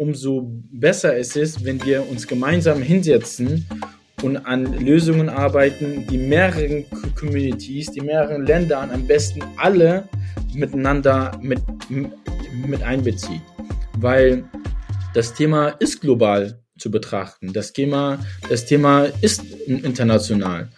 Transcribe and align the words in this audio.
umso 0.00 0.50
besser 0.72 1.14
es 1.18 1.36
ist, 1.36 1.62
wenn 1.62 1.84
wir 1.84 2.08
uns 2.08 2.26
gemeinsam 2.26 2.80
hinsetzen 2.80 3.66
und 4.22 4.38
an 4.38 4.64
Lösungen 4.82 5.28
arbeiten, 5.28 6.06
die 6.08 6.16
mehreren 6.16 6.86
Communities, 7.18 7.92
die 7.92 8.00
mehreren 8.00 8.46
Ländern 8.46 8.90
am 8.90 9.06
besten 9.06 9.42
alle 9.58 10.08
miteinander 10.54 11.38
mit, 11.42 11.60
mit 11.90 12.82
einbezieht. 12.82 13.42
Weil 13.98 14.42
das 15.12 15.34
Thema 15.34 15.68
ist 15.80 16.00
global 16.00 16.62
zu 16.78 16.90
betrachten. 16.90 17.52
Das 17.52 17.74
Thema, 17.74 18.18
das 18.48 18.64
Thema 18.64 19.04
ist 19.20 19.44
international. 19.66 20.70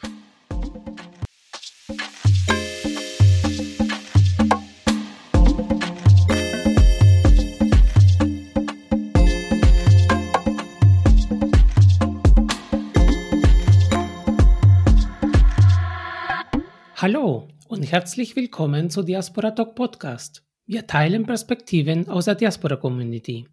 Herzlich 17.93 18.37
willkommen 18.37 18.89
zu 18.89 19.03
Diaspora 19.03 19.51
Talk 19.51 19.75
Podcast. 19.75 20.43
Wir 20.65 20.87
teilen 20.87 21.27
Perspektiven 21.27 22.09
aus 22.09 22.25
der 22.25 22.37
Diaspora 22.37 22.77
Community. 22.77 23.47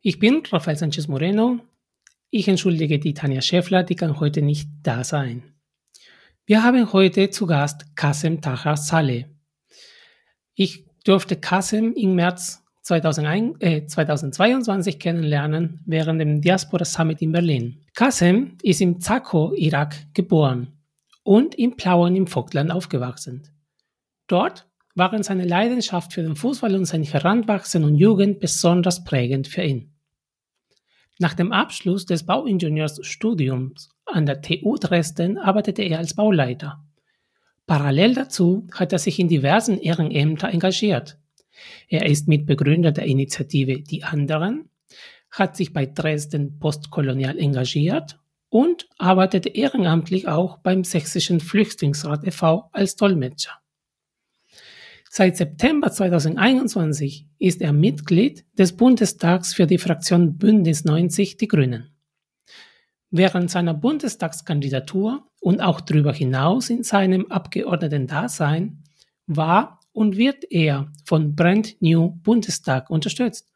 Ich 0.00 0.20
bin 0.20 0.44
Rafael 0.48 0.76
Sanchez 0.76 1.08
Moreno. 1.08 1.58
Ich 2.30 2.46
entschuldige 2.46 3.00
die 3.00 3.14
Tanja 3.14 3.40
Schäffler, 3.40 3.82
die 3.82 3.96
kann 3.96 4.20
heute 4.20 4.42
nicht 4.42 4.68
da 4.84 5.02
sein. 5.02 5.42
Wir 6.44 6.62
haben 6.62 6.92
heute 6.92 7.28
zu 7.30 7.46
Gast 7.46 7.96
Kasem 7.96 8.40
Taha 8.40 8.76
Saleh. 8.76 9.26
Ich 10.54 10.84
durfte 11.02 11.34
Kasem 11.34 11.94
im 11.94 12.14
März 12.14 12.62
2001, 12.82 13.56
äh, 13.58 13.86
2022 13.86 15.00
kennenlernen 15.00 15.80
während 15.84 16.20
dem 16.20 16.40
Diaspora 16.40 16.84
Summit 16.84 17.20
in 17.22 17.32
Berlin. 17.32 17.82
Kasem 17.92 18.56
ist 18.62 18.80
im 18.80 19.00
Zako, 19.00 19.52
Irak, 19.56 19.96
geboren 20.14 20.75
und 21.26 21.56
in 21.56 21.76
Plauen 21.76 22.14
im 22.14 22.28
Vogtland 22.28 22.70
aufgewachsen. 22.70 23.48
Dort 24.28 24.68
waren 24.94 25.24
seine 25.24 25.44
Leidenschaft 25.44 26.12
für 26.12 26.22
den 26.22 26.36
Fußball 26.36 26.74
und 26.76 26.84
sein 26.84 27.02
Heranwachsen 27.02 27.82
und 27.82 27.96
Jugend 27.96 28.38
besonders 28.38 29.02
prägend 29.02 29.48
für 29.48 29.62
ihn. 29.62 29.92
Nach 31.18 31.34
dem 31.34 31.52
Abschluss 31.52 32.06
des 32.06 32.24
Bauingenieursstudiums 32.26 33.90
an 34.04 34.26
der 34.26 34.40
TU 34.40 34.76
Dresden 34.76 35.36
arbeitete 35.36 35.82
er 35.82 35.98
als 35.98 36.14
Bauleiter. 36.14 36.84
Parallel 37.66 38.14
dazu 38.14 38.68
hat 38.72 38.92
er 38.92 39.00
sich 39.00 39.18
in 39.18 39.28
diversen 39.28 39.80
Ehrenämter 39.80 40.48
engagiert. 40.48 41.18
Er 41.88 42.06
ist 42.06 42.28
Mitbegründer 42.28 42.92
der 42.92 43.06
Initiative 43.06 43.80
Die 43.80 44.04
Anderen, 44.04 44.68
hat 45.32 45.56
sich 45.56 45.72
bei 45.72 45.86
Dresden 45.86 46.60
postkolonial 46.60 47.36
engagiert 47.36 48.16
und 48.48 48.88
arbeitete 48.98 49.48
ehrenamtlich 49.48 50.28
auch 50.28 50.58
beim 50.58 50.84
Sächsischen 50.84 51.40
Flüchtlingsrat 51.40 52.26
e.V. 52.26 52.68
als 52.72 52.96
Dolmetscher. 52.96 53.52
Seit 55.10 55.36
September 55.36 55.90
2021 55.90 57.26
ist 57.38 57.62
er 57.62 57.72
Mitglied 57.72 58.44
des 58.58 58.76
Bundestags 58.76 59.54
für 59.54 59.66
die 59.66 59.78
Fraktion 59.78 60.36
Bündnis 60.36 60.84
90 60.84 61.38
Die 61.38 61.48
Grünen. 61.48 61.90
Während 63.10 63.50
seiner 63.50 63.72
Bundestagskandidatur 63.72 65.26
und 65.40 65.60
auch 65.60 65.80
darüber 65.80 66.12
hinaus 66.12 66.68
in 66.70 66.82
seinem 66.82 67.26
Abgeordneten-Dasein 67.30 68.82
war 69.26 69.80
und 69.92 70.18
wird 70.18 70.44
er 70.50 70.92
von 71.06 71.34
Brand 71.34 71.80
New 71.80 72.10
Bundestag 72.10 72.90
unterstützt, 72.90 73.50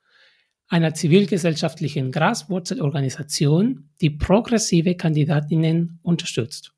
einer 0.71 0.95
zivilgesellschaftlichen 0.95 2.13
Graswurzelorganisation, 2.13 3.91
die 4.01 4.11
progressive 4.11 4.95
Kandidatinnen 4.95 5.99
unterstützt. 6.03 6.73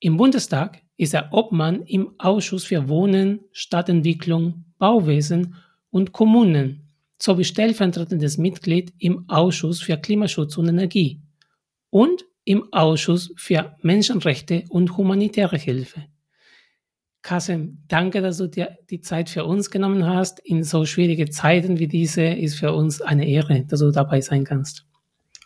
Im 0.00 0.18
Bundestag 0.18 0.82
ist 0.98 1.14
er 1.14 1.32
Obmann 1.32 1.82
im 1.82 2.14
Ausschuss 2.18 2.64
für 2.64 2.88
Wohnen, 2.88 3.40
Stadtentwicklung, 3.52 4.66
Bauwesen 4.78 5.56
und 5.90 6.12
Kommunen 6.12 6.92
sowie 7.20 7.44
stellvertretendes 7.44 8.36
Mitglied 8.36 8.92
im 8.98 9.28
Ausschuss 9.30 9.80
für 9.80 9.96
Klimaschutz 9.96 10.58
und 10.58 10.68
Energie 10.68 11.22
und 11.88 12.26
im 12.44 12.70
Ausschuss 12.70 13.32
für 13.36 13.76
Menschenrechte 13.80 14.64
und 14.68 14.98
humanitäre 14.98 15.56
Hilfe. 15.56 16.04
Kasim, 17.24 17.78
danke, 17.88 18.20
dass 18.20 18.36
du 18.36 18.48
dir 18.48 18.76
die 18.90 19.00
Zeit 19.00 19.30
für 19.30 19.46
uns 19.46 19.70
genommen 19.70 20.06
hast. 20.06 20.40
In 20.40 20.62
so 20.62 20.84
schwierige 20.84 21.30
Zeiten 21.30 21.78
wie 21.78 21.88
diese 21.88 22.22
ist 22.22 22.58
für 22.58 22.74
uns 22.74 23.00
eine 23.00 23.26
Ehre, 23.26 23.64
dass 23.64 23.80
du 23.80 23.90
dabei 23.90 24.20
sein 24.20 24.44
kannst. 24.44 24.84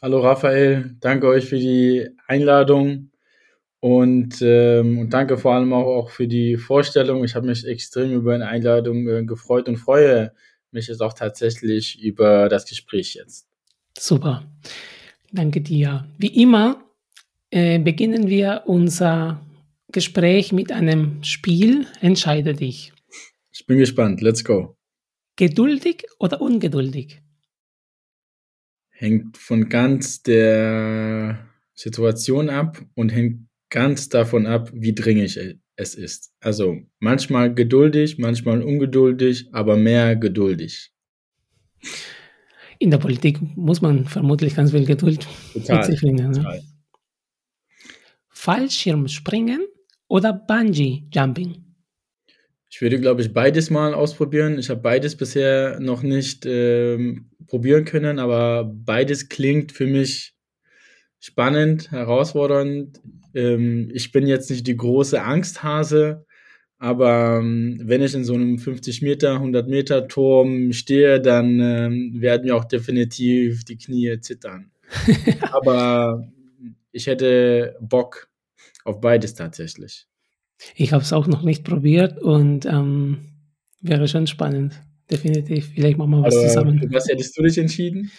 Hallo 0.02 0.18
Raphael, 0.18 0.96
danke 0.98 1.28
euch 1.28 1.44
für 1.44 1.58
die 1.58 2.08
Einladung 2.26 3.12
und, 3.78 4.42
ähm, 4.42 4.98
und 4.98 5.12
danke 5.12 5.38
vor 5.38 5.54
allem 5.54 5.72
auch, 5.72 5.86
auch 5.86 6.10
für 6.10 6.26
die 6.26 6.56
Vorstellung. 6.56 7.22
Ich 7.22 7.36
habe 7.36 7.46
mich 7.46 7.64
extrem 7.64 8.12
über 8.12 8.34
eine 8.34 8.48
Einladung 8.48 9.08
äh, 9.08 9.24
gefreut 9.24 9.68
und 9.68 9.76
freue 9.76 10.32
mich 10.72 10.88
jetzt 10.88 11.00
auch 11.00 11.12
tatsächlich 11.12 12.02
über 12.02 12.48
das 12.48 12.66
Gespräch 12.66 13.14
jetzt. 13.14 13.46
Super, 13.96 14.42
danke 15.30 15.60
dir. 15.60 16.08
Wie 16.18 16.42
immer 16.42 16.82
äh, 17.52 17.78
beginnen 17.78 18.26
wir 18.26 18.64
unser 18.66 19.40
Gespräch 19.93 20.53
mit 20.53 20.71
einem 20.71 21.22
Spiel. 21.25 21.87
Entscheide 22.00 22.54
dich. 22.54 22.93
Ich 23.53 23.66
bin 23.66 23.78
gespannt. 23.78 24.21
Let's 24.21 24.44
go. 24.44 24.76
Geduldig 25.37 26.04
oder 26.19 26.41
ungeduldig? 26.41 27.22
Hängt 28.91 29.38
von 29.38 29.69
ganz 29.69 30.22
der 30.22 31.47
Situation 31.75 32.50
ab 32.50 32.84
und 32.94 33.10
hängt 33.10 33.49
ganz 33.71 34.09
davon 34.09 34.47
ab, 34.47 34.71
wie 34.75 34.94
dringlich 34.94 35.38
es 35.76 35.94
ist. 35.94 36.32
Also 36.41 36.78
manchmal 36.99 37.55
geduldig, 37.55 38.19
manchmal 38.19 38.62
ungeduldig, 38.62 39.49
aber 39.53 39.76
mehr 39.76 40.16
geduldig. 40.16 40.93
In 42.78 42.91
der 42.91 42.99
Politik 42.99 43.38
muss 43.56 43.81
man 43.81 44.05
vermutlich 44.06 44.55
ganz 44.55 44.72
viel 44.72 44.84
Geduld 44.84 45.26
total, 45.53 45.76
mit 45.76 45.87
sich 45.87 46.00
bringen. 46.00 46.31
Ne? 46.31 46.62
Fallschirmspringen 48.28 49.60
oder 50.08 50.32
Bungee 50.32 51.04
Jumping? 51.12 51.64
Ich 52.70 52.82
würde, 52.82 53.00
glaube 53.00 53.22
ich, 53.22 53.32
beides 53.32 53.70
mal 53.70 53.94
ausprobieren. 53.94 54.58
Ich 54.58 54.69
habe 54.69 54.80
beides 54.80 55.16
bisher 55.16 55.80
noch 55.80 56.02
nicht 56.02 56.44
ähm, 56.44 57.30
probieren 57.46 57.84
können, 57.84 58.19
aber 58.19 58.64
beides 58.64 59.28
klingt 59.28 59.72
für 59.72 59.86
mich 59.86 60.34
spannend, 61.19 61.91
herausfordernd. 61.91 63.00
Ähm, 63.34 63.91
ich 63.92 64.12
bin 64.12 64.26
jetzt 64.26 64.50
nicht 64.50 64.66
die 64.66 64.76
große 64.76 65.22
Angsthase, 65.22 66.26
aber 66.78 67.38
ähm, 67.40 67.80
wenn 67.82 68.02
ich 68.02 68.14
in 68.14 68.25
so 68.25 68.34
einem 68.34 68.58
50 68.58 69.02
Meter, 69.02 69.34
100 69.34 69.66
Meter 69.66 70.06
Turm 70.06 70.72
stehe, 70.72 71.20
dann 71.20 71.60
ähm, 71.60 72.20
werden 72.20 72.46
mir 72.46 72.54
auch 72.54 72.66
definitiv 72.66 73.64
die 73.64 73.78
Knie 73.78 74.20
zittern. 74.20 74.70
aber 75.52 76.28
ich 76.92 77.06
hätte 77.06 77.76
Bock, 77.80 78.28
auf 78.88 79.00
beides 79.00 79.34
tatsächlich. 79.34 80.06
Ich 80.75 80.93
habe 80.93 81.03
es 81.03 81.12
auch 81.12 81.26
noch 81.26 81.43
nicht 81.43 81.65
probiert 81.65 82.21
und 82.21 82.66
ähm, 82.66 83.19
wäre 83.81 84.09
schon 84.09 84.26
spannend. 84.26 84.81
Definitiv. 85.10 85.72
Vielleicht 85.75 85.99
machen 85.99 86.10
wir 86.10 86.22
was 86.22 86.37
aber, 86.37 86.49
zusammen. 86.49 86.88
Was 86.93 87.09
hättest 87.09 87.38
du 87.38 87.43
dich 87.43 87.59
entschieden? 87.59 88.10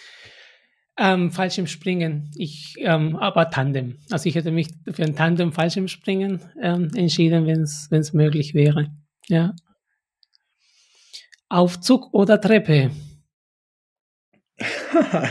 Ähm, 0.98 1.30
Fallschirmspringen. 1.30 2.30
Ich, 2.36 2.74
ähm, 2.78 3.16
aber 3.16 3.50
Tandem. 3.50 3.98
Also 4.10 4.28
ich 4.28 4.34
hätte 4.34 4.50
mich 4.50 4.68
für 4.90 5.04
ein 5.04 5.14
Tandem 5.14 5.52
Fallschirmspringen 5.52 6.40
ähm, 6.60 6.90
entschieden, 6.94 7.46
wenn 7.46 7.62
es 7.62 8.12
möglich 8.12 8.54
wäre. 8.54 8.88
Ja. 9.28 9.54
Aufzug 11.48 12.12
oder 12.12 12.40
Treppe? 12.40 12.90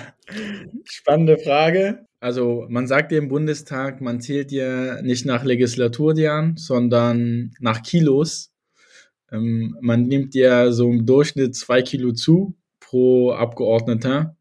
Spannende 0.86 1.38
Frage. 1.38 2.06
Also 2.20 2.66
man 2.68 2.86
sagt 2.86 3.12
dir 3.12 3.18
im 3.18 3.30
Bundestag, 3.30 4.02
man 4.02 4.20
zählt 4.20 4.52
dir 4.52 5.02
nicht 5.04 5.26
nach 5.26 5.46
Legislaturjahren, 5.46 6.58
sondern 6.58 7.54
nach 7.60 7.82
Kilos. 7.82 8.52
Ähm, 9.32 9.78
man 9.80 10.04
nimmt 10.04 10.34
dir 10.34 10.74
so 10.74 10.90
im 10.90 11.06
Durchschnitt 11.06 11.56
zwei 11.56 11.82
Kilo 11.82 12.12
zu 12.12 12.58
pro 12.80 13.32
Abgeordneter. 13.32 14.36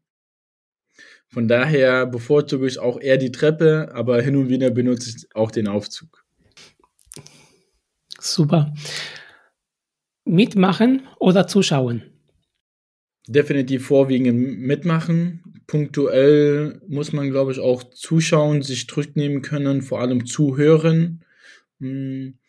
Von 1.27 1.47
daher 1.47 2.07
bevorzuge 2.07 2.67
ich 2.67 2.79
auch 2.79 2.99
eher 2.99 3.17
die 3.17 3.31
Treppe, 3.31 3.91
aber 3.93 4.21
hin 4.21 4.35
und 4.35 4.49
wieder 4.49 4.71
benutze 4.71 5.11
ich 5.11 5.35
auch 5.35 5.51
den 5.51 5.67
Aufzug. 5.67 6.25
Super. 8.19 8.73
Mitmachen 10.25 11.07
oder 11.19 11.47
zuschauen? 11.47 12.18
Definitiv 13.29 13.85
vorwiegend 13.85 14.59
mitmachen. 14.59 15.43
Punktuell 15.67 16.81
muss 16.87 17.13
man, 17.13 17.29
glaube 17.29 17.51
ich, 17.51 17.59
auch 17.59 17.83
zuschauen, 17.91 18.63
sich 18.63 18.87
zurücknehmen 18.87 19.41
können, 19.41 19.81
vor 19.83 20.01
allem 20.01 20.25
zuhören. 20.25 21.23
Hm, 21.79 22.39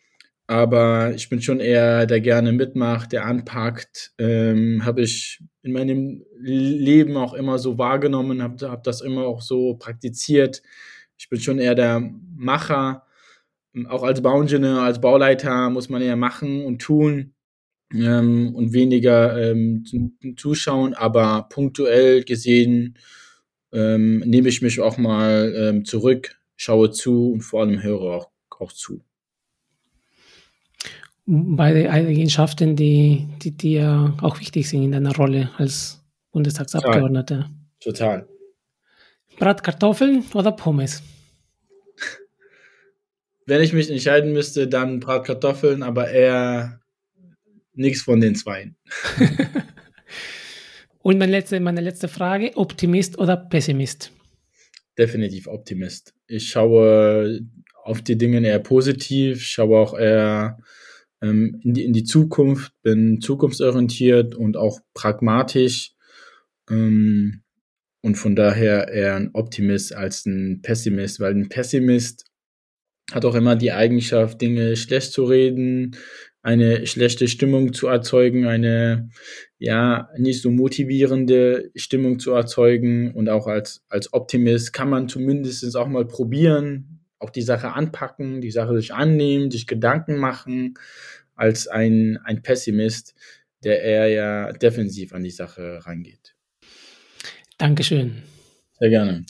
aber 0.47 1.13
ich 1.13 1.29
bin 1.29 1.41
schon 1.41 1.59
eher, 1.59 2.05
der 2.07 2.19
gerne 2.19 2.51
mitmacht, 2.51 3.11
der 3.11 3.25
anpackt. 3.25 4.13
Ähm, 4.17 4.83
habe 4.83 5.01
ich 5.01 5.41
in 5.61 5.71
meinem 5.71 6.25
Leben 6.39 7.15
auch 7.15 7.33
immer 7.33 7.59
so 7.59 7.77
wahrgenommen, 7.77 8.41
habe 8.41 8.69
hab 8.69 8.83
das 8.83 9.01
immer 9.01 9.25
auch 9.25 9.41
so 9.41 9.75
praktiziert. 9.75 10.63
Ich 11.17 11.29
bin 11.29 11.39
schon 11.39 11.59
eher 11.59 11.75
der 11.75 12.01
Macher. 12.35 13.05
Auch 13.87 14.03
als 14.03 14.21
Bauingenieur, 14.21 14.81
als 14.81 14.99
Bauleiter 14.99 15.69
muss 15.69 15.89
man 15.89 16.01
eher 16.01 16.17
machen 16.17 16.65
und 16.65 16.81
tun 16.81 17.33
ähm, 17.93 18.53
und 18.55 18.73
weniger 18.73 19.51
ähm, 19.51 19.83
zuschauen, 20.37 20.93
aber 20.93 21.47
punktuell 21.49 22.23
gesehen 22.23 22.97
ähm, 23.73 24.19
nehme 24.19 24.49
ich 24.49 24.61
mich 24.61 24.79
auch 24.79 24.97
mal 24.97 25.53
ähm, 25.55 25.85
zurück, 25.85 26.39
schaue 26.55 26.91
zu 26.91 27.31
und 27.31 27.41
vor 27.41 27.61
allem 27.61 27.81
höre 27.81 28.01
auch, 28.01 28.29
auch 28.49 28.71
zu. 28.71 29.01
Beide 31.25 31.89
Eigenschaften, 31.89 32.75
die, 32.75 33.27
die 33.41 33.51
dir 33.51 34.17
auch 34.21 34.39
wichtig 34.39 34.67
sind 34.67 34.83
in 34.83 34.91
deiner 34.91 35.15
Rolle 35.15 35.51
als 35.57 36.03
Bundestagsabgeordneter. 36.31 37.49
Total. 37.79 38.27
Bratkartoffeln 39.39 40.25
oder 40.33 40.51
Pommes? 40.51 41.01
Wenn 43.45 43.61
ich 43.61 43.73
mich 43.73 43.89
entscheiden 43.89 44.33
müsste, 44.33 44.67
dann 44.67 44.99
Bratkartoffeln, 44.99 45.83
aber 45.83 46.09
eher 46.09 46.80
nichts 47.73 48.01
von 48.01 48.19
den 48.19 48.35
zwei. 48.35 48.73
Und 51.03 51.17
meine 51.17 51.31
letzte, 51.31 51.59
meine 51.59 51.81
letzte 51.81 52.07
Frage: 52.07 52.51
Optimist 52.55 53.17
oder 53.17 53.37
Pessimist? 53.37 54.11
Definitiv 54.97 55.47
Optimist. 55.47 56.13
Ich 56.27 56.49
schaue 56.49 57.41
auf 57.83 58.01
die 58.01 58.17
Dinge 58.17 58.45
eher 58.45 58.59
positiv, 58.59 59.41
schaue 59.43 59.79
auch 59.79 59.97
eher 59.97 60.59
ähm, 61.21 61.59
in, 61.63 61.73
die, 61.73 61.85
in 61.85 61.93
die 61.93 62.03
Zukunft, 62.03 62.73
bin 62.83 63.21
zukunftsorientiert 63.21 64.35
und 64.35 64.57
auch 64.57 64.79
pragmatisch. 64.93 65.93
Ähm, 66.69 67.41
und 68.01 68.15
von 68.15 68.35
daher 68.35 68.87
eher 68.87 69.15
ein 69.15 69.29
Optimist 69.33 69.93
als 69.93 70.25
ein 70.25 70.61
Pessimist, 70.61 71.19
weil 71.19 71.33
ein 71.35 71.49
Pessimist 71.49 72.25
hat 73.11 73.25
auch 73.25 73.35
immer 73.35 73.55
die 73.55 73.71
Eigenschaft, 73.71 74.41
Dinge 74.41 74.75
schlecht 74.75 75.11
zu 75.11 75.25
reden, 75.25 75.97
eine 76.41 76.87
schlechte 76.87 77.27
Stimmung 77.27 77.73
zu 77.73 77.87
erzeugen, 77.87 78.47
eine 78.47 79.09
ja 79.59 80.09
nicht 80.17 80.41
so 80.41 80.49
motivierende 80.49 81.71
Stimmung 81.75 82.19
zu 82.19 82.31
erzeugen 82.31 83.13
und 83.13 83.29
auch 83.29 83.47
als 83.47 83.83
als 83.89 84.13
Optimist 84.13 84.73
kann 84.73 84.89
man 84.89 85.07
zumindest 85.07 85.75
auch 85.75 85.87
mal 85.87 86.05
probieren, 86.05 87.05
auch 87.19 87.29
die 87.29 87.43
Sache 87.43 87.73
anpacken, 87.73 88.41
die 88.41 88.51
Sache 88.51 88.75
sich 88.75 88.93
annehmen, 88.93 89.51
sich 89.51 89.67
Gedanken 89.67 90.17
machen, 90.17 90.73
als 91.35 91.67
ein 91.67 92.17
ein 92.23 92.41
Pessimist, 92.41 93.13
der 93.63 93.83
eher 93.83 94.07
ja 94.07 94.51
defensiv 94.53 95.13
an 95.13 95.23
die 95.23 95.31
Sache 95.31 95.79
rangeht. 95.85 96.35
Dankeschön. 97.57 98.23
Sehr 98.79 98.89
gerne. 98.89 99.25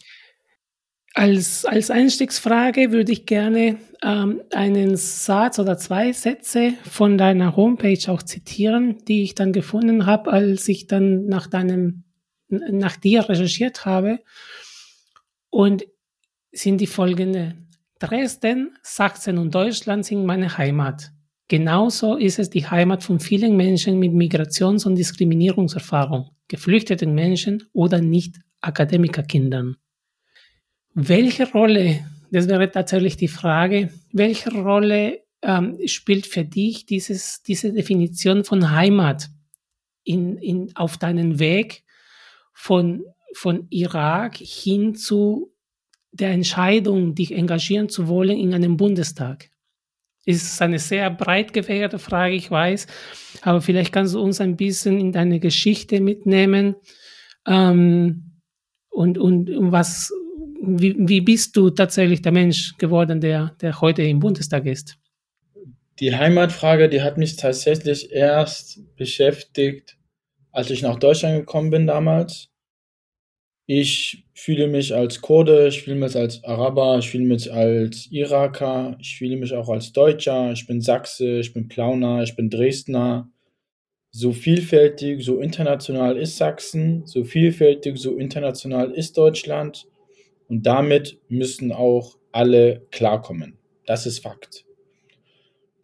Als, 1.14 1.66
als 1.66 1.92
Einstiegsfrage 1.92 2.94
würde 2.94 3.12
ich 3.12 3.26
gerne 3.26 3.78
ähm, 4.04 4.42
einen 4.52 4.96
Satz 4.96 5.60
oder 5.60 5.78
zwei 5.78 6.12
Sätze 6.12 6.74
von 6.84 7.18
deiner 7.18 7.56
Homepage 7.56 8.12
auch 8.12 8.24
zitieren, 8.24 8.98
die 9.08 9.24
ich 9.24 9.36
dann 9.36 9.54
gefunden 9.54 10.06
habe, 10.06 10.32
als 10.32 10.68
ich 10.68 10.88
dann 10.88 11.26
nach 11.28 11.48
deinem, 11.48 12.04
nach 12.50 12.98
dir 12.98 13.28
recherchiert 13.30 13.86
habe. 13.86 14.20
Und 15.50 15.86
sind 16.52 16.82
die 16.82 16.88
folgende. 16.88 17.56
Dresden, 18.00 18.76
Sachsen 18.82 19.38
und 19.38 19.54
Deutschland 19.54 20.06
sind 20.06 20.26
meine 20.26 20.58
Heimat. 20.58 21.12
Genauso 21.48 22.16
ist 22.16 22.40
es 22.40 22.50
die 22.50 22.66
Heimat 22.66 23.04
von 23.04 23.20
vielen 23.20 23.56
Menschen 23.56 24.00
mit 24.00 24.14
Migrations- 24.14 24.88
und 24.88 24.96
Diskriminierungserfahrung, 24.96 26.32
geflüchteten 26.48 27.14
Menschen 27.14 27.64
oder 27.74 28.00
nicht 28.02 28.40
Akademikerkindern. 28.62 29.76
Welche 30.94 31.52
Rolle, 31.52 32.00
das 32.32 32.48
wäre 32.48 32.72
tatsächlich 32.72 33.18
die 33.18 33.28
Frage, 33.28 33.92
welche 34.14 34.52
Rolle 34.52 35.20
ähm, 35.42 35.78
spielt 35.86 36.26
für 36.26 36.46
dich 36.46 36.86
dieses, 36.86 37.44
diese 37.44 37.74
Definition 37.74 38.46
von 38.46 38.72
Heimat 38.72 39.30
in, 40.04 40.38
in, 40.38 40.76
auf 40.76 40.98
deinen 40.98 41.40
Weg 41.40 41.84
von, 42.54 43.04
von 43.34 43.68
Irak 43.70 44.38
hin 44.38 44.96
zu 44.96 45.54
der 46.14 46.32
Entscheidung, 46.32 47.16
dich 47.16 47.34
engagieren 47.34 47.90
zu 47.90 48.08
wollen 48.08 48.38
in 48.38 48.54
einem 48.54 48.78
Bundestag? 48.78 49.50
Ist 50.24 50.62
eine 50.62 50.80
sehr 50.80 51.10
breit 51.10 51.52
gefächerte 51.52 52.00
Frage, 52.00 52.36
ich 52.36 52.50
weiß, 52.50 52.88
aber 53.42 53.60
vielleicht 53.60 53.92
kannst 53.92 54.14
du 54.14 54.22
uns 54.22 54.40
ein 54.40 54.56
bisschen 54.56 55.00
in 55.00 55.12
deine 55.12 55.40
Geschichte 55.40 56.00
mitnehmen 56.00 56.76
ähm, 57.46 58.40
und, 58.90 59.18
und 59.18 59.50
was, 59.72 60.14
wie, 60.62 60.96
wie 60.98 61.22
bist 61.22 61.58
du 61.58 61.70
tatsächlich 61.72 62.22
der 62.22 62.32
Mensch 62.32 62.78
geworden, 62.78 63.20
der, 63.20 63.56
der 63.62 63.82
heute 63.82 64.04
im 64.04 64.20
Bundestag 64.20 64.66
ist? 64.66 64.98
Die 66.00 66.16
Heimatfrage, 66.16 66.88
die 66.88 67.02
hat 67.02 67.18
mich 67.18 67.36
tatsächlich 67.36 68.12
erst 68.12 68.80
beschäftigt, 68.96 69.98
als 70.52 70.70
ich 70.70 70.82
nach 70.82 71.00
Deutschland 71.00 71.40
gekommen 71.40 71.72
bin 71.72 71.88
damals. 71.88 72.50
Ich 73.66 74.26
fühle 74.34 74.68
mich 74.68 74.94
als 74.94 75.22
Kurde, 75.22 75.68
ich 75.68 75.84
fühle 75.84 75.98
mich 75.98 76.16
als 76.16 76.44
Araber, 76.44 76.98
ich 77.00 77.10
fühle 77.10 77.26
mich 77.26 77.52
als 77.52 78.08
Iraker, 78.12 78.98
ich 79.00 79.18
fühle 79.18 79.38
mich 79.38 79.54
auch 79.54 79.70
als 79.70 79.94
Deutscher, 79.94 80.52
ich 80.52 80.68
bin 80.68 80.82
Sachse, 80.82 81.40
ich 81.40 81.54
bin 81.54 81.68
Plauner, 81.68 82.24
ich 82.24 82.36
bin 82.36 82.50
Dresdner. 82.50 83.30
So 84.14 84.34
vielfältig, 84.34 85.24
so 85.24 85.40
international 85.40 86.18
ist 86.18 86.38
Sachsen, 86.38 87.06
so 87.06 87.24
vielfältig, 87.24 87.98
so 87.98 88.18
international 88.18 88.92
ist 88.92 89.18
Deutschland. 89.18 89.88
Und 90.52 90.64
damit 90.64 91.18
müssen 91.30 91.72
auch 91.72 92.18
alle 92.34 92.86
klarkommen. 92.92 93.58
Das 93.86 94.06
ist 94.06 94.20
Fakt. 94.20 94.66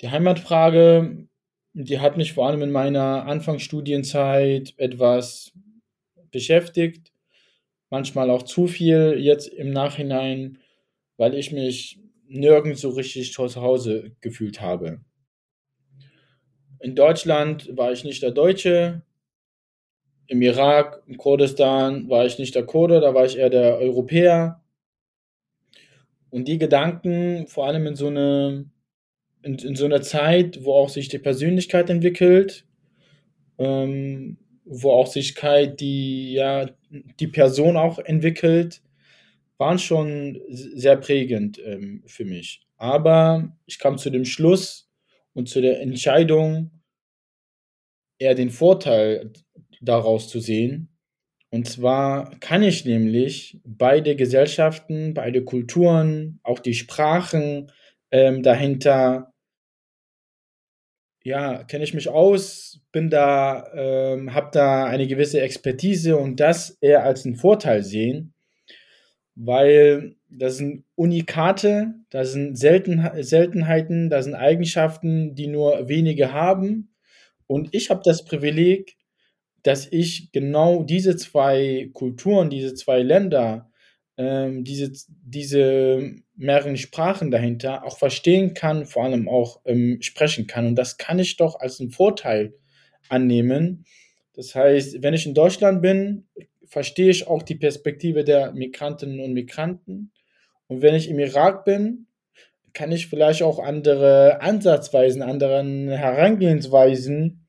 Die 0.02 0.10
Heimatfrage, 0.10 1.26
die 1.72 2.00
hat 2.02 2.18
mich 2.18 2.34
vor 2.34 2.48
allem 2.48 2.62
in 2.62 2.72
meiner 2.72 3.26
Anfangsstudienzeit 3.28 4.74
etwas 4.76 5.54
beschäftigt. 6.32 7.14
Manchmal 7.90 8.30
auch 8.30 8.44
zu 8.44 8.68
viel 8.68 9.16
jetzt 9.18 9.48
im 9.48 9.72
Nachhinein, 9.72 10.58
weil 11.16 11.34
ich 11.36 11.54
mich 11.54 12.02
nirgends 12.28 12.82
so 12.82 12.90
richtig 12.90 13.32
zu 13.32 13.56
Hause 13.56 14.18
gefühlt 14.20 14.60
habe. 14.60 15.00
In 16.82 16.94
Deutschland 16.94 17.70
war 17.78 17.94
ich 17.94 18.04
nicht 18.04 18.22
der 18.22 18.32
Deutsche. 18.32 19.02
Im 20.28 20.42
Irak, 20.42 21.04
im 21.08 21.18
Kurdistan 21.18 22.10
war 22.10 22.26
ich 22.26 22.38
nicht 22.38 22.56
der 22.56 22.66
Kurde, 22.66 23.00
da 23.00 23.14
war 23.14 23.26
ich 23.26 23.38
eher 23.38 23.50
der 23.50 23.78
Europäer. 23.78 24.62
Und 26.30 26.48
die 26.48 26.58
Gedanken, 26.58 27.48
vor 27.48 27.68
allem 27.68 27.88
in 27.88 27.96
so, 27.96 28.08
eine, 28.08 28.70
in, 29.42 29.56
in 29.56 29.76
so 29.76 29.86
einer 29.86 30.02
Zeit, 30.02 30.64
wo 30.64 30.74
auch 30.74 30.90
sich 30.90 31.08
die 31.08 31.20
Persönlichkeit 31.20 31.90
entwickelt, 31.90 32.66
ähm, 33.58 34.38
wo 34.66 34.92
auch 34.92 35.08
sich 35.08 35.36
die, 35.80 36.34
ja, 36.34 36.70
die 36.92 37.28
Person 37.28 37.78
auch 37.78 38.00
entwickelt, 38.00 38.82
waren 39.58 39.80
schon 39.80 40.42
sehr 40.50 40.98
prägend 40.98 41.60
ähm, 41.64 42.04
für 42.06 42.26
mich. 42.26 42.68
Aber 42.76 43.58
ich 43.66 43.80
kam 43.80 43.98
zu 43.98 44.10
dem 44.10 44.26
Schluss 44.26 44.90
und 45.34 45.50
zu 45.50 45.62
der 45.62 45.82
Entscheidung, 45.82 46.72
eher 48.20 48.36
den 48.36 48.50
Vorteil 48.50 49.32
daraus 49.82 50.30
zu 50.30 50.40
sehen. 50.40 50.90
Und 51.50 51.68
zwar 51.68 52.38
kann 52.40 52.62
ich 52.62 52.86
nämlich 52.86 53.60
beide 53.64 54.16
Gesellschaften, 54.16 55.14
beide 55.14 55.44
Kulturen, 55.44 56.40
auch 56.44 56.60
die 56.60 56.74
Sprachen 56.74 57.72
ähm, 58.12 58.44
dahinter, 58.44 59.34
ja, 61.24 61.64
kenne 61.64 61.84
ich 61.84 61.94
mich 61.94 62.10
aus, 62.10 62.82
bin 62.92 63.10
da, 63.10 63.70
ähm, 63.74 64.34
habe 64.34 64.50
da 64.52 64.86
eine 64.86 65.08
gewisse 65.08 65.42
Expertise 65.42 66.18
und 66.18 66.40
das 66.40 66.78
eher 66.82 67.04
als 67.04 67.26
einen 67.26 67.36
Vorteil 67.36 67.84
sehen, 67.84 68.34
weil 69.36 70.16
das 70.30 70.58
sind 70.58 70.84
Unikate, 70.96 71.94
das 72.10 72.34
sind 72.34 72.58
Selten 72.58 73.10
Seltenheiten, 73.24 74.10
das 74.10 74.26
sind 74.26 74.36
Eigenschaften, 74.36 75.36
die 75.36 75.48
nur 75.48 75.88
wenige 75.88 76.34
haben. 76.34 76.94
Und 77.46 77.74
ich 77.74 77.90
habe 77.90 78.02
das 78.04 78.26
Privileg, 78.26 78.97
dass 79.68 79.86
ich 79.92 80.32
genau 80.32 80.84
diese 80.84 81.18
zwei 81.18 81.90
Kulturen, 81.92 82.50
diese 82.50 82.74
zwei 82.74 83.02
Länder, 83.02 83.70
ähm, 84.16 84.64
diese, 84.64 84.94
diese 85.10 86.16
mehreren 86.38 86.78
Sprachen 86.78 87.32
dahinter 87.32 87.84
auch 87.84 87.98
verstehen 87.98 88.54
kann, 88.54 88.86
vor 88.86 89.04
allem 89.04 89.28
auch 89.28 89.60
ähm, 89.66 89.98
sprechen 90.02 90.48
kann. 90.48 90.68
Und 90.68 90.76
das 90.76 90.98
kann 90.98 91.20
ich 91.20 91.36
doch 91.36 91.60
als 91.60 91.82
einen 91.82 91.92
Vorteil 91.92 92.54
annehmen. 93.10 93.84
Das 94.32 94.56
heißt, 94.56 95.04
wenn 95.04 95.14
ich 95.14 95.26
in 95.26 95.34
Deutschland 95.34 95.82
bin, 95.82 96.30
verstehe 96.66 97.10
ich 97.10 97.28
auch 97.28 97.44
die 97.44 97.56
Perspektive 97.56 98.24
der 98.24 98.54
Migrantinnen 98.54 99.20
und 99.20 99.34
Migranten. 99.34 100.14
Und 100.68 100.82
wenn 100.82 100.96
ich 100.96 101.10
im 101.10 101.20
Irak 101.20 101.66
bin, 101.66 102.08
kann 102.72 102.94
ich 102.94 103.08
vielleicht 103.08 103.44
auch 103.44 103.60
andere 103.60 104.40
Ansatzweisen, 104.40 105.22
anderen 105.22 105.90
Herangehensweisen, 105.90 107.47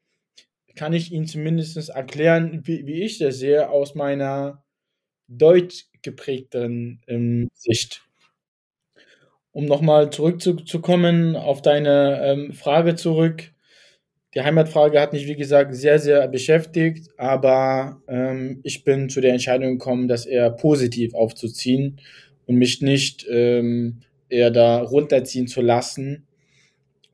kann 0.79 0.93
ich 0.93 1.11
Ihnen 1.11 1.27
zumindest 1.27 1.91
erklären, 1.91 2.61
wie, 2.65 2.87
wie 2.87 3.03
ich 3.03 3.19
das 3.19 3.41
sehe, 3.41 3.69
aus 3.69 3.97
meiner 3.97 4.63
deutsch 5.27 5.87
geprägten 6.03 7.01
ähm, 7.09 7.49
Sicht. 7.53 8.05
Um 9.51 9.65
nochmal 9.65 10.11
zurückzukommen 10.11 11.35
auf 11.35 11.63
deine 11.63 12.21
ähm, 12.23 12.53
Frage 12.53 12.95
zurück. 12.95 13.51
Die 14.35 14.41
Heimatfrage 14.41 15.01
hat 15.01 15.13
mich, 15.13 15.27
wie 15.27 15.35
gesagt, 15.35 15.75
sehr, 15.75 15.99
sehr 15.99 16.29
beschäftigt, 16.29 17.09
aber 17.17 18.01
ähm, 18.07 18.61
ich 18.63 18.85
bin 18.85 19.09
zu 19.09 19.21
der 19.21 19.33
Entscheidung 19.33 19.79
gekommen, 19.79 20.07
das 20.07 20.27
eher 20.27 20.51
positiv 20.51 21.13
aufzuziehen 21.13 22.01
und 22.47 22.55
mich 22.55 22.81
nicht 22.83 23.27
ähm, 23.29 24.03
eher 24.29 24.53
da 24.53 24.81
runterziehen 24.81 25.49
zu 25.49 25.61
lassen 25.61 26.29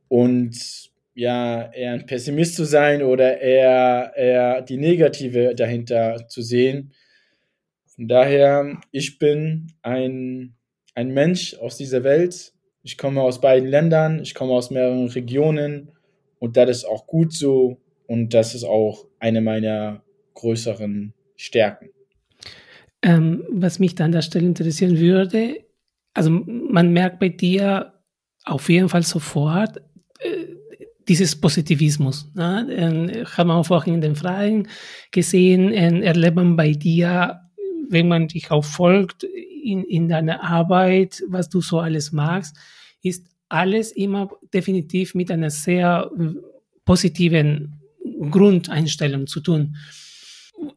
und 0.09 0.93
ja, 1.15 1.71
eher 1.73 1.93
ein 1.93 2.07
Pessimist 2.07 2.57
zu 2.57 2.65
sein 2.65 3.03
oder 3.03 3.41
eher, 3.41 4.13
eher 4.17 4.63
die 4.63 4.77
Negative 4.77 5.55
dahinter 5.55 6.27
zu 6.29 6.43
sehen. 6.43 6.93
Von 7.87 8.09
daher, 8.09 8.81
ich 8.91 9.19
bin 9.19 9.73
ein, 9.83 10.57
ein 10.95 11.15
Mensch 11.15 11.55
aus 11.55 11.77
dieser 11.77 12.03
Welt. 12.03 12.53
Ich 12.83 12.99
komme 12.99 13.23
aus 13.23 13.41
beiden 13.41 13.69
Ländern, 13.69 14.21
ich 14.21 14.35
komme 14.35 14.53
aus 14.53 14.71
mehreren 14.71 15.07
Regionen 15.09 15.93
und 16.39 16.57
das 16.57 16.69
ist 16.71 16.85
auch 16.85 17.07
gut 17.07 17.33
so 17.33 17.81
und 18.07 18.35
das 18.35 18.55
ist 18.55 18.65
auch 18.65 19.07
eine 19.21 19.41
meiner 19.41 20.03
größeren 20.35 21.15
Stärken. 21.37 21.91
Ähm, 23.03 23.45
was 23.51 23.79
mich 23.79 23.95
da 23.95 24.05
an 24.05 24.13
der 24.13 24.23
Stelle 24.23 24.47
interessieren 24.47 24.99
würde, 24.99 25.65
also 26.13 26.31
man 26.31 26.93
merkt 26.93 27.21
bei 27.21 27.29
dir 27.29 27.95
auf 28.45 28.69
jeden 28.69 28.89
Fall 28.89 29.03
sofort 29.03 29.81
dieses 31.09 31.37
Positivismus. 31.37 32.31
Ne? 32.35 32.67
Ähm, 32.71 33.27
haben 33.37 33.49
wir 33.49 33.57
auch 33.59 33.87
in 33.87 34.01
den 34.01 34.17
Fragen 34.17 34.69
gesehen, 35.11 35.73
äh, 35.73 36.01
erlebt 36.01 36.37
man 36.37 36.57
bei 36.57 36.73
dir, 36.73 37.41
wenn 37.89 38.09
man 38.09 38.29
dich 38.29 38.51
auch 38.51 38.65
folgt 38.65 39.25
in, 39.25 39.85
in 39.85 40.09
deiner 40.09 40.43
Arbeit, 40.43 41.23
was 41.29 41.49
du 41.49 41.61
so 41.61 41.81
alles 41.81 42.13
magst, 42.13 42.57
ist 43.03 43.27
alles 43.49 43.93
immer 43.93 44.31
definitiv 44.53 45.15
mit 45.15 45.31
einer 45.31 45.51
sehr 45.51 46.11
positiven 46.85 47.81
Grundeinstellung 48.31 49.27
zu 49.27 49.41
tun. 49.41 49.77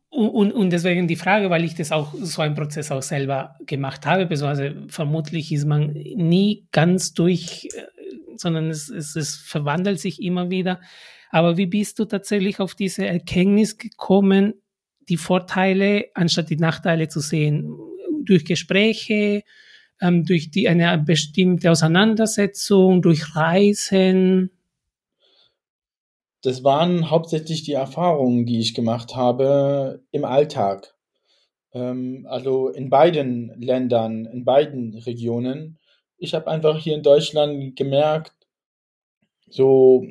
Und, 0.10 0.51
und 0.51 0.72
deswegen 0.72 1.07
die 1.07 1.15
Frage, 1.15 1.50
weil 1.50 1.63
ich 1.63 1.75
das 1.75 1.91
auch 1.91 2.13
so 2.19 2.41
einen 2.41 2.55
Prozess 2.55 2.91
auch 2.91 3.03
selber 3.03 3.55
gemacht 3.65 4.05
habe, 4.05 4.25
beziehungsweise 4.25 4.75
vermutlich 4.88 5.51
ist 5.51 5.65
man 5.65 5.93
nie 5.93 6.65
ganz 6.72 7.13
durch, 7.13 7.69
äh, 7.75 7.96
sondern 8.39 8.70
es, 8.70 8.89
es, 8.89 9.15
es 9.15 9.36
verwandelt 9.36 10.00
sich 10.00 10.22
immer 10.22 10.50
wieder. 10.50 10.79
Aber 11.29 11.58
wie 11.58 11.65
bist 11.65 12.00
du 12.00 12.06
tatsächlich 12.06 12.60
auf 12.60 12.75
diese 12.75 13.06
Erkenntnis 13.06 13.77
gekommen, 13.77 14.53
die 15.10 15.17
Vorteile 15.17 16.06
anstatt 16.13 16.50
die 16.50 16.58
Nachteile 16.58 17.08
zu 17.08 17.20
sehen? 17.20 17.75
Durch 18.24 18.46
Gespräche, 18.46 19.44
ähm, 20.01 20.25
durch 20.25 20.51
die, 20.51 20.67
eine 20.67 20.98
bestimmte 20.98 21.72
Auseinandersetzung, 21.72 23.01
durch 23.01 23.36
Reisen? 23.36 24.51
Das 26.41 26.63
waren 26.63 27.10
hauptsächlich 27.10 27.63
die 27.63 27.74
Erfahrungen, 27.74 28.46
die 28.46 28.60
ich 28.60 28.74
gemacht 28.74 29.15
habe 29.15 30.03
im 30.12 30.24
Alltag. 30.24 30.94
Ähm, 31.74 32.25
also 32.29 32.70
in 32.70 32.89
beiden 32.89 33.51
Ländern, 33.60 34.25
in 34.25 34.46
beiden 34.46 34.94
Regionen. 34.94 35.77
Ich 36.17 36.33
habe 36.33 36.47
einfach 36.47 36.77
hier 36.79 36.95
in 36.95 37.03
Deutschland 37.03 37.75
gemerkt, 37.75 38.33
so, 39.50 40.05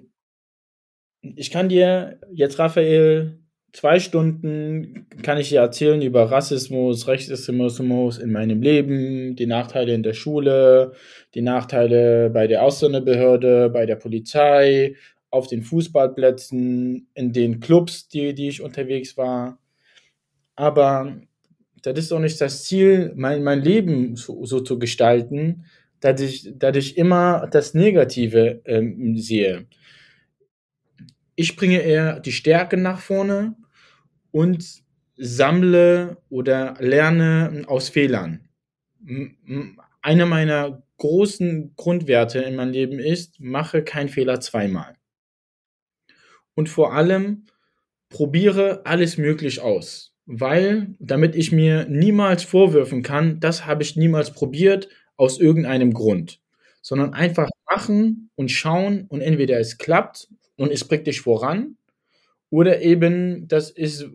ich 1.21 1.51
kann 1.51 1.69
dir 1.69 2.21
jetzt, 2.33 2.59
Raphael, 2.59 3.41
zwei 3.73 3.99
Stunden 3.99 5.07
kann 5.23 5.39
ich 5.39 5.51
dir 5.51 5.61
erzählen 5.61 6.01
über 6.01 6.31
Rassismus, 6.31 7.07
Rechtsextremismus 7.09 8.19
in 8.19 8.33
meinem 8.33 8.63
Leben, 8.63 9.37
die 9.37 9.47
Nachteile 9.47 9.95
in 9.95 10.03
der 10.03 10.15
Schule, 10.15 10.93
die 11.35 11.43
Nachteile 11.43 12.31
bei 12.31 12.47
der 12.47 12.63
Ausländerbehörde, 12.63 13.69
bei 13.71 13.85
der 13.85 13.97
Polizei, 13.97 14.95
auf 15.31 15.49
den 15.49 15.63
Fußballplätzen, 15.63 17.09
in 17.13 17.33
den 17.33 17.61
Clubs, 17.61 18.09
die, 18.09 18.33
die 18.33 18.49
ich 18.49 18.63
unterwegs 18.63 19.17
war. 19.17 19.59
Aber 20.55 21.21
das 21.83 21.99
ist 21.99 22.13
auch 22.13 22.21
nicht 22.21 22.41
das 22.41 22.65
Ziel, 22.65 23.13
mein, 23.17 23.43
mein 23.43 23.61
Leben 23.61 24.17
so, 24.17 24.47
so 24.47 24.61
zu 24.61 24.79
gestalten, 24.79 25.67
dass 26.07 26.21
ich, 26.21 26.53
dass 26.57 26.91
immer 26.93 27.49
das 27.51 27.75
Negative 27.75 28.63
ähm, 28.65 29.19
sehe. 29.19 29.67
Ich 31.35 31.57
bringe 31.57 31.81
eher 31.81 32.21
die 32.21 32.33
Stärke 32.33 32.77
nach 32.77 33.01
vorne 33.01 33.57
und 34.31 34.65
sammle 35.17 36.19
oder 36.29 36.77
lerne 36.79 37.65
aus 37.67 37.89
Fehlern. 37.89 38.49
Einer 40.01 40.27
meiner 40.27 40.83
großen 40.99 41.75
Grundwerte 41.77 42.41
in 42.41 42.57
meinem 42.57 42.73
Leben 42.73 42.99
ist, 42.99 43.41
mache 43.41 43.83
keinen 43.83 44.09
Fehler 44.09 44.41
zweimal 44.41 44.97
und 46.55 46.69
vor 46.69 46.95
allem 46.95 47.45
probiere 48.09 48.87
alles 48.87 49.19
möglich 49.19 49.61
aus. 49.61 50.13
Weil, 50.29 50.95
damit 50.99 51.37
ich 51.37 51.53
mir 51.53 51.87
niemals 51.89 52.43
vorwürfen 52.43 53.03
kann, 53.03 53.39
das 53.39 53.67
habe 53.67 53.85
ich 53.85 53.95
niemals 53.95 54.33
probiert 54.33 54.89
aus 55.17 55.39
irgendeinem 55.39 55.93
Grund. 55.93 56.41
Sondern 56.83 57.15
einfach 57.15 57.51
machen 57.69 58.31
und 58.37 58.51
schauen 58.51 59.07
und 59.09 59.21
entweder 59.21 59.59
es 59.59 59.79
klappt 59.79 60.29
und 60.57 60.71
es 60.71 60.85
bringt 60.85 61.07
dich 61.07 61.21
voran 61.21 61.77
oder 62.51 62.81
eben 62.81 63.49
das 63.49 63.71
ist, 63.71 64.07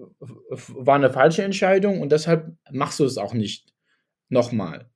war 0.49 0.95
eine 0.95 1.11
falsche 1.11 1.43
Entscheidung 1.43 1.99
und 2.01 2.11
deshalb 2.11 2.55
machst 2.71 2.99
du 2.99 3.05
es 3.05 3.17
auch 3.17 3.33
nicht 3.33 3.73
nochmal. 4.29 4.89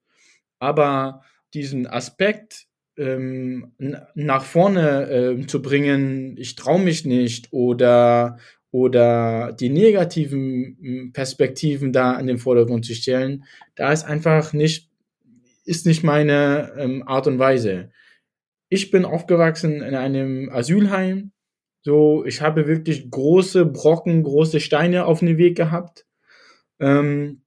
Aber 0.60 1.22
diesen 1.54 1.86
Aspekt, 1.88 2.68
ähm, 2.98 3.74
nach 4.14 4.46
vorne 4.46 5.10
äh, 5.10 5.48
zu 5.48 5.62
bringen, 5.62 6.38
ich 6.38 6.56
traue 6.56 6.80
mich 6.80 7.04
nicht 7.04 7.52
oder, 7.52 8.38
oder 8.72 9.52
die 9.52 9.70
negativen 9.70 11.12
Perspektiven 11.12 11.92
da 11.92 12.14
an 12.14 12.28
den 12.28 12.38
Vordergrund 12.38 12.86
zu 12.86 12.96
stellen, 12.96 13.44
da 13.76 13.92
ist 13.92 14.06
einfach 14.06 14.54
nicht, 14.54 14.90
ist 15.66 15.86
nicht 15.86 16.04
meine 16.04 16.74
ähm, 16.78 17.04
Art 17.08 17.28
und 17.28 17.40
Weise. 17.40 17.92
Ich 18.70 18.92
bin 18.92 19.06
aufgewachsen 19.06 19.82
in 19.82 19.96
einem 19.96 20.50
Asylheim. 20.50 21.32
So, 21.82 22.26
ich 22.26 22.42
habe 22.42 22.68
wirklich 22.68 23.12
große 23.12 23.66
Brocken, 23.66 24.24
große 24.24 24.60
Steine 24.60 25.06
auf 25.06 25.20
dem 25.20 25.38
Weg 25.38 25.56
gehabt. 25.56 26.06
Ähm, 26.80 27.44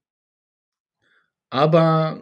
aber 1.49 2.21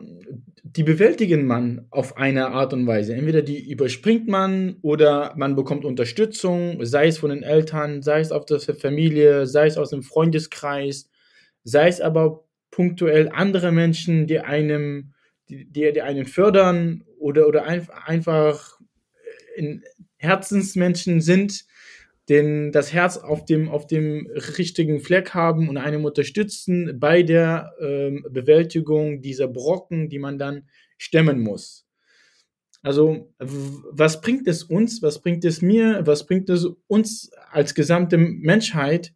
die 0.64 0.84
bewältigen 0.84 1.46
man 1.46 1.88
auf 1.90 2.18
eine 2.18 2.50
Art 2.50 2.74
und 2.74 2.88
Weise. 2.88 3.14
Entweder 3.14 3.42
die 3.42 3.70
überspringt 3.70 4.28
man 4.28 4.78
oder 4.82 5.34
man 5.38 5.56
bekommt 5.56 5.86
Unterstützung, 5.86 6.84
sei 6.86 7.08
es 7.08 7.18
von 7.18 7.30
den 7.30 7.44
Eltern, 7.44 8.02
sei 8.02 8.20
es 8.20 8.32
aus 8.32 8.46
der 8.46 8.76
Familie, 8.76 9.48
sei 9.48 9.68
es 9.68 9.78
aus 9.78 9.92
dem 9.92 10.04
Freundeskreis, 10.04 11.10
sei 11.64 11.88
es 11.88 12.02
aber 12.02 12.46
punktuell 12.72 13.30
andere 13.34 13.72
Menschen, 13.72 14.28
die 14.28 14.40
einem, 14.40 15.14
die, 15.50 15.66
die 15.72 16.02
einen 16.02 16.26
fördern 16.26 17.04
oder, 17.20 17.48
oder 17.48 17.66
ein, 17.66 17.88
einfach 17.90 18.80
in 19.56 19.84
Herzensmenschen 20.18 21.22
sind, 21.22 21.66
den 22.30 22.72
das 22.72 22.92
Herz 22.92 23.18
auf 23.18 23.46
dem, 23.46 23.70
auf 23.70 23.88
dem 23.88 24.28
richtigen 24.58 25.00
Fleck 25.00 25.34
haben 25.34 25.70
und 25.70 25.78
einem 25.78 26.04
unterstützen 26.04 27.00
bei 27.00 27.24
der 27.24 27.74
ähm, 27.80 28.26
Bewältigung 28.30 29.22
dieser 29.22 29.48
Brocken, 29.48 30.10
die 30.10 30.20
man 30.20 30.38
dann 30.38 30.68
stemmen 30.98 31.40
muss. 31.40 31.86
Also, 32.84 33.34
was 33.40 34.22
bringt 34.22 34.48
es 34.48 34.64
uns, 34.64 35.02
was 35.02 35.22
bringt 35.22 35.44
es 35.46 35.62
mir, 35.62 36.02
was 36.06 36.26
bringt 36.26 36.50
es 36.50 36.66
uns 36.88 37.32
als 37.52 37.74
gesamte 37.74 38.18
Menschheit, 38.18 39.14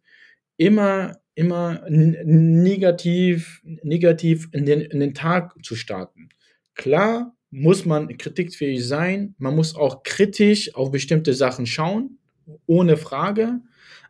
immer, 0.56 1.21
immer 1.34 1.82
negativ, 1.88 3.62
negativ 3.64 4.48
in 4.52 4.66
den, 4.66 4.80
in 4.80 5.00
den 5.00 5.14
Tag 5.14 5.54
zu 5.64 5.74
starten? 5.74 6.28
Klar 6.74 7.34
muss 7.50 7.84
man 7.84 8.16
kritikfähig 8.16 8.86
sein, 8.86 9.34
man 9.38 9.54
muss 9.54 9.76
auch 9.76 10.02
kritisch 10.02 10.74
auf 10.74 10.90
bestimmte 10.90 11.34
Sachen 11.34 11.66
schauen, 11.66 12.18
ohne 12.66 12.96
Frage, 12.96 13.60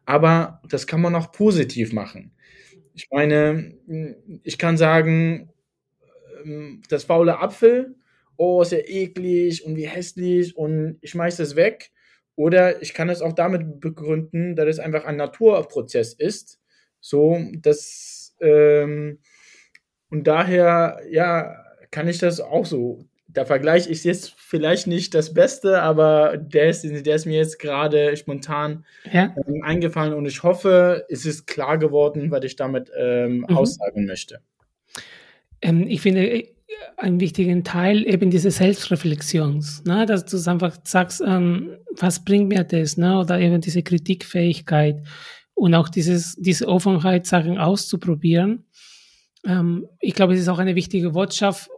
aber 0.05 0.61
das 0.69 0.87
kann 0.87 1.01
man 1.01 1.15
auch 1.15 1.33
positiv 1.33 1.93
machen. 1.93 2.33
Ich 2.95 3.09
meine, 3.11 3.75
ich 4.43 4.59
kann 4.59 4.77
sagen, 4.77 5.51
ähm, 6.45 6.83
das 6.89 7.05
faule 7.05 7.39
Apfel, 7.41 7.97
oh, 8.37 8.63
ist 8.63 8.73
ja 8.73 8.79
eklig 8.79 9.65
und 9.65 9.77
wie 9.77 9.87
hässlich 9.87 10.57
und 10.57 10.99
ich 11.01 11.11
schmeiß 11.11 11.37
das 11.37 11.57
weg. 11.57 11.91
Oder 12.35 12.81
ich 12.83 12.95
kann 12.95 13.11
es 13.11 13.21
auch 13.23 13.35
damit 13.35 13.81
begründen, 13.81 14.57
dass 14.57 14.67
es 14.69 14.79
einfach 14.79 15.05
ein 15.05 15.17
Naturprozess 15.17 16.15
ist. 16.15 16.59
So, 17.03 17.39
das, 17.61 18.35
ähm, 18.41 19.19
und 20.09 20.27
daher, 20.27 21.01
ja, 21.11 21.55
kann 21.91 22.09
ich 22.09 22.19
das 22.19 22.41
auch 22.41 22.65
so 22.65 23.05
der 23.35 23.47
Vergleich 23.47 23.87
ist 23.87 24.05
jetzt 24.05 24.35
vielleicht 24.37 24.87
nicht 24.87 25.15
das 25.15 25.33
Beste, 25.33 25.81
aber 25.83 26.37
der 26.37 26.69
ist, 26.69 26.85
der 26.85 27.15
ist 27.15 27.27
mir 27.27 27.39
jetzt 27.39 27.59
gerade 27.59 28.17
spontan 28.17 28.85
ja. 29.11 29.35
ähm, 29.47 29.63
eingefallen 29.63 30.13
und 30.13 30.27
ich 30.27 30.43
hoffe, 30.43 31.05
es 31.09 31.25
ist 31.25 31.47
klar 31.47 31.79
geworden, 31.79 32.31
was 32.31 32.45
ich 32.45 32.57
damit 32.57 32.91
ähm, 32.97 33.39
mhm. 33.39 33.57
aussagen 33.57 34.05
möchte. 34.05 34.41
Ähm, 35.63 35.87
ich 35.89 36.03
finde 36.03 36.29
äh, 36.29 36.49
einen 36.97 37.21
wichtigen 37.21 37.65
Teil 37.65 38.07
eben 38.07 38.31
diese 38.31 38.51
Selbstreflexions, 38.51 39.85
ne? 39.85 40.05
dass 40.05 40.27
du 40.27 40.51
einfach 40.51 40.77
sagst, 40.85 41.23
ähm, 41.27 41.77
was 41.99 42.25
bringt 42.25 42.49
mir 42.49 42.65
das, 42.65 42.97
ne? 42.97 43.19
oder 43.19 43.39
eben 43.39 43.61
diese 43.61 43.83
Kritikfähigkeit 43.83 45.03
und 45.55 45.75
auch 45.75 45.89
dieses, 45.89 46.37
diese 46.37 46.69
Offenheit, 46.69 47.27
Sachen 47.27 47.59
auszuprobieren. 47.59 48.65
Ähm, 49.47 49.87
ich 50.01 50.15
glaube, 50.15 50.35
es 50.35 50.41
ist 50.41 50.49
auch 50.49 50.59
eine 50.59 50.75
wichtige 50.75 51.11
Botschaft 51.11 51.71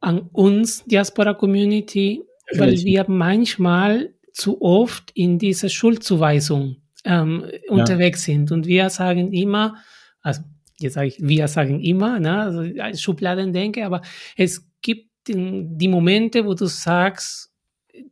an 0.00 0.20
uns, 0.32 0.84
Diaspora 0.84 1.34
Community, 1.34 2.22
weil 2.54 2.76
wir 2.78 3.04
manchmal 3.08 4.14
zu 4.32 4.62
oft 4.62 5.10
in 5.14 5.38
dieser 5.38 5.68
Schuldzuweisung 5.68 6.76
ähm, 7.04 7.44
ja. 7.50 7.72
unterwegs 7.72 8.24
sind. 8.24 8.52
Und 8.52 8.66
wir 8.66 8.88
sagen 8.90 9.32
immer, 9.32 9.76
also 10.20 10.42
jetzt 10.78 10.94
sage 10.94 11.08
ich, 11.08 11.16
wir 11.20 11.48
sagen 11.48 11.80
immer, 11.80 12.20
ne, 12.20 12.40
also 12.78 12.96
Schubladen 12.96 13.52
denke, 13.52 13.84
aber 13.84 14.02
es 14.36 14.64
gibt 14.80 15.08
die 15.26 15.88
Momente, 15.88 16.44
wo 16.44 16.54
du 16.54 16.66
sagst, 16.66 17.52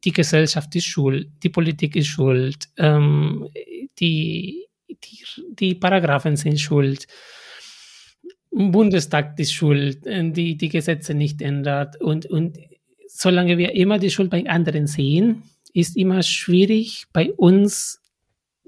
die 0.04 0.12
Gesellschaft 0.12 0.74
ist 0.74 0.84
schuld, 0.84 1.30
die 1.42 1.48
Politik 1.48 1.96
ist 1.96 2.08
schuld, 2.08 2.68
ähm, 2.76 3.48
die, 3.98 4.65
die, 5.48 5.74
Paragraphen 5.74 6.36
sind 6.36 6.60
schuld, 6.60 7.06
Bundestag 8.50 9.38
ist 9.38 9.52
schuld, 9.52 10.06
äh, 10.06 10.30
die 10.30 10.56
die 10.56 10.68
Gesetze 10.68 11.14
nicht 11.14 11.42
ändert. 11.42 12.00
Und, 12.00 12.26
und 12.26 12.58
solange 13.08 13.58
wir 13.58 13.74
immer 13.74 13.98
die 13.98 14.10
Schuld 14.10 14.30
bei 14.30 14.48
anderen 14.48 14.86
sehen, 14.86 15.42
ist 15.74 15.96
immer 15.96 16.22
schwierig, 16.22 17.06
bei 17.12 17.32
uns 17.32 18.00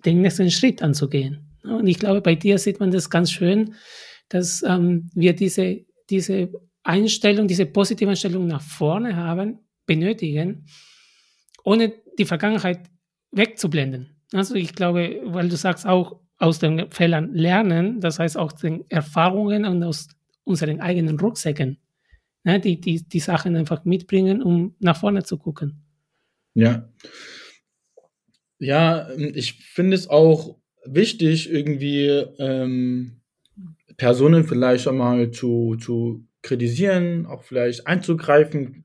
den 0.05 0.21
nächsten 0.21 0.51
Schritt 0.51 0.83
anzugehen. 0.83 1.49
Und 1.63 1.87
ich 1.87 1.99
glaube, 1.99 2.21
bei 2.21 2.35
dir 2.35 2.59
sieht 2.59 2.81
man 2.81 2.91
das 2.91 3.11
ganz 3.11 3.33
schön, 3.33 3.75
dass 4.29 4.63
ähm, 4.63 5.11
wir 5.15 5.35
diese, 5.35 5.85
diese 6.11 6.51
Einstellung, 6.83 7.49
diese 7.49 7.67
positive 7.67 8.11
Einstellung 8.11 8.47
nach 8.47 8.63
vorne 8.63 9.17
haben, 9.17 9.59
benötigen, 9.87 10.67
ohne 11.65 11.93
die 12.19 12.25
Vergangenheit 12.25 12.81
wegzublenden. 13.31 14.17
Also 14.33 14.55
ich 14.55 14.75
glaube, 14.75 15.21
weil 15.25 15.49
du 15.49 15.57
sagst 15.57 15.87
auch, 15.87 16.21
aus 16.39 16.59
den 16.61 16.91
Fehlern 16.91 17.35
lernen, 17.35 18.01
das 18.01 18.19
heißt 18.19 18.37
aus 18.37 18.55
den 18.55 18.85
Erfahrungen 18.89 19.65
und 19.65 19.83
aus 19.83 20.09
unseren 20.45 20.81
eigenen 20.81 21.19
Rucksäcken, 21.19 21.79
ne, 22.45 22.61
die, 22.61 22.81
die 22.81 23.03
die 23.03 23.21
Sachen 23.21 23.57
einfach 23.57 23.85
mitbringen, 23.85 24.43
um 24.43 24.75
nach 24.79 24.99
vorne 24.99 25.25
zu 25.25 25.37
gucken. 25.37 25.83
Ja. 26.55 26.89
Ja, 28.61 29.09
ich 29.17 29.55
finde 29.55 29.95
es 29.95 30.09
auch 30.09 30.57
wichtig, 30.85 31.51
irgendwie 31.51 32.07
ähm, 32.39 33.21
Personen 33.97 34.45
vielleicht 34.45 34.85
schon 34.85 34.97
mal 34.97 35.31
zu, 35.31 35.77
zu 35.77 36.25
kritisieren, 36.43 37.27
auch 37.27 37.45
vielleicht 37.45 37.87
einzugreifen. 37.87 38.85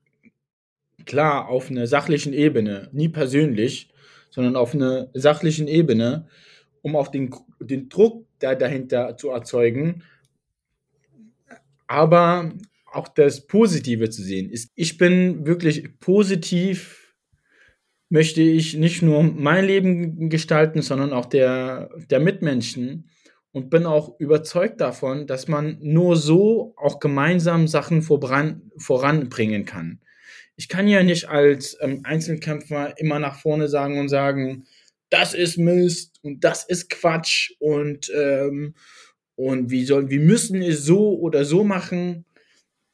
Klar, 1.06 1.48
auf 1.48 1.70
einer 1.70 1.86
sachlichen 1.86 2.32
Ebene, 2.32 2.88
nie 2.92 3.08
persönlich, 3.08 3.90
sondern 4.30 4.54
auf 4.54 4.74
einer 4.74 5.08
sachlichen 5.14 5.66
Ebene 5.66 6.28
um 6.84 6.96
auch 6.96 7.08
den, 7.08 7.34
den 7.60 7.88
Druck 7.88 8.26
da 8.38 8.54
dahinter 8.54 9.16
zu 9.16 9.30
erzeugen, 9.30 10.02
aber 11.86 12.52
auch 12.92 13.08
das 13.08 13.46
Positive 13.46 14.10
zu 14.10 14.22
sehen. 14.22 14.52
Ich 14.74 14.98
bin 14.98 15.46
wirklich 15.46 15.98
positiv, 15.98 17.14
möchte 18.08 18.42
ich 18.42 18.74
nicht 18.74 19.02
nur 19.02 19.22
mein 19.22 19.64
Leben 19.64 20.28
gestalten, 20.30 20.82
sondern 20.82 21.12
auch 21.12 21.26
der, 21.26 21.90
der 22.10 22.20
Mitmenschen 22.20 23.10
und 23.52 23.70
bin 23.70 23.86
auch 23.86 24.18
überzeugt 24.18 24.80
davon, 24.80 25.26
dass 25.26 25.48
man 25.48 25.78
nur 25.80 26.16
so 26.16 26.74
auch 26.76 26.98
gemeinsam 27.00 27.68
Sachen 27.68 28.02
voran, 28.02 28.70
voranbringen 28.76 29.64
kann. 29.64 30.00
Ich 30.56 30.68
kann 30.68 30.86
ja 30.86 31.02
nicht 31.02 31.28
als 31.28 31.76
ähm, 31.80 32.00
Einzelkämpfer 32.04 32.98
immer 32.98 33.18
nach 33.18 33.40
vorne 33.40 33.68
sagen 33.68 33.98
und 33.98 34.08
sagen, 34.08 34.66
das 35.14 35.32
ist 35.32 35.58
Mist 35.58 36.18
und 36.22 36.42
das 36.42 36.64
ist 36.64 36.90
Quatsch 36.90 37.52
und, 37.60 38.10
ähm, 38.12 38.74
und 39.36 39.70
wie 39.70 39.84
sollen, 39.84 40.10
wir 40.10 40.18
müssen 40.18 40.60
es 40.60 40.84
so 40.84 41.16
oder 41.20 41.44
so 41.44 41.62
machen. 41.62 42.24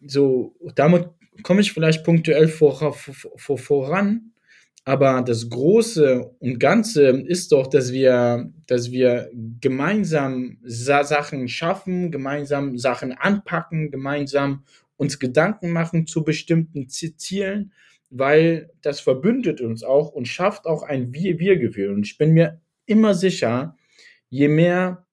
So, 0.06 0.54
damit 0.74 1.08
komme 1.42 1.62
ich 1.62 1.72
vielleicht 1.72 2.04
punktuell 2.04 2.48
vor, 2.48 2.92
vor, 2.92 3.58
voran. 3.58 4.32
Aber 4.84 5.22
das 5.22 5.48
Große 5.48 6.30
und 6.40 6.58
Ganze 6.58 7.08
ist 7.08 7.52
doch, 7.52 7.66
dass 7.68 7.90
wir, 7.90 8.52
dass 8.66 8.90
wir 8.90 9.30
gemeinsam 9.60 10.58
Sachen 10.62 11.48
schaffen, 11.48 12.10
gemeinsam 12.10 12.76
Sachen 12.76 13.12
anpacken, 13.12 13.90
gemeinsam 13.90 14.64
uns 14.96 15.18
Gedanken 15.18 15.70
machen 15.70 16.06
zu 16.06 16.22
bestimmten 16.22 16.88
Zielen 16.90 17.72
weil 18.10 18.70
das 18.82 19.00
verbündet 19.00 19.60
uns 19.60 19.82
auch 19.82 20.10
und 20.10 20.26
schafft 20.26 20.66
auch 20.66 20.82
ein 20.82 21.14
Wir-Wir-Gefühl. 21.14 21.94
Und 21.94 22.06
ich 22.06 22.18
bin 22.18 22.32
mir 22.32 22.60
immer 22.86 23.14
sicher, 23.14 23.76
je 24.28 24.48
mehr 24.48 25.06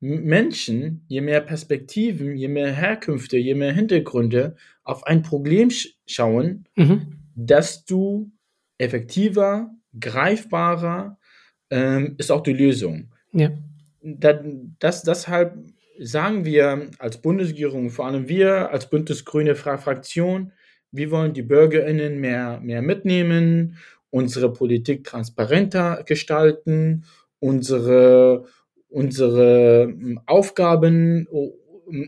Menschen, 0.00 1.04
je 1.08 1.20
mehr 1.20 1.40
Perspektiven, 1.40 2.36
je 2.36 2.48
mehr 2.48 2.72
Herkünfte, 2.72 3.38
je 3.38 3.54
mehr 3.54 3.72
Hintergründe 3.72 4.56
auf 4.82 5.06
ein 5.06 5.22
Problem 5.22 5.70
schauen, 6.06 6.64
mhm. 6.74 7.18
desto 7.34 8.26
effektiver, 8.78 9.70
greifbarer 9.98 11.18
ähm, 11.70 12.16
ist 12.18 12.30
auch 12.30 12.42
die 12.42 12.52
Lösung. 12.52 13.12
Ja. 13.32 13.50
Das, 14.02 14.36
das, 14.78 15.02
deshalb 15.02 15.56
sagen 15.98 16.44
wir 16.44 16.90
als 16.98 17.22
Bundesregierung, 17.22 17.90
vor 17.90 18.06
allem 18.06 18.28
wir 18.28 18.70
als 18.70 18.90
Bündnisgrüne 18.90 19.54
Fraktion, 19.54 20.52
wir 20.94 21.10
wollen 21.10 21.34
die 21.34 21.42
BürgerInnen 21.42 22.20
mehr, 22.20 22.60
mehr 22.60 22.82
mitnehmen, 22.82 23.76
unsere 24.10 24.52
Politik 24.52 25.02
transparenter 25.04 26.04
gestalten, 26.06 27.04
unsere, 27.40 28.46
unsere 28.88 29.86
hm, 29.86 30.20
Aufgaben, 30.26 31.26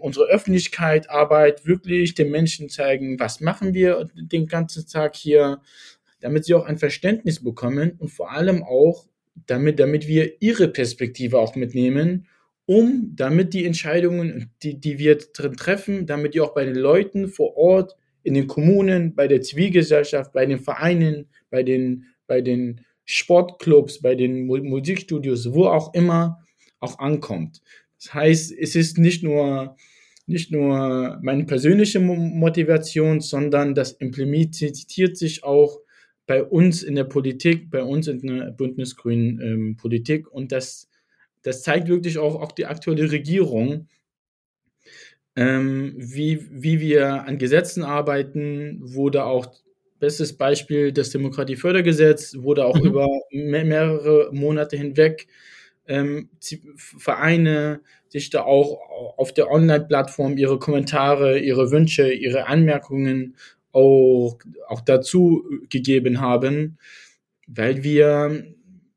unsere 0.01 0.27
Öffentlichkeit, 0.27 1.11
Arbeit 1.11 1.67
wirklich 1.67 2.15
den 2.15 2.31
Menschen 2.31 2.69
zeigen, 2.69 3.19
was 3.19 3.41
machen 3.41 3.75
wir 3.75 4.09
den 4.15 4.47
ganzen 4.47 4.87
Tag 4.87 5.17
hier, 5.17 5.61
damit 6.21 6.45
sie 6.45 6.55
auch 6.55 6.65
ein 6.65 6.79
Verständnis 6.79 7.43
bekommen 7.43 7.93
und 7.99 8.09
vor 8.09 8.31
allem 8.31 8.63
auch, 8.63 9.07
damit, 9.47 9.81
damit 9.81 10.07
wir 10.07 10.41
ihre 10.41 10.69
Perspektive 10.69 11.39
auch 11.39 11.57
mitnehmen, 11.57 12.27
um 12.67 13.13
damit 13.15 13.53
die 13.53 13.67
Entscheidungen, 13.67 14.51
die, 14.63 14.81
die 14.81 14.99
wir 14.99 15.19
treffen, 15.19 16.07
damit 16.07 16.35
die 16.35 16.41
auch 16.41 16.55
bei 16.55 16.65
den 16.65 16.77
Leuten 16.77 17.29
vor 17.29 17.57
Ort 17.57 17.97
in 18.27 18.35
den 18.35 18.49
Kommunen, 18.49 19.15
bei 19.15 19.29
der 19.29 19.41
Zivilgesellschaft, 19.41 20.33
bei 20.33 20.45
den 20.47 20.59
Vereinen, 20.59 21.29
bei 21.49 21.63
den, 21.63 22.07
bei 22.27 22.41
den 22.41 22.81
Sportclubs, 23.05 24.03
bei 24.03 24.17
den 24.17 24.47
Musikstudios, 24.47 25.53
wo 25.53 25.67
auch 25.67 25.95
immer 25.95 26.45
auch 26.81 26.99
ankommt. 26.99 27.63
Das 28.03 28.15
heißt, 28.15 28.53
es 28.59 28.75
ist 28.75 28.99
nicht 28.99 29.23
nur, 29.23 29.77
nicht 30.27 30.51
nur 30.51 31.21
meine 31.23 31.45
persönliche 31.45 32.01
Motivation, 32.01 33.21
sondern 33.21 33.77
das 33.77 33.93
implementiert 33.93 35.17
sich 35.17 35.45
auch 35.45 35.79
bei 36.27 36.43
uns 36.43 36.83
in 36.83 36.97
der 36.97 37.05
Politik, 37.05 37.71
bei 37.71 37.85
uns 37.85 38.09
in 38.09 38.27
der 38.27 38.51
bündnisgrünen 38.51 39.41
ähm, 39.41 39.77
Politik 39.77 40.29
und 40.33 40.51
das, 40.51 40.91
das 41.43 41.63
zeigt 41.63 41.87
wirklich 41.87 42.19
auch, 42.19 42.43
auch 42.43 42.51
die 42.51 42.67
aktuelle 42.67 43.13
Regierung, 43.13 43.87
ähm, 45.37 45.95
wie, 45.97 46.47
wie 46.51 46.81
wir 46.81 47.25
an 47.25 47.39
Gesetzen 47.39 47.85
arbeiten, 47.85 48.81
wurde 48.83 49.25
auch, 49.25 49.47
bestes 49.99 50.37
Beispiel, 50.37 50.93
das 50.93 51.11
Demokratiefördergesetz, 51.11 52.37
wurde 52.39 52.65
auch 52.65 52.79
mhm. 52.79 52.87
über 52.87 53.09
mehr, 53.31 53.65
mehrere 53.65 54.31
Monate 54.33 54.77
hinweg 54.77 55.27
ähm, 55.87 56.29
Vereine 56.77 57.81
sich 58.09 58.31
da 58.31 58.43
auch 58.43 58.79
auf 59.17 59.33
der 59.33 59.51
Online-Plattform 59.51 60.37
ihre 60.37 60.59
Kommentare, 60.59 61.39
ihre 61.39 61.71
Wünsche, 61.71 62.13
ihre 62.13 62.47
Anmerkungen 62.47 63.37
auch, 63.73 64.39
auch 64.69 64.81
dazu 64.81 65.45
gegeben 65.69 66.21
haben, 66.21 66.79
weil 67.47 67.85
wir 67.85 68.56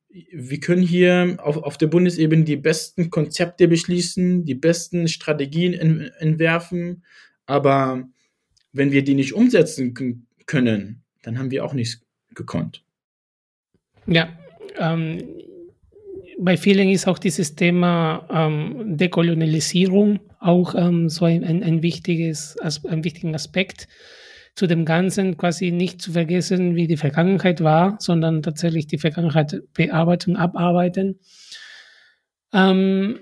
wir 0.09 0.59
können 0.59 0.81
hier 0.81 1.37
auf, 1.39 1.57
auf 1.57 1.77
der 1.77 1.87
Bundesebene 1.87 2.43
die 2.43 2.55
besten 2.55 3.09
Konzepte 3.09 3.67
beschließen, 3.67 4.43
die 4.43 4.55
besten 4.55 5.07
Strategien 5.07 5.73
in, 5.73 6.01
entwerfen, 6.19 7.03
aber 7.45 8.07
wenn 8.73 8.91
wir 8.91 9.03
die 9.03 9.15
nicht 9.15 9.33
umsetzen 9.33 9.93
können, 10.45 11.03
dann 11.23 11.37
haben 11.37 11.51
wir 11.51 11.65
auch 11.65 11.73
nichts 11.73 12.01
gekonnt. 12.33 12.83
Ja, 14.07 14.29
ähm, 14.77 15.23
bei 16.39 16.57
vielen 16.57 16.89
ist 16.89 17.07
auch 17.07 17.19
dieses 17.19 17.55
Thema 17.55 18.27
ähm, 18.31 18.97
Dekolonialisierung 18.97 20.19
auch 20.39 20.73
ähm, 20.73 21.09
so 21.09 21.25
ein, 21.25 21.43
ein, 21.43 21.63
ein, 21.63 21.83
wichtiges, 21.83 22.57
ein 22.59 23.03
wichtiger 23.03 23.33
Aspekt 23.33 23.87
zu 24.59 24.67
dem 24.67 24.83
Ganzen 24.83 25.37
quasi 25.37 25.71
nicht 25.71 26.01
zu 26.01 26.11
vergessen, 26.11 26.75
wie 26.75 26.85
die 26.85 26.97
Vergangenheit 26.97 27.63
war, 27.63 27.95
sondern 27.99 28.43
tatsächlich 28.43 28.87
die 28.87 28.97
Vergangenheit 28.97 29.63
bearbeiten, 29.73 30.35
abarbeiten. 30.35 31.21
Ähm, 32.51 33.21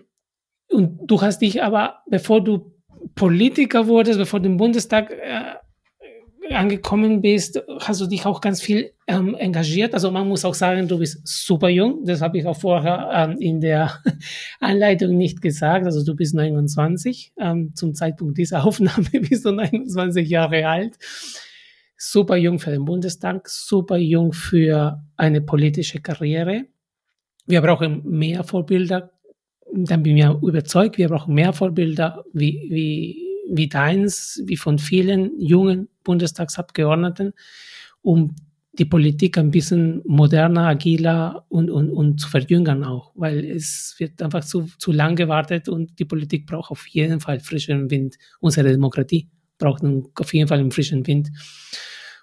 und 0.68 1.00
du 1.06 1.22
hast 1.22 1.44
dich 1.44 1.62
aber, 1.62 2.00
bevor 2.10 2.44
du 2.44 2.74
Politiker 3.14 3.86
wurdest, 3.86 4.18
bevor 4.18 4.40
du 4.40 4.48
im 4.48 4.58
Bundestag 4.58 5.12
äh, 5.12 5.54
angekommen 6.52 7.22
bist, 7.22 7.62
hast 7.80 8.02
du 8.02 8.08
dich 8.08 8.26
auch 8.26 8.42
ganz 8.42 8.62
viel 8.62 8.92
ähm, 9.08 9.36
engagiert. 9.36 9.94
Also 9.94 10.12
man 10.12 10.28
muss 10.28 10.46
auch 10.46 10.54
sagen, 10.54 10.88
du 10.88 11.00
bist 11.00 11.28
super 11.28 11.70
jung. 11.70 12.06
Das 12.06 12.22
habe 12.22 12.38
ich 12.38 12.46
auch 12.46 12.60
vorher 12.60 13.10
ähm, 13.14 13.38
in 13.40 13.62
der 13.62 14.00
Anleitung 14.60 15.18
nicht 15.18 15.42
gesagt. 15.42 15.86
Also 15.86 16.04
du 16.04 16.16
bist 16.16 16.36
29. 16.36 17.34
Ähm, 17.40 17.74
zum 17.76 17.94
Zeitpunkt 17.94 18.38
dieser 18.38 18.64
Aufnahme 18.66 19.08
bist 19.12 19.46
du 19.46 19.52
29 19.52 20.28
Jahre 20.28 20.68
alt. 20.68 20.98
Super 21.98 22.36
jung 22.36 22.60
für 22.60 22.72
den 22.72 22.86
Bundestag, 22.86 23.50
super 23.50 23.98
jung 23.98 24.32
für 24.32 25.04
eine 25.16 25.42
politische 25.42 26.00
Karriere. 26.00 26.66
Wir 27.48 27.62
brauchen 27.62 28.04
mehr 28.06 28.44
Vorbilder. 28.44 29.12
Dann 29.74 30.04
bin 30.04 30.18
ich 30.18 30.26
überzeugt, 30.26 30.98
wir 30.98 31.10
brauchen 31.10 31.34
mehr 31.34 31.54
Vorbilder 31.54 32.24
wie, 32.34 32.68
wie, 32.70 33.27
wie 33.50 33.68
deins, 33.68 34.42
wie 34.46 34.58
von 34.58 34.80
vielen 34.80 35.40
jungen 35.40 35.90
Bundestagsabgeordneten, 36.04 37.34
um 38.02 38.36
die 38.74 38.86
Politik 38.86 39.38
ein 39.38 39.52
bisschen 39.52 40.02
moderner, 40.06 40.68
agiler 40.68 41.46
und, 41.50 41.72
und, 41.72 41.90
und 41.90 42.20
zu 42.20 42.30
verjüngern 42.30 42.84
auch, 42.84 43.12
weil 43.16 43.44
es 43.44 43.96
wird 43.98 44.22
einfach 44.22 44.44
zu, 44.44 44.70
zu 44.78 44.92
lang 44.92 45.16
gewartet 45.16 45.68
und 45.68 45.98
die 45.98 46.06
Politik 46.06 46.46
braucht 46.46 46.72
auf 46.72 46.88
jeden 46.88 47.20
Fall 47.20 47.40
frischen 47.40 47.90
Wind. 47.90 48.18
Unsere 48.40 48.70
Demokratie 48.70 49.30
braucht 49.58 49.84
auf 49.84 50.34
jeden 50.34 50.48
Fall 50.48 50.60
einen 50.60 50.72
frischen 50.72 51.08
Wind. 51.08 51.30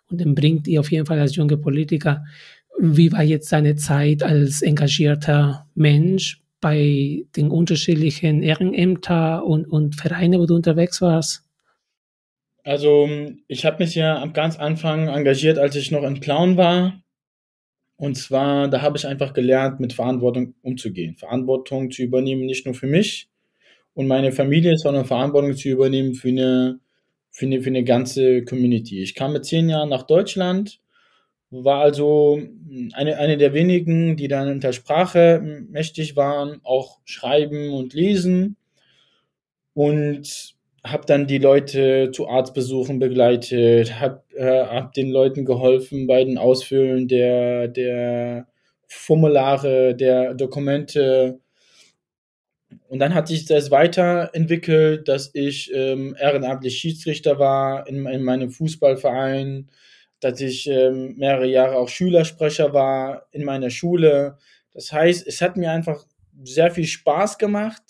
Und 0.09 0.21
dann 0.21 0.35
bringt 0.35 0.69
ihr 0.69 0.81
auf 0.81 0.93
jeden 0.93 1.07
Fall 1.07 1.19
als 1.19 1.35
junge 1.35 1.57
Politiker, 1.57 2.25
wie 2.79 3.11
war 3.11 3.23
jetzt 3.23 3.49
seine 3.49 3.77
Zeit 3.77 4.23
als 4.23 4.63
engagierter 4.63 5.69
Mensch 5.75 6.44
bei 6.65 7.27
den 7.37 7.51
unterschiedlichen 7.51 8.43
Ehrenämtern 8.43 9.43
und, 9.43 9.67
und 9.67 9.97
Vereinen, 9.97 10.41
wo 10.41 10.47
du 10.47 10.55
unterwegs 10.55 11.03
warst? 11.03 11.45
Also, 12.63 13.07
ich 13.49 13.67
habe 13.67 13.85
mich 13.85 13.95
ja 13.95 14.23
am 14.23 14.33
ganz 14.33 14.57
Anfang 14.59 15.09
engagiert, 15.09 15.59
als 15.59 15.77
ich 15.77 15.91
noch 15.91 16.03
in 16.05 16.21
Clown 16.21 16.57
war. 16.57 17.03
Und 17.97 18.17
zwar, 18.17 18.69
da 18.69 18.81
habe 18.81 18.97
ich 18.97 19.07
einfach 19.07 19.35
gelernt, 19.35 19.79
mit 19.79 19.93
Verantwortung 19.93 20.55
umzugehen. 20.63 21.17
Verantwortung 21.17 21.91
zu 21.91 22.01
übernehmen, 22.01 22.47
nicht 22.47 22.65
nur 22.65 22.75
für 22.75 22.87
mich 22.87 23.29
und 23.93 24.07
meine 24.07 24.33
Familie, 24.33 24.79
sondern 24.79 25.05
Verantwortung 25.05 25.55
zu 25.55 25.69
übernehmen 25.69 26.15
für 26.15 26.29
eine, 26.29 26.81
für 27.31 27.45
eine, 27.45 27.61
für 27.61 27.69
eine 27.69 27.85
ganze 27.85 28.43
Community. 28.43 29.03
Ich 29.03 29.15
kam 29.15 29.35
mit 29.35 29.45
zehn 29.45 29.69
Jahren 29.69 29.91
nach 29.91 30.05
Deutschland, 30.05 30.81
war 31.63 31.83
also 31.83 32.41
eine, 32.95 33.19
eine 33.19 33.37
der 33.37 33.53
wenigen, 33.55 34.17
die 34.17 34.29
dann 34.29 34.49
in 34.49 34.61
der 34.61 34.73
Sprache 34.73 35.41
mächtig 35.71 36.17
waren, 36.17 36.61
auch 36.65 36.99
schreiben 37.05 37.71
und 37.73 37.95
lesen. 37.95 38.57
Und 39.75 40.55
habe 40.85 41.07
dann 41.07 41.27
die 41.27 41.39
Leute 41.39 42.11
zu 42.13 42.29
Arztbesuchen 42.29 42.99
begleitet, 42.99 44.01
habe 44.01 44.23
äh, 44.37 44.65
hab 44.65 44.93
den 44.93 45.11
Leuten 45.11 45.45
geholfen 45.45 46.07
bei 46.07 46.25
den 46.25 46.37
Ausfüllen 46.37 47.09
der, 47.09 47.69
der 47.69 48.47
Formulare, 48.87 49.95
der 49.95 50.35
Dokumente. 50.35 51.41
Und 52.89 52.99
dann 52.99 53.15
hat 53.15 53.29
sich 53.29 53.47
das 53.47 53.71
weiterentwickelt, 53.71 55.09
dass 55.09 55.31
ich 55.35 55.73
ähm, 55.75 56.17
ehrenamtlich 56.19 56.77
Schiedsrichter 56.79 57.39
war 57.39 57.87
in, 57.89 58.07
in 58.07 58.23
meinem 58.23 58.51
Fußballverein, 58.51 59.71
dass 60.25 60.41
ich 60.41 60.67
ähm, 60.69 61.17
mehrere 61.17 61.47
Jahre 61.47 61.77
auch 61.77 61.89
Schülersprecher 61.89 62.73
war 62.73 63.27
in 63.33 63.45
meiner 63.45 63.71
Schule. 63.71 64.39
Das 64.73 64.93
heißt, 64.93 65.27
es 65.27 65.41
hat 65.41 65.57
mir 65.57 65.71
einfach 65.71 66.05
sehr 66.43 66.71
viel 66.71 66.87
Spaß 66.87 67.39
gemacht 67.39 67.83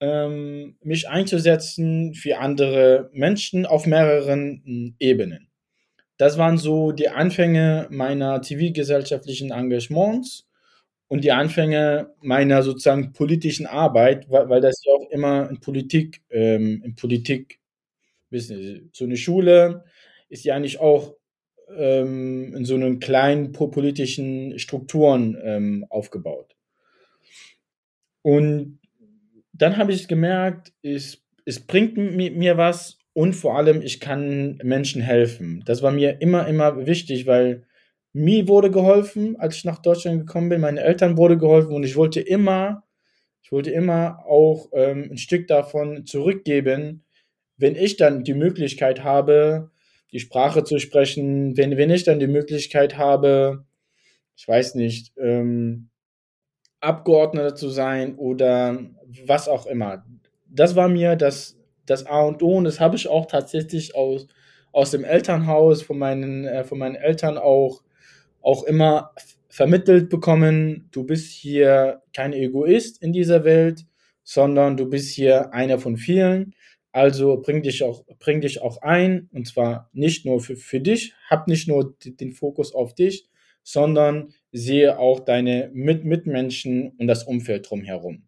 ähm, 0.00 0.76
mich 0.82 1.08
einzusetzen 1.08 2.14
für 2.14 2.38
andere 2.38 3.10
Menschen 3.12 3.66
auf 3.66 3.86
mehreren 3.86 4.62
hm, 4.64 4.94
Ebenen. 4.98 5.48
Das 6.16 6.38
waren 6.38 6.58
so 6.58 6.92
die 6.92 7.08
Anfänge 7.08 7.86
meiner 7.90 8.42
zivilgesellschaftlichen 8.42 9.52
Engagements 9.52 10.48
und 11.08 11.24
die 11.24 11.32
Anfänge 11.32 12.14
meiner 12.20 12.62
sozusagen 12.62 13.12
politischen 13.12 13.66
Arbeit, 13.66 14.28
weil, 14.30 14.48
weil 14.48 14.60
das 14.60 14.82
ja 14.84 14.92
auch 14.94 15.10
immer 15.10 15.48
in 15.48 15.60
Politik, 15.60 16.22
ähm, 16.30 16.82
in 16.84 16.94
Politik, 16.96 17.60
wissen 18.30 18.58
Sie, 18.58 18.88
so 18.92 19.04
eine 19.04 19.16
Schule 19.16 19.84
ist 20.28 20.44
ja 20.44 20.54
eigentlich 20.54 20.80
auch 20.80 21.14
ähm, 21.76 22.54
in 22.54 22.64
so 22.64 22.74
einen 22.74 23.00
kleinen 23.00 23.52
politischen 23.52 24.58
Strukturen 24.58 25.36
ähm, 25.42 25.86
aufgebaut. 25.88 26.56
Und 28.22 28.80
dann 29.52 29.76
habe 29.76 29.92
ich 29.92 30.08
gemerkt, 30.08 30.72
es, 30.82 31.24
es 31.44 31.60
bringt 31.60 31.96
mir, 31.96 32.56
was 32.56 32.98
und 33.12 33.32
vor 33.32 33.56
allem, 33.56 33.82
ich 33.82 33.98
kann 33.98 34.58
Menschen 34.62 35.02
helfen. 35.02 35.62
Das 35.66 35.82
war 35.82 35.90
mir 35.90 36.20
immer, 36.20 36.46
immer 36.46 36.86
wichtig, 36.86 37.26
weil 37.26 37.64
mir 38.12 38.46
wurde 38.48 38.70
geholfen, 38.70 39.36
als 39.38 39.56
ich 39.56 39.64
nach 39.64 39.80
Deutschland 39.80 40.20
gekommen 40.20 40.48
bin, 40.48 40.60
meine 40.60 40.80
Eltern 40.80 41.16
wurde 41.16 41.36
geholfen 41.36 41.72
und 41.72 41.82
ich 41.82 41.96
wollte 41.96 42.20
immer, 42.20 42.84
ich 43.42 43.50
wollte 43.50 43.70
immer 43.70 44.24
auch 44.26 44.68
ähm, 44.72 45.08
ein 45.10 45.18
Stück 45.18 45.48
davon 45.48 46.06
zurückgeben, 46.06 47.04
wenn 47.56 47.74
ich 47.74 47.96
dann 47.96 48.24
die 48.24 48.34
Möglichkeit 48.34 49.02
habe, 49.02 49.70
die 50.12 50.20
Sprache 50.20 50.64
zu 50.64 50.78
sprechen, 50.78 51.56
wenn, 51.56 51.76
wenn 51.76 51.90
ich 51.90 52.04
dann 52.04 52.20
die 52.20 52.26
Möglichkeit 52.26 52.96
habe, 52.96 53.64
ich 54.36 54.46
weiß 54.46 54.74
nicht, 54.74 55.12
ähm, 55.18 55.90
Abgeordneter 56.80 57.54
zu 57.54 57.68
sein 57.68 58.16
oder 58.16 58.78
was 59.26 59.48
auch 59.48 59.66
immer. 59.66 60.04
Das 60.48 60.76
war 60.76 60.88
mir 60.88 61.16
das, 61.16 61.58
das 61.86 62.06
A 62.06 62.22
und 62.22 62.42
O 62.42 62.56
und 62.56 62.64
das 62.64 62.80
habe 62.80 62.96
ich 62.96 63.08
auch 63.08 63.26
tatsächlich 63.26 63.94
aus, 63.96 64.28
aus 64.72 64.92
dem 64.92 65.04
Elternhaus, 65.04 65.82
von 65.82 65.98
meinen, 65.98 66.44
äh, 66.44 66.64
von 66.64 66.78
meinen 66.78 66.94
Eltern 66.94 67.36
auch, 67.36 67.82
auch 68.40 68.62
immer 68.64 69.12
vermittelt 69.48 70.08
bekommen. 70.08 70.88
Du 70.92 71.04
bist 71.04 71.32
hier 71.32 72.02
kein 72.14 72.32
Egoist 72.32 73.02
in 73.02 73.12
dieser 73.12 73.44
Welt, 73.44 73.86
sondern 74.22 74.76
du 74.76 74.88
bist 74.88 75.12
hier 75.14 75.52
einer 75.52 75.78
von 75.78 75.96
vielen. 75.96 76.54
Also 76.92 77.40
bring 77.40 77.62
dich 77.62 77.82
auch, 77.82 78.04
bring 78.18 78.40
dich 78.40 78.62
auch 78.62 78.82
ein 78.82 79.28
und 79.32 79.46
zwar 79.46 79.90
nicht 79.92 80.24
nur 80.24 80.40
für, 80.40 80.56
für 80.56 80.80
dich, 80.80 81.14
hab 81.28 81.46
nicht 81.48 81.68
nur 81.68 81.96
den 82.02 82.32
Fokus 82.32 82.74
auf 82.74 82.94
dich, 82.94 83.28
sondern 83.62 84.32
sehe 84.52 84.98
auch 84.98 85.20
deine 85.20 85.70
Mit 85.74 86.04
Mitmenschen 86.04 86.92
und 86.98 87.06
das 87.06 87.24
Umfeld 87.24 87.68
drumherum. 87.68 88.24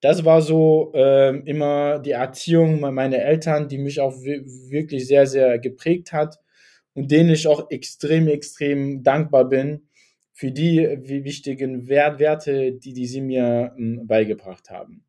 Das 0.00 0.24
war 0.24 0.40
so 0.40 0.92
äh, 0.94 1.36
immer 1.40 1.98
die 1.98 2.12
Erziehung 2.12 2.80
meiner 2.80 3.18
Eltern, 3.18 3.68
die 3.68 3.78
mich 3.78 4.00
auch 4.00 4.16
wirklich 4.16 5.06
sehr, 5.06 5.26
sehr 5.26 5.58
geprägt 5.58 6.12
hat 6.12 6.38
und 6.94 7.10
denen 7.10 7.30
ich 7.30 7.46
auch 7.46 7.70
extrem, 7.70 8.28
extrem 8.28 9.02
dankbar 9.02 9.48
bin 9.48 9.88
für 10.32 10.52
die 10.52 10.78
wichtigen 10.78 11.88
Wert 11.88 12.18
Werte, 12.18 12.72
die, 12.72 12.94
die 12.94 13.06
sie 13.06 13.20
mir 13.20 13.74
äh, 13.76 13.96
beigebracht 14.04 14.70
haben. 14.70 15.04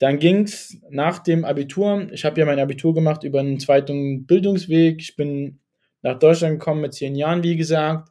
Dann 0.00 0.18
ging 0.18 0.42
es 0.42 0.76
nach 0.90 1.20
dem 1.20 1.44
Abitur, 1.44 2.08
ich 2.10 2.24
habe 2.24 2.40
ja 2.40 2.46
mein 2.46 2.58
Abitur 2.58 2.94
gemacht 2.94 3.22
über 3.22 3.38
einen 3.38 3.60
zweiten 3.60 4.26
Bildungsweg. 4.26 5.00
Ich 5.00 5.14
bin 5.14 5.60
nach 6.02 6.18
Deutschland 6.18 6.58
gekommen 6.58 6.80
mit 6.80 6.94
zehn 6.94 7.14
Jahren, 7.14 7.44
wie 7.44 7.56
gesagt 7.56 8.08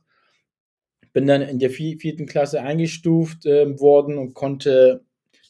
bin 1.14 1.28
dann 1.28 1.42
in 1.42 1.60
der 1.60 1.70
vierten 1.70 2.26
Klasse 2.26 2.62
eingestuft 2.62 3.46
äh, 3.46 3.80
worden 3.80 4.18
und 4.18 4.34
konnte 4.34 5.04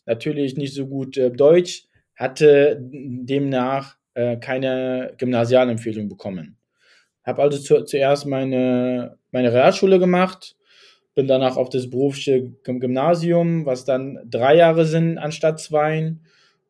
natürlich 0.05 0.57
nicht 0.57 0.73
so 0.73 0.87
gut 0.87 1.17
äh, 1.17 1.31
Deutsch, 1.31 1.87
hatte 2.15 2.79
demnach 2.81 3.97
äh, 4.13 4.37
keine 4.37 5.13
Gymnasialempfehlung 5.17 6.09
bekommen. 6.09 6.57
Habe 7.23 7.41
also 7.41 7.59
zu, 7.59 7.83
zuerst 7.83 8.25
meine, 8.25 9.17
meine 9.31 9.53
Realschule 9.53 9.99
gemacht, 9.99 10.55
bin 11.19 11.27
danach 11.27 11.57
auf 11.57 11.67
das 11.67 11.89
berufliche 11.89 12.49
Gymnasium, 12.63 13.65
was 13.65 13.83
dann 13.83 14.19
drei 14.29 14.55
Jahre 14.55 14.85
sind 14.85 15.17
anstatt 15.17 15.59
zwei 15.59 16.15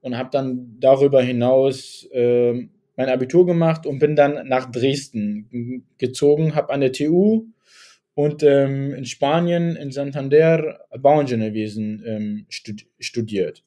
und 0.01 0.17
habe 0.17 0.29
dann 0.31 0.75
darüber 0.79 1.21
hinaus 1.21 2.09
äh, 2.11 2.67
mein 2.95 3.09
Abitur 3.09 3.45
gemacht 3.45 3.85
und 3.85 3.99
bin 3.99 4.15
dann 4.15 4.47
nach 4.47 4.71
Dresden 4.71 5.85
gezogen, 5.99 6.55
habe 6.55 6.73
an 6.73 6.81
der 6.81 6.93
TU 6.93 7.45
und 8.15 8.41
ähm, 8.41 8.91
in 8.95 9.05
Spanien, 9.05 9.75
in 9.75 9.91
Santander, 9.91 10.79
Bauingenieurwesen 10.97 12.03
ähm, 12.03 12.45
stud 12.49 12.87
studiert. 12.99 13.63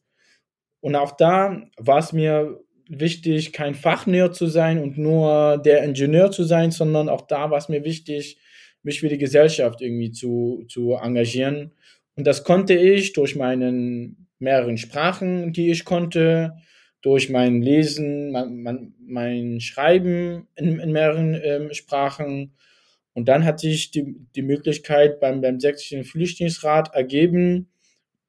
Und 0.81 0.97
auch 0.97 1.13
da 1.13 1.63
war 1.77 1.99
es 1.99 2.13
mir 2.13 2.59
wichtig, 2.89 3.53
kein 3.53 3.77
Fachnerd 3.77 4.35
zu 4.35 4.49
sein 4.49 4.81
und 4.81 4.99
nur 4.99 5.59
der 5.65 5.85
Ingenieur 5.85 6.33
zu 6.33 6.43
sein, 6.43 6.73
sondern 6.73 7.09
auch 7.09 7.21
da 7.21 7.53
war 7.53 7.59
es 7.59 7.69
mir 7.69 7.85
wichtig, 7.85 8.39
mich 8.83 9.01
für 9.01 9.09
die 9.09 9.19
Gesellschaft 9.19 9.81
irgendwie 9.81 10.11
zu, 10.11 10.65
zu 10.69 10.95
engagieren. 10.95 11.73
Und 12.17 12.27
das 12.27 12.45
konnte 12.45 12.75
ich 12.75 13.13
durch 13.13 13.37
meinen 13.37 14.29
mehreren 14.39 14.77
Sprachen, 14.77 15.53
die 15.53 15.71
ich 15.71 15.85
konnte, 15.85 16.55
durch 17.01 17.31
mein 17.31 17.63
Lesen, 17.63 18.31
mein, 18.31 18.63
mein, 18.63 18.95
mein 19.01 19.61
Schreiben 19.61 20.47
in, 20.55 20.79
in 20.79 20.93
mehreren 20.93 21.39
ähm, 21.43 21.73
Sprachen. 21.73 22.55
Und 23.13 23.29
dann 23.29 23.45
hat 23.45 23.61
sich 23.61 23.91
die, 23.91 24.17
die 24.35 24.43
Möglichkeit 24.43 25.21
beim, 25.21 25.41
beim 25.41 25.61
Sächsischen 25.61 26.05
Flüchtlingsrat 26.05 26.95
ergeben, 26.95 27.69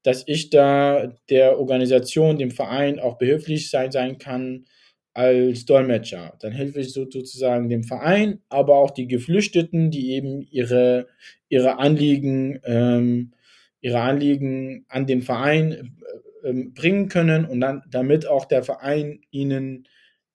dass 0.01 0.23
ich 0.27 0.49
da 0.49 1.13
der 1.29 1.57
Organisation, 1.57 2.37
dem 2.37 2.51
Verein 2.51 2.99
auch 2.99 3.17
behilflich 3.17 3.69
sein, 3.69 3.91
sein 3.91 4.17
kann 4.17 4.65
als 5.13 5.65
Dolmetscher. 5.65 6.35
Dann 6.39 6.51
helfe 6.51 6.79
ich 6.79 6.93
sozusagen 6.93 7.69
dem 7.69 7.83
Verein, 7.83 8.39
aber 8.49 8.75
auch 8.77 8.91
die 8.91 9.07
Geflüchteten, 9.07 9.91
die 9.91 10.13
eben 10.13 10.41
ihre, 10.49 11.07
ihre 11.49 11.77
Anliegen, 11.77 12.59
ähm, 12.65 13.33
ihre 13.81 14.01
Anliegen 14.01 14.85
an 14.89 15.05
den 15.05 15.21
Verein 15.21 15.97
ähm, 16.43 16.73
bringen 16.73 17.09
können 17.09 17.45
und 17.45 17.61
dann, 17.61 17.83
damit 17.89 18.27
auch 18.27 18.45
der 18.45 18.63
Verein 18.63 19.21
ihnen 19.31 19.87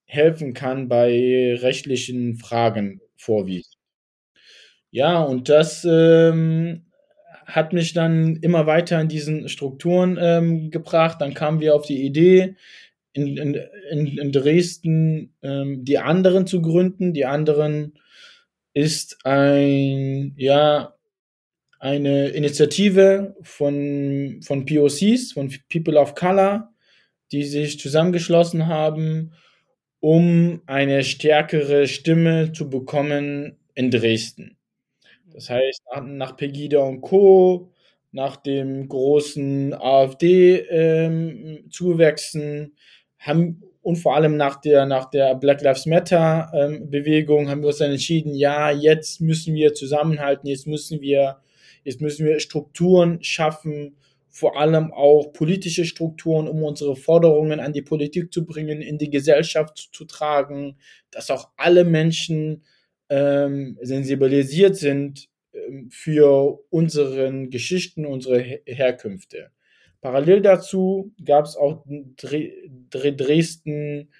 helfen 0.04 0.54
kann 0.54 0.88
bei 0.88 1.54
rechtlichen 1.60 2.36
Fragen 2.36 3.00
vorwiegend. 3.16 3.76
Ja, 4.90 5.20
und 5.20 5.48
das 5.50 5.86
ähm, 5.88 6.86
hat 7.44 7.72
mich 7.72 7.92
dann 7.92 8.36
immer 8.36 8.66
weiter 8.66 9.00
in 9.00 9.08
diesen 9.08 9.48
Strukturen 9.48 10.18
ähm, 10.20 10.70
gebracht. 10.70 11.20
Dann 11.20 11.34
kamen 11.34 11.60
wir 11.60 11.74
auf 11.74 11.84
die 11.84 12.02
Idee, 12.02 12.56
in, 13.12 13.36
in, 13.36 14.18
in 14.18 14.32
Dresden 14.32 15.34
ähm, 15.42 15.84
die 15.84 15.98
anderen 15.98 16.46
zu 16.46 16.62
gründen. 16.62 17.14
Die 17.14 17.24
anderen 17.24 17.94
ist 18.74 19.24
ein, 19.24 20.34
ja, 20.36 20.94
eine 21.80 22.28
Initiative 22.28 23.36
von, 23.42 24.40
von 24.42 24.66
POCs, 24.66 25.32
von 25.32 25.52
People 25.68 25.98
of 25.98 26.14
Color, 26.14 26.72
die 27.32 27.44
sich 27.44 27.78
zusammengeschlossen 27.78 28.66
haben, 28.66 29.32
um 30.00 30.62
eine 30.66 31.04
stärkere 31.04 31.86
Stimme 31.86 32.52
zu 32.52 32.70
bekommen 32.70 33.58
in 33.74 33.90
Dresden. 33.90 34.56
Das 35.32 35.50
heißt, 35.50 35.82
nach, 35.94 36.04
nach 36.04 36.36
Pegida 36.36 36.80
und 36.80 37.00
Co., 37.00 37.72
nach 38.10 38.36
dem 38.36 38.88
großen 38.88 39.74
AfD-Zuwächsen, 39.74 42.42
ähm, 42.42 42.72
haben 43.18 43.62
und 43.82 43.96
vor 43.96 44.16
allem 44.16 44.36
nach 44.36 44.60
der, 44.60 44.86
nach 44.86 45.10
der 45.10 45.34
Black 45.34 45.62
Lives 45.62 45.86
Matter 45.86 46.50
ähm, 46.54 46.90
Bewegung 46.90 47.48
haben 47.48 47.62
wir 47.62 47.68
uns 47.68 47.78
dann 47.78 47.90
entschieden, 47.90 48.34
ja, 48.34 48.70
jetzt 48.70 49.20
müssen 49.20 49.54
wir 49.54 49.74
zusammenhalten, 49.74 50.48
jetzt 50.48 50.66
müssen 50.66 51.00
wir 51.00 51.38
Jetzt 51.88 52.02
müssen 52.02 52.26
wir 52.26 52.38
Strukturen 52.38 53.22
schaffen, 53.22 53.96
vor 54.28 54.58
allem 54.58 54.92
auch 54.92 55.32
politische 55.32 55.86
Strukturen, 55.86 56.46
um 56.46 56.62
unsere 56.62 56.96
Forderungen 56.96 57.60
an 57.60 57.72
die 57.72 57.80
Politik 57.80 58.30
zu 58.30 58.44
bringen, 58.44 58.82
in 58.82 58.98
die 58.98 59.08
Gesellschaft 59.08 59.88
zu 59.92 60.04
tragen, 60.04 60.76
dass 61.10 61.30
auch 61.30 61.48
alle 61.56 61.84
Menschen 61.84 62.62
ähm, 63.08 63.78
sensibilisiert 63.80 64.76
sind 64.76 65.30
ähm, 65.54 65.88
für 65.90 66.60
unsere 66.68 67.48
Geschichten, 67.48 68.04
unsere 68.04 68.38
Her 68.38 68.60
Herkünfte. 68.66 69.50
Parallel 70.00 70.42
dazu 70.42 71.12
gab 71.24 71.44
es 71.44 71.56
auch 71.56 71.84
Dresden 72.90 74.10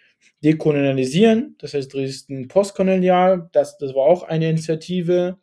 dekolonialisieren, 0.42 1.56
das 1.58 1.74
heißt 1.74 1.92
Dresden 1.92 2.48
postkolonial, 2.48 3.48
das, 3.52 3.78
das 3.78 3.94
war 3.94 4.04
auch 4.04 4.24
eine 4.24 4.50
Initiative, 4.50 5.38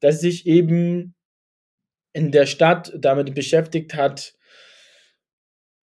dass 0.00 0.20
sich 0.20 0.46
eben 0.46 1.14
in 2.12 2.32
der 2.32 2.46
Stadt 2.46 2.92
damit 2.96 3.34
beschäftigt 3.34 3.94
hat, 3.94 4.34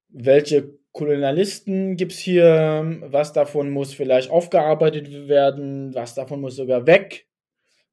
welche 0.09 0.77
Kolonialisten 0.91 1.95
gibt 1.95 2.11
es 2.11 2.19
hier, 2.19 2.97
was 3.01 3.31
davon 3.31 3.69
muss 3.69 3.93
vielleicht 3.93 4.29
aufgearbeitet 4.31 5.27
werden, 5.27 5.93
was 5.93 6.15
davon 6.15 6.41
muss 6.41 6.55
sogar 6.55 6.87
weg, 6.87 7.28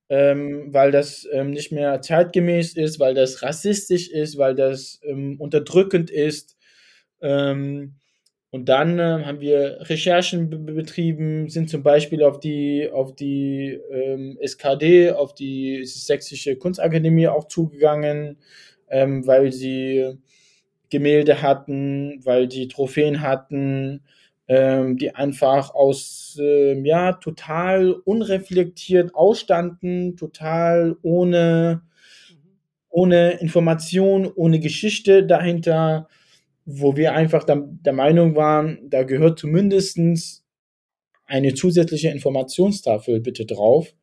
ähm, 0.09 0.73
weil 0.73 0.93
das 0.93 1.27
ähm, 1.33 1.51
nicht 1.51 1.73
mehr 1.73 2.01
zeitgemäß 2.01 2.75
ist, 2.75 3.01
weil 3.01 3.15
das 3.15 3.43
rassistisch 3.43 4.09
ist, 4.11 4.39
weil 4.39 4.55
das 4.55 5.01
ähm, 5.05 5.41
unterdrückend 5.41 6.11
ist. 6.11 6.57
Ähm, 7.21 7.97
und 8.51 8.69
dann 8.69 8.99
äh, 8.99 9.25
haben 9.25 9.41
wir 9.41 9.79
Recherchen 9.83 10.49
betrieben, 10.49 11.49
sind 11.49 11.69
zum 11.69 11.83
Beispiel 11.83 12.23
auf 12.23 12.39
die, 12.41 12.89
auf 12.91 13.15
die 13.15 13.79
ähm, 13.91 14.39
SKD, 14.41 15.11
auf 15.11 15.35
die 15.35 15.85
Sächsische 15.85 16.57
Kunstakademie 16.57 17.29
auch 17.29 17.49
zugegangen, 17.49 18.39
ähm, 18.89 19.27
weil 19.27 19.53
sie 19.53 20.17
Gemälde 20.89 21.43
hatten, 21.43 22.21
weil 22.25 22.47
die 22.47 22.69
Trophäen 22.69 23.21
hatten, 23.21 24.03
ähm, 24.49 24.97
die 24.97 25.15
einfach 25.15 25.75
aus, 25.75 26.39
ähm, 26.41 26.85
ja, 26.85 27.13
total 27.13 27.93
unreflektiert 27.93 29.15
ausstanden, 29.15 30.17
total 30.17 30.97
ohne, 31.03 31.83
ohne 32.89 33.33
Information, 33.41 34.31
ohne 34.35 34.61
Geschichte 34.61 35.25
dahinter 35.27 36.09
wo 36.67 36.97
wir 36.97 37.15
einfach 37.15 37.45
der, 37.45 37.65
der 37.65 37.93
Meinung 37.93 38.35
waren, 38.35 38.79
da 38.91 39.05
gehört 39.05 39.39
zumindest 39.39 39.99
eine 41.25 41.55
zusätzliche 41.55 42.11
Informationstafel 42.11 43.21
bitte 43.21 43.47
drauf, 43.47 43.95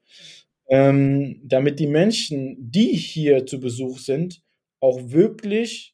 ähm, 0.70 1.42
damit 1.44 1.80
die 1.80 1.88
Menschen, 1.88 2.56
die 2.60 2.96
hier 2.96 3.46
zu 3.46 3.60
Besuch 3.60 4.00
sind, 4.00 4.42
auch 4.80 5.00
wirklich 5.04 5.94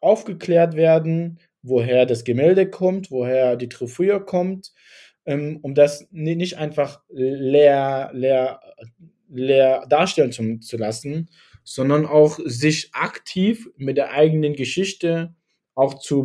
aufgeklärt 0.00 0.74
werden, 0.74 1.38
woher 1.68 2.06
das 2.06 2.24
Gemälde 2.24 2.68
kommt, 2.68 3.10
woher 3.10 3.56
die 3.56 3.68
Trophäe 3.68 4.20
kommt, 4.20 4.72
ähm, 5.26 5.58
um 5.62 5.74
das 5.74 6.08
nicht 6.10 6.58
einfach 6.58 7.02
leer, 7.08 8.10
leer, 8.14 8.60
leer 9.28 9.86
darstellen 9.88 10.32
zu, 10.32 10.58
zu 10.60 10.76
lassen, 10.76 11.28
sondern 11.64 12.06
auch 12.06 12.38
sich 12.44 12.90
aktiv 12.94 13.68
mit 13.76 13.98
der 13.98 14.12
eigenen 14.12 14.54
Geschichte 14.54 15.34
auch 15.74 15.94
zu 15.94 16.24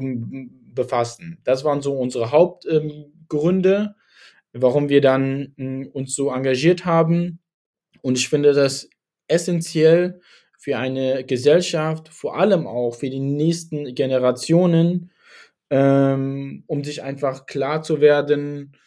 befassen. 0.73 1.37
Das 1.43 1.63
waren 1.63 1.81
so 1.81 1.93
unsere 1.93 2.31
Hauptgründe, 2.31 3.95
ähm, 3.95 3.95
warum 4.53 4.89
wir 4.89 5.01
dann 5.01 5.53
äh, 5.57 5.87
uns 5.89 6.15
so 6.15 6.31
engagiert 6.31 6.85
haben. 6.85 7.39
Und 8.01 8.17
ich 8.17 8.29
finde 8.29 8.53
das 8.53 8.89
essentiell 9.27 10.21
für 10.57 10.77
eine 10.77 11.25
Gesellschaft, 11.25 12.07
vor 12.07 12.37
allem 12.37 12.65
auch 12.65 12.95
für 12.95 13.09
die 13.09 13.19
nächsten 13.19 13.93
Generationen, 13.95 15.11
ähm, 15.73 16.63
um 16.67 16.83
sich 16.83 17.01
einfach 17.01 17.47
klar 17.47 17.81
zu 17.81 17.99
werden, 17.99 18.77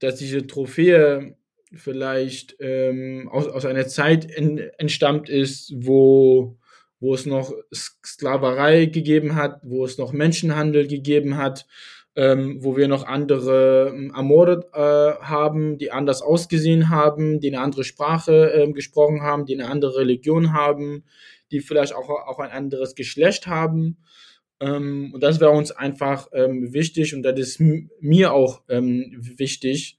dass 0.00 0.16
diese 0.16 0.46
Trophäe 0.46 1.36
vielleicht 1.74 2.56
ähm, 2.60 3.28
aus, 3.30 3.46
aus 3.46 3.66
einer 3.66 3.86
Zeit 3.86 4.24
in, 4.24 4.56
entstammt 4.78 5.28
ist, 5.28 5.70
wo 5.76 6.58
wo 6.98 7.14
es 7.14 7.26
noch 7.26 7.52
Sklaverei 7.74 8.86
gegeben 8.86 9.34
hat, 9.34 9.58
wo 9.64 9.84
es 9.84 9.98
noch 9.98 10.12
Menschenhandel 10.12 10.86
gegeben 10.86 11.36
hat, 11.36 11.66
ähm, 12.14 12.58
wo 12.60 12.76
wir 12.76 12.86
noch 12.86 13.04
andere 13.04 13.92
ähm, 13.92 14.12
ermordet 14.14 14.66
äh, 14.72 14.78
haben, 14.78 15.78
die 15.78 15.90
anders 15.90 16.22
ausgesehen 16.22 16.90
haben, 16.90 17.40
die 17.40 17.48
eine 17.48 17.60
andere 17.60 17.82
Sprache 17.82 18.52
äh, 18.52 18.72
gesprochen 18.72 19.20
haben, 19.20 19.46
die 19.46 19.54
eine 19.60 19.68
andere 19.68 19.98
Religion 19.98 20.52
haben, 20.52 21.02
die 21.50 21.58
vielleicht 21.58 21.92
auch, 21.92 22.08
auch 22.08 22.38
ein 22.38 22.50
anderes 22.50 22.94
Geschlecht 22.94 23.48
haben. 23.48 23.98
Ähm, 24.62 25.10
und 25.12 25.22
das 25.22 25.40
wäre 25.40 25.50
uns 25.50 25.72
einfach 25.72 26.28
ähm, 26.32 26.72
wichtig 26.72 27.14
und 27.14 27.24
das 27.24 27.38
ist 27.38 27.60
mir 27.60 28.32
auch 28.32 28.62
ähm, 28.68 29.18
wichtig, 29.36 29.98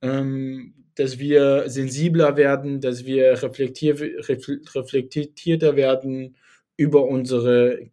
dass 0.00 1.18
wir 1.18 1.62
sensibler 1.66 2.36
werden, 2.36 2.82
dass 2.82 3.06
wir 3.06 3.42
reflektier, 3.42 3.98
reflektierter 4.28 5.76
werden 5.76 6.36
über 6.76 7.08
unsere 7.08 7.90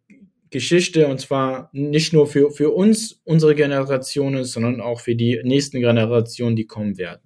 Geschichte 0.50 1.06
und 1.08 1.20
zwar 1.20 1.70
nicht 1.72 2.12
nur 2.12 2.26
für, 2.26 2.50
für 2.50 2.70
uns, 2.70 3.22
unsere 3.24 3.54
Generationen, 3.54 4.44
sondern 4.44 4.82
auch 4.82 5.00
für 5.00 5.16
die 5.16 5.40
nächsten 5.42 5.80
Generationen, 5.80 6.54
die 6.54 6.66
kommen 6.66 6.98
werden. 6.98 7.22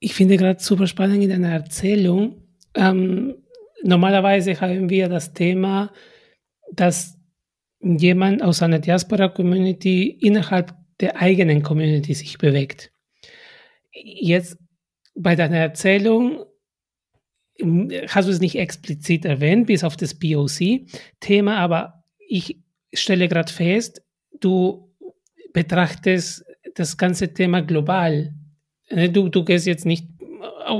Ich 0.00 0.14
finde 0.14 0.38
gerade 0.38 0.60
super 0.60 0.86
spannend 0.86 1.22
in 1.22 1.28
deiner 1.28 1.52
Erzählung. 1.52 2.42
Ähm, 2.74 3.34
normalerweise 3.82 4.58
haben 4.58 4.88
wir 4.88 5.08
das 5.08 5.34
Thema, 5.34 5.92
dass 6.72 7.18
jemand 7.80 8.42
aus 8.42 8.62
einer 8.62 8.78
Diaspora-Community 8.78 10.08
innerhalb 10.20 10.74
der 11.00 11.20
eigenen 11.20 11.62
Community 11.62 12.14
sich 12.14 12.38
bewegt. 12.38 12.90
Jetzt 13.92 14.56
bei 15.14 15.36
deiner 15.36 15.58
Erzählung 15.58 16.44
hm, 17.60 17.90
hast 18.08 18.26
du 18.28 18.32
es 18.32 18.40
nicht 18.40 18.56
explizit 18.56 19.24
erwähnt, 19.24 19.66
bis 19.66 19.84
auf 19.84 19.96
das 19.96 20.14
BOC-Thema, 20.14 21.58
aber 21.58 22.04
ich 22.18 22.58
stelle 22.92 23.28
gerade 23.28 23.52
fest, 23.52 24.02
du 24.40 24.92
betrachtest 25.52 26.44
das 26.74 26.96
ganze 26.96 27.32
Thema 27.32 27.60
global. 27.60 28.34
Ne, 28.90 29.10
du, 29.10 29.28
du 29.28 29.44
gehst 29.44 29.66
jetzt 29.66 29.86
nicht, 29.86 30.08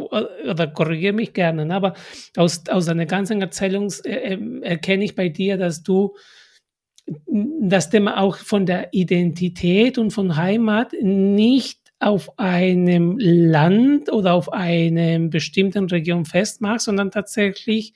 oder 0.03 0.67
korrigiere 0.69 1.13
mich 1.13 1.33
gerne, 1.33 1.73
aber 1.75 1.95
aus, 2.37 2.63
aus 2.69 2.87
deiner 2.87 3.07
ganzen 3.07 3.41
Erzählung 3.41 3.93
äh, 4.05 4.33
ähm, 4.33 4.63
erkenne 4.63 5.05
ich 5.05 5.15
bei 5.15 5.29
dir, 5.29 5.57
dass 5.57 5.83
du 5.83 6.15
das 7.61 7.91
Thema 7.91 8.19
auch 8.19 8.37
von 8.37 8.67
der 8.67 8.93
Identität 8.93 9.99
und 9.99 10.11
von 10.11 10.37
Heimat 10.37 10.95
nicht 11.03 11.81
auf 12.01 12.39
einem 12.39 13.19
Land 13.19 14.11
oder 14.13 14.35
auf 14.35 14.53
einem 14.53 15.31
bestimmten 15.31 15.87
Region 15.87 16.25
festmachst, 16.25 16.87
sondern 16.87 17.11
tatsächlich 17.11 17.95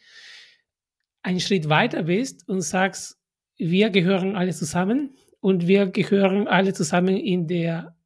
einen 1.22 1.40
Schritt 1.40 1.68
weiter 1.68 2.04
bist 2.04 2.48
und 2.48 2.62
sagst, 2.62 3.18
wir 3.58 3.90
gehören 3.90 4.36
alle 4.36 4.52
zusammen 4.52 5.14
und 5.40 5.66
wir 5.66 5.86
gehören 5.86 6.46
alle 6.48 6.72
zusammen 6.72 7.16
in 7.16 7.46
der, 7.46 7.96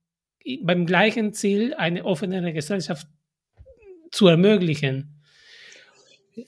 beim 0.63 0.87
gleichen 0.87 1.33
Ziel, 1.33 1.75
eine 1.75 2.05
offenere 2.05 2.53
Gesellschaft 2.53 3.07
zu 4.13 4.29
ermöglichen. 4.29 5.21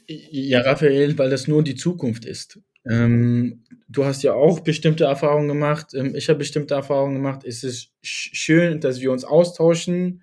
Ja, 0.07 0.61
Raphael, 0.61 1.19
weil 1.19 1.31
das 1.31 1.49
nur 1.49 1.63
die 1.63 1.75
Zukunft 1.75 2.25
ist. 2.25 2.61
Ähm, 2.87 3.65
du 3.89 4.05
hast 4.05 4.23
ja 4.23 4.35
auch 4.35 4.61
bestimmte 4.61 5.05
Erfahrungen 5.05 5.49
gemacht. 5.49 5.95
Ähm, 5.95 6.15
ich 6.15 6.29
habe 6.29 6.39
bestimmte 6.39 6.75
Erfahrungen 6.75 7.15
gemacht. 7.17 7.45
Es 7.45 7.65
ist 7.65 7.91
schön, 8.03 8.81
dass 8.81 9.01
wir 9.01 9.11
uns 9.11 9.25
austauschen, 9.25 10.23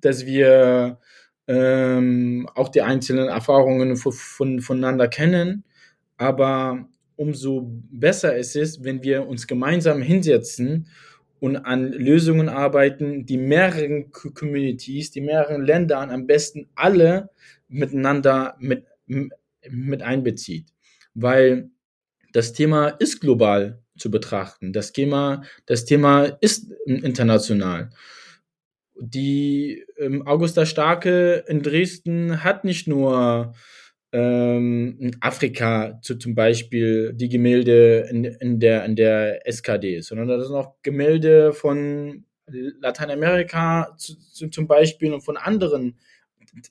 dass 0.00 0.26
wir 0.26 0.98
ähm, 1.46 2.48
auch 2.54 2.68
die 2.68 2.82
einzelnen 2.82 3.28
Erfahrungen 3.28 3.96
von, 3.96 4.12
von, 4.12 4.60
voneinander 4.60 5.08
kennen. 5.08 5.64
Aber 6.16 6.88
umso 7.16 7.70
besser 7.90 8.36
ist 8.36 8.56
es, 8.56 8.82
wenn 8.82 9.02
wir 9.02 9.26
uns 9.26 9.46
gemeinsam 9.46 10.00
hinsetzen 10.00 10.88
und 11.40 11.56
an 11.56 11.92
Lösungen 11.92 12.48
arbeiten, 12.48 13.24
die 13.26 13.38
mehreren 13.38 14.10
Communities, 14.12 15.10
die 15.10 15.22
mehreren 15.22 15.64
Ländern 15.64 16.10
am 16.10 16.26
besten 16.26 16.68
alle 16.74 17.30
miteinander 17.68 18.56
mit, 18.58 18.84
mit 19.06 20.02
einbezieht. 20.02 20.66
Weil 21.14 21.70
das 22.32 22.52
Thema 22.52 22.88
ist 22.88 23.20
global 23.20 23.82
zu 23.96 24.10
betrachten. 24.10 24.72
Das 24.72 24.92
Thema, 24.92 25.42
das 25.66 25.84
Thema 25.84 26.24
ist 26.40 26.70
international. 26.86 27.90
Die 28.98 29.84
ähm, 29.96 30.26
Augusta 30.26 30.66
Starke 30.66 31.44
in 31.48 31.62
Dresden 31.62 32.44
hat 32.44 32.64
nicht 32.64 32.86
nur 32.86 33.54
ähm, 34.12 34.96
in 34.98 35.16
Afrika 35.20 36.00
zu, 36.02 36.16
zum 36.16 36.34
Beispiel 36.34 37.12
die 37.14 37.28
Gemälde 37.28 38.08
in, 38.10 38.24
in, 38.24 38.60
der, 38.60 38.84
in 38.84 38.96
der 38.96 39.46
SKD, 39.46 40.00
sondern 40.00 40.28
das 40.28 40.48
sind 40.48 40.56
auch 40.56 40.74
Gemälde 40.82 41.52
von 41.52 42.24
Lateinamerika 42.46 43.94
zu, 43.96 44.16
zu, 44.18 44.48
zum 44.48 44.66
Beispiel 44.66 45.12
und 45.12 45.22
von 45.22 45.36
anderen 45.36 45.98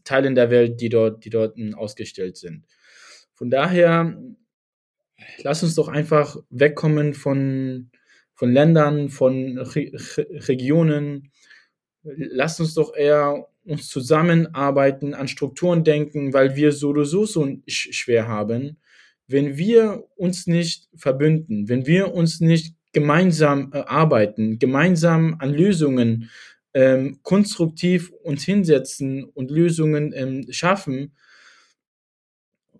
Teilen 0.03 0.35
der 0.35 0.49
Welt, 0.49 0.81
die 0.81 0.89
dort, 0.89 1.23
die 1.23 1.29
dort 1.29 1.57
ausgestellt 1.75 2.37
sind. 2.37 2.65
Von 3.33 3.49
daher 3.49 4.17
lass 5.37 5.63
uns 5.63 5.75
doch 5.75 5.87
einfach 5.87 6.37
wegkommen 6.49 7.13
von, 7.13 7.91
von 8.33 8.51
Ländern, 8.51 9.09
von 9.09 9.57
Re 9.57 9.91
Regionen. 10.47 11.31
Lass 12.03 12.59
uns 12.59 12.73
doch 12.73 12.95
eher 12.95 13.47
uns 13.65 13.87
zusammenarbeiten, 13.87 15.13
an 15.13 15.27
Strukturen 15.27 15.83
denken, 15.83 16.33
weil 16.33 16.55
wir 16.55 16.71
so 16.71 16.89
oder 16.89 17.05
so 17.05 17.25
so 17.25 17.47
schwer 17.67 18.27
haben. 18.27 18.77
Wenn 19.27 19.57
wir 19.57 20.05
uns 20.15 20.47
nicht 20.47 20.89
verbünden, 20.95 21.69
wenn 21.69 21.85
wir 21.85 22.13
uns 22.13 22.39
nicht 22.39 22.75
gemeinsam 22.93 23.71
äh, 23.73 23.79
arbeiten, 23.79 24.57
gemeinsam 24.57 25.35
an 25.39 25.53
Lösungen 25.53 26.29
ähm, 26.73 27.19
konstruktiv 27.23 28.11
uns 28.23 28.43
hinsetzen 28.43 29.23
und 29.23 29.51
Lösungen 29.51 30.13
ähm, 30.15 30.47
schaffen, 30.49 31.13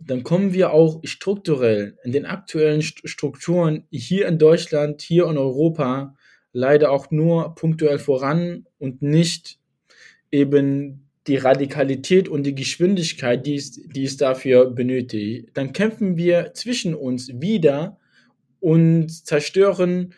dann 0.01 0.23
kommen 0.23 0.53
wir 0.53 0.71
auch 0.71 1.01
strukturell 1.03 1.97
in 2.03 2.11
den 2.11 2.25
aktuellen 2.25 2.81
Strukturen 2.81 3.85
hier 3.91 4.27
in 4.27 4.39
Deutschland, 4.39 5.01
hier 5.01 5.27
in 5.27 5.37
Europa 5.37 6.15
leider 6.51 6.91
auch 6.91 7.11
nur 7.11 7.53
punktuell 7.55 7.99
voran 7.99 8.65
und 8.79 9.01
nicht 9.01 9.58
eben 10.31 11.09
die 11.27 11.37
Radikalität 11.37 12.27
und 12.27 12.43
die 12.43 12.55
Geschwindigkeit, 12.55 13.45
die 13.45 13.55
es, 13.55 13.71
die 13.71 14.03
es 14.03 14.17
dafür 14.17 14.71
benötigt. 14.71 15.49
Dann 15.53 15.73
kämpfen 15.73 16.17
wir 16.17 16.53
zwischen 16.53 16.95
uns 16.95 17.29
wieder 17.39 17.97
und 18.59 19.09
zerstören 19.09 20.13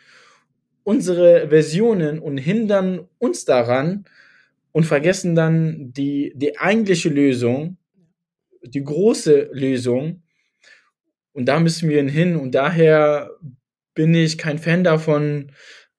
unsere 0.84 1.50
Versionen 1.50 2.20
und 2.20 2.38
hindern 2.38 3.08
uns 3.20 3.46
daran 3.46 4.06
und 4.72 4.86
vergessen 4.86 5.36
dann 5.36 5.92
die, 5.94 6.34
die 6.36 6.58
eigentliche 6.58 7.10
Lösung, 7.10 7.78
die 8.64 8.84
große 8.84 9.50
Lösung. 9.52 10.24
Und 11.34 11.46
da 11.46 11.60
müssen 11.60 11.90
wir 11.90 12.04
hin. 12.04 12.36
Und 12.36 12.56
daher 12.56 13.32
bin 13.94 14.14
ich 14.14 14.38
kein 14.38 14.60
Fan 14.60 14.84
davon, 14.84 15.52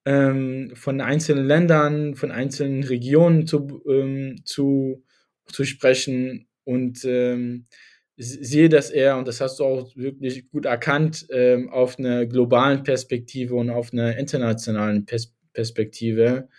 ähm, 0.05 0.71
von 0.75 1.01
einzelnen 1.01 1.45
Ländern, 1.45 2.15
von 2.15 2.31
einzelnen 2.31 2.83
Regionen 2.83 3.47
zu, 3.47 3.83
ähm, 3.87 4.41
zu, 4.45 5.03
zu 5.47 5.63
sprechen. 5.65 6.47
Und 6.65 7.03
ähm, 7.05 7.65
sehe 8.17 8.69
das 8.69 8.89
eher, 8.89 9.17
und 9.17 9.27
das 9.27 9.41
hast 9.41 9.59
du 9.59 9.65
auch 9.65 9.95
wirklich 9.95 10.49
gut 10.49 10.65
erkannt, 10.65 11.27
ähm, 11.31 11.69
auf 11.69 11.97
einer 11.97 12.25
globalen 12.25 12.83
Perspektive 12.83 13.55
und 13.55 13.69
auf 13.69 13.91
einer 13.93 14.17
internationalen 14.17 15.05
Pers 15.05 15.33
Perspektive, 15.53 16.49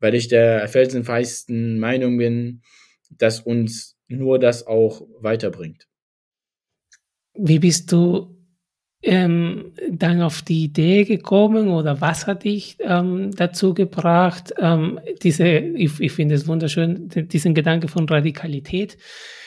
weil 0.00 0.16
ich 0.16 0.26
der 0.26 0.66
felsenfeisten 0.66 1.78
Meinung 1.78 2.18
bin, 2.18 2.62
dass 3.08 3.38
uns 3.38 3.96
nur 4.08 4.40
das 4.40 4.66
auch 4.66 5.06
weiterbringt. 5.20 5.86
Wie 7.34 7.60
bist 7.60 7.92
du 7.92 8.36
ähm, 9.02 9.72
dann 9.90 10.22
auf 10.22 10.42
die 10.42 10.64
Idee 10.64 11.04
gekommen 11.04 11.68
oder 11.68 12.00
was 12.00 12.26
hat 12.26 12.44
dich 12.44 12.76
ähm, 12.80 13.32
dazu 13.34 13.74
gebracht, 13.74 14.52
ähm, 14.58 15.00
diese, 15.22 15.48
ich, 15.48 15.98
ich 16.00 16.12
finde 16.12 16.36
es 16.36 16.46
wunderschön, 16.46 17.08
diesen 17.08 17.54
Gedanke 17.54 17.88
von 17.88 18.08
Radikalität 18.08 18.96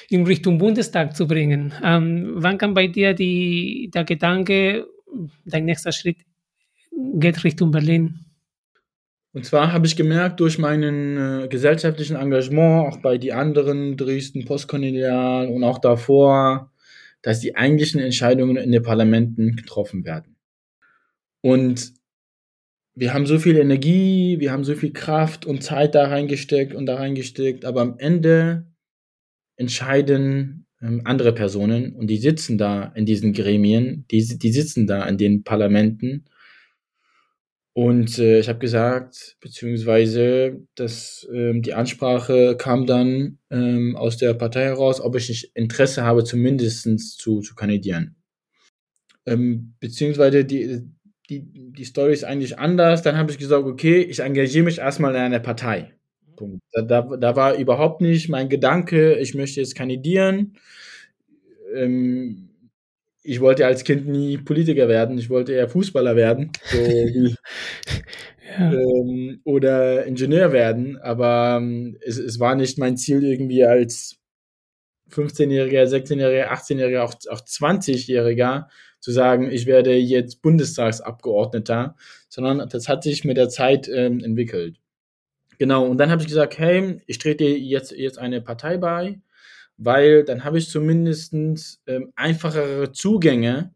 in 0.10 0.26
Richtung 0.26 0.58
Bundestag 0.58 1.16
zu 1.16 1.28
bringen? 1.28 1.74
Ähm, 1.84 2.34
wann 2.36 2.58
kam 2.58 2.74
bei 2.74 2.88
dir 2.88 3.14
die, 3.14 3.90
der 3.94 4.04
Gedanke, 4.04 4.86
dein 5.46 5.66
nächster 5.66 5.94
Schritt 5.94 6.18
geht 7.14 7.44
Richtung 7.44 7.72
Berlin? 7.72 8.20
Und 9.32 9.46
zwar 9.46 9.74
habe 9.74 9.86
ich 9.86 9.98
gemerkt, 9.98 10.40
durch 10.40 10.60
meinen 10.60 11.44
äh, 11.44 11.48
gesellschaftlichen 11.50 12.16
Engagement, 12.16 12.88
auch 12.88 12.98
bei 13.02 13.18
die 13.18 13.34
anderen 13.34 13.98
Dresden 13.98 14.46
Postkolonial 14.46 15.48
und 15.48 15.64
auch 15.64 15.78
davor, 15.78 16.72
dass 17.26 17.40
die 17.40 17.56
eigentlichen 17.56 18.00
Entscheidungen 18.00 18.56
in 18.56 18.72
den 18.72 18.84
Parlamenten 18.84 19.56
getroffen 19.56 20.06
werden. 20.06 20.36
Und 21.42 21.92
wir 22.94 23.16
haben 23.16 23.26
so 23.26 23.40
viel 23.40 23.58
Energie, 23.58 24.40
wir 24.40 24.52
haben 24.52 24.64
so 24.64 24.76
viel 24.76 24.94
Kraft 24.94 25.44
und 25.44 25.64
Zeit 25.64 25.96
da 25.96 26.08
reingesteckt 26.08 26.76
und 26.76 26.86
da 26.86 26.98
reingesteckt, 26.98 27.66
aber 27.66 27.82
am 27.82 27.98
Ende 27.98 28.68
entscheiden 29.58 30.68
ähm, 30.84 31.02
andere 31.06 31.34
Personen 31.34 31.96
und 31.96 32.12
die 32.12 32.18
sitzen 32.18 32.60
da 32.60 32.92
in 32.94 33.08
diesen 33.08 33.34
Gremien, 33.34 34.06
die, 34.12 34.38
die 34.38 34.52
sitzen 34.52 34.86
da 34.86 35.04
in 35.08 35.18
den 35.18 35.44
Parlamenten 35.44 36.26
und 37.78 38.20
äh, 38.20 38.40
ich 38.40 38.48
habe 38.48 38.60
gesagt, 38.60 39.36
beziehungsweise 39.42 40.62
dass 40.76 41.28
ähm, 41.34 41.62
die 41.62 41.74
Ansprache 41.74 42.56
kam 42.56 42.86
dann 42.86 43.40
ähm, 43.50 43.98
aus 43.98 44.16
der 44.16 44.34
Partei 44.34 44.64
heraus, 44.64 45.02
ob 45.02 45.18
ich 45.18 45.28
nicht 45.28 45.52
Interesse 45.56 46.06
habe, 46.06 46.24
zumindest 46.24 47.20
zu, 47.20 47.42
zu 47.42 47.54
kandidieren. 47.54 48.16
Ähm, 49.26 49.74
beziehungsweise 49.82 50.46
die, 50.46 50.84
die, 51.30 51.42
die 51.44 51.84
Story 51.84 52.14
ist 52.14 52.24
eigentlich 52.24 52.58
anders. 52.58 53.02
Dann 53.02 53.18
habe 53.18 53.34
ich 53.34 53.40
gesagt, 53.40 53.66
okay, 53.66 54.02
ich 54.04 54.20
engagiere 54.20 54.64
mich 54.64 54.78
erstmal 54.78 55.14
in 55.14 55.20
einer 55.20 55.40
Partei. 55.40 55.92
Punkt. 56.38 56.62
Da, 56.72 56.82
da, 56.82 57.02
da 57.02 57.36
war 57.36 57.56
überhaupt 57.56 58.00
nicht 58.00 58.30
mein 58.30 58.48
Gedanke, 58.48 59.16
ich 59.16 59.36
möchte 59.36 59.60
jetzt 59.60 59.76
kandidieren. 59.76 60.54
Ähm, 61.76 62.52
ich 63.26 63.42
wollte 63.42 63.66
als 63.66 63.84
Kind 63.84 64.08
nie 64.08 64.38
Politiker 64.38 64.88
werden, 64.88 65.18
ich 65.18 65.30
wollte 65.30 65.54
eher 65.54 65.68
Fußballer 65.68 66.16
werden 66.16 66.52
so 66.66 66.78
wie, 66.78 67.36
ja. 68.60 68.72
ähm, 68.72 69.42
oder 69.44 70.06
Ingenieur 70.06 70.52
werden, 70.52 70.98
aber 70.98 71.58
ähm, 71.60 71.98
es, 72.02 72.18
es 72.18 72.40
war 72.40 72.56
nicht 72.56 72.78
mein 72.78 72.98
Ziel 72.98 73.24
irgendwie 73.24 73.66
als 73.66 74.18
15-Jähriger, 75.12 75.84
16-Jähriger, 75.84 76.52
18-Jähriger, 76.52 77.02
auch, 77.02 77.16
auch 77.30 77.42
20-Jähriger 77.42 78.68
zu 79.00 79.12
sagen, 79.12 79.52
ich 79.52 79.66
werde 79.66 79.96
jetzt 79.96 80.42
Bundestagsabgeordneter, 80.42 81.96
sondern 82.30 82.68
das 82.70 82.88
hat 82.88 83.04
sich 83.04 83.24
mit 83.24 83.38
der 83.38 83.50
Zeit 83.50 83.88
ähm, 83.88 84.20
entwickelt. 84.24 84.78
Genau, 85.58 85.86
und 85.88 85.98
dann 85.98 86.12
habe 86.12 86.22
ich 86.22 86.28
gesagt, 86.28 86.58
hey, 86.58 87.02
ich 87.08 87.18
trete 87.18 87.46
jetzt, 87.46 87.92
jetzt 87.92 88.20
eine 88.20 88.42
Partei 88.42 88.78
bei, 88.78 89.20
weil 89.78 90.24
dann 90.24 90.44
habe 90.44 90.58
ich 90.58 90.70
zumindest 90.70 91.34
ähm, 91.88 92.12
einfachere 92.16 92.92
Zugänge 92.92 93.74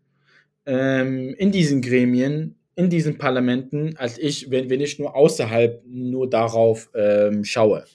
ähm, 0.65 1.33
in 1.37 1.51
diesen 1.51 1.81
Gremien, 1.81 2.55
in 2.75 2.89
diesen 2.89 3.17
Parlamenten, 3.17 3.97
als 3.97 4.17
ich, 4.17 4.49
wenn, 4.51 4.69
wenn 4.69 4.81
ich 4.81 4.99
nur 4.99 5.15
außerhalb 5.15 5.83
nur 5.85 6.29
darauf 6.29 6.89
ähm, 6.95 7.43
schaue. 7.43 7.85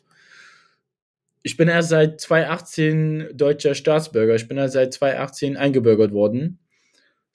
Ich 1.43 1.57
bin 1.57 1.69
erst 1.69 1.91
seit 1.91 2.21
2018 2.21 3.29
deutscher 3.35 3.75
Staatsbürger. 3.75 4.35
Ich 4.35 4.49
bin 4.49 4.57
erst 4.57 4.75
seit 4.75 4.95
2018 4.95 5.57
eingebürgert 5.57 6.13
worden. 6.13 6.59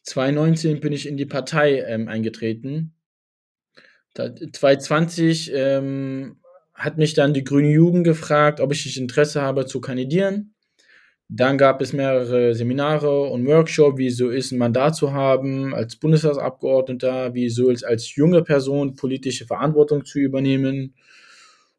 2019 0.04 0.80
bin 0.80 0.94
ich 0.94 1.08
in 1.08 1.18
die 1.18 1.26
Partei 1.26 1.82
ähm, 1.82 2.08
eingetreten. 2.08 2.94
2020 4.16 5.52
ähm, 5.54 6.38
hat 6.74 6.98
mich 6.98 7.14
dann 7.14 7.34
die 7.34 7.44
Grüne 7.44 7.70
Jugend 7.70 8.04
gefragt, 8.04 8.60
ob 8.60 8.72
ich 8.72 8.86
nicht 8.86 8.98
Interesse 8.98 9.42
habe 9.42 9.66
zu 9.66 9.80
kandidieren. 9.80 10.54
Dann 11.32 11.60
gab 11.60 11.80
es 11.80 11.94
mehrere 11.94 12.56
Seminare 12.56 13.22
und 13.30 13.46
Workshops, 13.46 14.00
wie 14.00 14.10
so 14.10 14.30
ist, 14.30 14.52
ein 14.52 14.58
Mandat 14.58 14.96
zu 14.96 15.14
haben 15.14 15.76
als 15.76 15.96
Bundestagsabgeordneter, 15.96 17.36
wie 17.36 17.50
so 17.50 17.70
ist, 17.70 17.84
als 17.84 18.16
junge 18.16 18.42
Person 18.42 18.96
politische 18.96 19.46
Verantwortung 19.46 20.06
zu 20.06 20.18
übernehmen. 20.18 20.96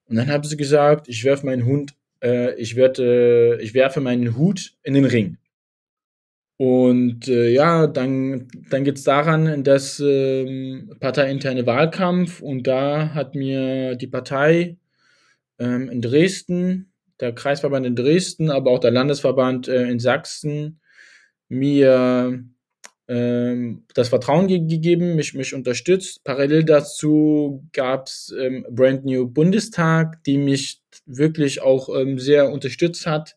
Und 0.07 0.17
dann 0.17 0.29
haben 0.29 0.45
sie 0.45 0.57
gesagt, 0.57 1.09
ich 1.09 1.25
werfe 1.25 1.47
meinen 1.47 1.65
Hund, 1.67 1.95
äh, 2.23 2.55
ich, 2.55 2.77
werde, 2.77 3.59
ich 3.61 3.75
werfe 3.75 4.01
meinen 4.01 4.37
Hut 4.37 4.75
in 4.85 4.95
den 4.95 5.05
Ring. 5.05 5.37
Und 6.57 7.27
äh, 7.27 7.49
ja, 7.51 7.89
dann, 7.89 8.47
dann 8.69 8.85
geht 8.85 8.99
es 8.99 9.05
daran, 9.05 9.65
dass 9.65 9.99
ähm, 9.99 10.95
parteiinterne 11.01 11.67
Wahlkampf 11.67 12.41
und 12.41 12.67
da 12.67 13.15
hat 13.15 13.35
mir 13.35 13.97
die 13.97 14.07
Partei 14.07 14.77
ähm, 15.59 15.89
in 15.89 16.03
Dresden, 16.03 16.89
der 17.21 17.33
Kreisverband 17.35 17.87
in 17.87 17.97
Dresden, 17.97 18.51
aber 18.51 18.71
auch 18.71 18.79
der 18.79 18.91
Landesverband 18.91 19.68
äh, 19.68 19.89
in 19.89 19.99
Sachsen 19.99 20.81
mir 21.49 22.45
ähm, 23.09 23.85
das 23.95 24.09
Vertrauen 24.09 24.47
ge 24.47 24.61
gegeben, 24.61 25.16
mich, 25.16 25.35
mich 25.35 25.53
unterstützt. 25.53 26.23
Parallel 26.23 26.64
dazu 26.64 27.66
gab 27.73 28.07
es 28.07 28.33
ähm, 28.39 28.64
Brand 28.71 29.05
New 29.05 29.27
Bundestag, 29.27 30.23
die 30.25 30.39
mich 30.39 30.81
wirklich 31.07 31.61
auch 31.61 31.89
ähm, 31.89 32.18
sehr 32.18 32.53
unterstützt 32.53 33.07
hat 33.07 33.37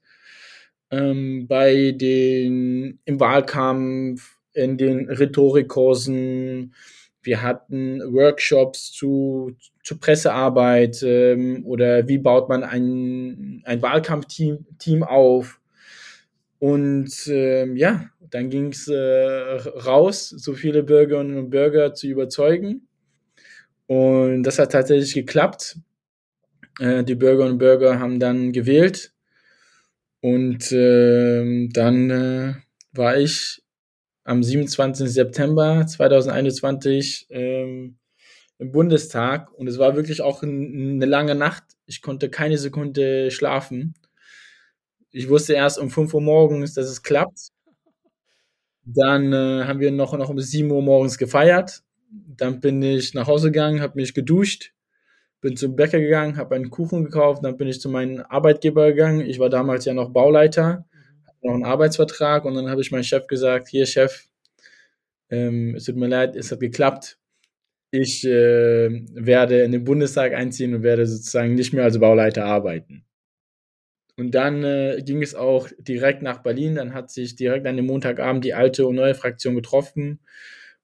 ähm, 0.91 1.47
bei 1.47 1.91
den 1.91 2.99
im 3.05 3.19
Wahlkampf, 3.19 4.37
in 4.53 4.77
den 4.77 5.09
Rhetorikkursen. 5.09 6.75
Wir 7.23 7.41
hatten 7.41 7.99
Workshops 8.13 8.91
zu, 8.91 9.55
zu 9.83 9.97
Pressearbeit 9.97 11.01
ähm, 11.03 11.65
oder 11.65 12.07
wie 12.07 12.17
baut 12.17 12.49
man 12.49 12.63
ein, 12.63 13.61
ein 13.65 13.81
Wahlkampfteam 13.81 14.65
Team 14.77 15.03
auf. 15.03 15.59
Und 16.59 17.27
ähm, 17.27 17.75
ja, 17.75 18.09
dann 18.29 18.49
ging 18.49 18.67
es 18.67 18.87
äh, 18.87 18.95
raus, 18.95 20.29
so 20.29 20.53
viele 20.53 20.83
Bürgerinnen 20.83 21.37
und 21.37 21.49
Bürger 21.49 21.93
zu 21.93 22.07
überzeugen. 22.07 22.87
Und 23.87 24.43
das 24.43 24.59
hat 24.59 24.71
tatsächlich 24.71 25.13
geklappt. 25.13 25.77
Äh, 26.79 27.03
die 27.03 27.15
Bürgerinnen 27.15 27.53
und 27.53 27.59
Bürger 27.59 27.99
haben 27.99 28.19
dann 28.19 28.51
gewählt 28.51 29.13
und 30.21 30.71
äh, 30.71 31.67
dann 31.69 32.63
war 32.93 33.17
ich 33.17 33.62
am 34.23 34.43
27. 34.43 35.09
September 35.09 35.85
2021 35.85 37.27
ähm, 37.29 37.97
im 38.57 38.71
Bundestag 38.71 39.51
und 39.53 39.67
es 39.67 39.77
war 39.77 39.95
wirklich 39.95 40.21
auch 40.21 40.43
ein, 40.43 40.95
eine 40.95 41.05
lange 41.05 41.35
Nacht. 41.35 41.63
Ich 41.85 42.01
konnte 42.01 42.29
keine 42.29 42.57
Sekunde 42.57 43.31
schlafen. 43.31 43.95
Ich 45.11 45.29
wusste 45.29 45.53
erst 45.53 45.77
um 45.77 45.89
5 45.89 46.13
Uhr 46.13 46.21
morgens, 46.21 46.73
dass 46.73 46.87
es 46.87 47.03
klappt. 47.03 47.49
Dann 48.85 49.31
äh, 49.31 49.63
haben 49.65 49.79
wir 49.79 49.91
noch, 49.91 50.17
noch 50.17 50.29
um 50.29 50.39
7 50.39 50.69
Uhr 50.71 50.81
morgens 50.81 51.17
gefeiert. 51.17 51.83
Dann 52.09 52.59
bin 52.59 52.81
ich 52.81 53.13
nach 53.13 53.27
Hause 53.27 53.51
gegangen, 53.51 53.81
habe 53.81 53.95
mich 53.95 54.13
geduscht, 54.13 54.73
bin 55.41 55.57
zum 55.57 55.75
Bäcker 55.75 55.99
gegangen, 55.99 56.37
habe 56.37 56.55
einen 56.55 56.69
Kuchen 56.69 57.05
gekauft, 57.05 57.43
dann 57.43 57.57
bin 57.57 57.67
ich 57.67 57.81
zu 57.81 57.89
meinem 57.89 58.23
Arbeitgeber 58.29 58.87
gegangen. 58.91 59.21
Ich 59.21 59.39
war 59.39 59.49
damals 59.49 59.85
ja 59.85 59.93
noch 59.93 60.09
Bauleiter, 60.09 60.85
noch 61.43 61.53
einen 61.53 61.65
Arbeitsvertrag 61.65 62.45
und 62.45 62.55
dann 62.55 62.69
habe 62.69 62.81
ich 62.81 62.91
meinem 62.91 63.03
Chef 63.03 63.27
gesagt, 63.27 63.67
hier 63.67 63.85
Chef, 63.85 64.27
ähm, 65.29 65.75
es 65.75 65.85
tut 65.85 65.95
mir 65.95 66.07
leid, 66.07 66.35
es 66.35 66.51
hat 66.51 66.59
geklappt. 66.59 67.17
Ich 67.91 68.25
äh, 68.25 68.89
werde 69.13 69.61
in 69.61 69.71
den 69.71 69.83
Bundestag 69.83 70.33
einziehen 70.33 70.73
und 70.73 70.83
werde 70.83 71.05
sozusagen 71.05 71.53
nicht 71.55 71.73
mehr 71.73 71.83
als 71.83 71.99
Bauleiter 71.99 72.45
arbeiten. 72.45 73.05
Und 74.15 74.31
dann 74.35 74.63
äh, 74.63 75.01
ging 75.03 75.21
es 75.21 75.35
auch 75.35 75.69
direkt 75.79 76.21
nach 76.21 76.43
Berlin. 76.43 76.75
Dann 76.75 76.93
hat 76.93 77.11
sich 77.11 77.35
direkt 77.35 77.65
an 77.65 77.77
dem 77.77 77.87
Montagabend 77.87 78.45
die 78.45 78.53
alte 78.53 78.85
und 78.85 78.95
neue 78.95 79.15
Fraktion 79.15 79.55
getroffen. 79.55 80.19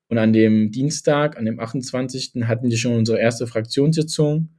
Und 0.07 0.17
an 0.17 0.33
dem 0.33 0.71
Dienstag, 0.71 1.37
an 1.37 1.45
dem 1.45 1.59
28. 1.59 2.33
hatten 2.45 2.69
die 2.69 2.77
schon 2.77 2.95
unsere 2.95 3.19
erste 3.19 3.45
Fraktionssitzung, 3.45 4.49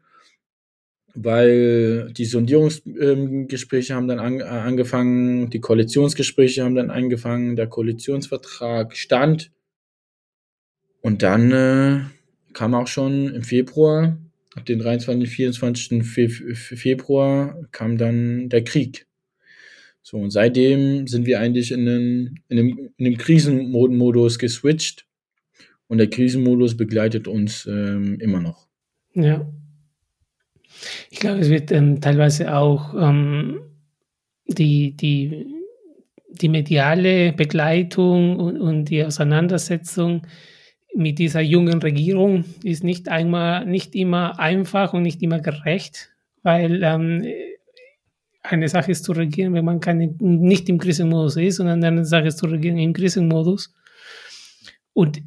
weil 1.14 2.12
die 2.12 2.24
Sondierungsgespräche 2.24 3.94
haben 3.94 4.08
dann 4.08 4.18
an, 4.18 4.40
äh, 4.40 4.44
angefangen, 4.44 5.50
die 5.50 5.61
Koalitionsgespräche 5.61 6.64
haben 6.64 6.74
dann 6.74 6.90
angefangen, 6.90 7.56
der 7.56 7.66
Koalitionsvertrag 7.66 8.96
stand. 8.96 9.50
Und 11.00 11.22
dann 11.22 11.52
äh, 11.52 12.00
kam 12.52 12.74
auch 12.74 12.86
schon 12.86 13.34
im 13.34 13.42
Februar, 13.42 14.18
ab 14.54 14.66
dem 14.66 14.80
23. 14.80 15.28
24. 15.28 16.04
Fe 16.04 16.28
Februar, 16.28 17.58
kam 17.72 17.96
dann 17.96 18.48
der 18.48 18.64
Krieg. 18.64 19.06
So, 20.02 20.16
und 20.18 20.30
seitdem 20.30 21.06
sind 21.06 21.26
wir 21.26 21.40
eigentlich 21.40 21.72
in 21.72 21.86
den, 21.86 22.40
in 22.48 22.56
dem, 22.56 22.90
in 22.96 23.04
dem 23.04 23.16
Krisenmodus 23.16 24.38
geswitcht 24.38 25.06
und 25.88 25.98
der 25.98 26.08
Krisenmodus 26.08 26.76
begleitet 26.76 27.28
uns 27.28 27.66
ähm, 27.66 28.18
immer 28.20 28.40
noch. 28.40 28.68
Ja. 29.14 29.52
Ich 31.11 31.21
glaube, 31.21 31.41
es 31.41 31.51
wird 31.51 31.73
ähm, 31.73 32.01
teilweise 32.01 32.55
auch 32.55 32.95
ähm, 32.95 33.61
die, 34.47 34.97
die, 34.97 35.47
die 36.29 36.49
mediale 36.49 37.33
Begleitung 37.33 38.37
und, 38.39 38.61
und 38.61 38.85
die 38.87 39.05
Auseinandersetzung 39.05 40.27
mit 40.95 41.18
dieser 41.18 41.41
jungen 41.41 41.81
Regierung 41.81 42.45
ist 42.64 42.83
nicht 42.83 43.09
einmal 43.09 43.64
nicht 43.66 43.95
immer 43.95 44.39
einfach 44.39 44.93
und 44.93 45.03
nicht 45.03 45.23
immer 45.23 45.39
gerecht, 45.39 46.11
weil 46.43 46.83
ähm, 46.83 47.25
eine 48.43 48.68
Sache 48.68 48.91
ist 48.91 49.05
zu 49.05 49.12
regieren, 49.12 49.55
wenn 49.55 49.64
man 49.64 49.81
keine, 49.81 50.14
nicht 50.18 50.68
im 50.68 50.79
Krisenmodus 50.79 51.37
ist, 51.37 51.61
und 51.61 51.68
eine 51.68 51.87
andere 51.87 52.05
Sache 52.07 52.29
ist 52.29 52.39
zu 52.39 52.47
regieren 52.47 52.79
im 52.79 52.93
Krisenmodus. 52.93 53.73
Und 54.93 55.23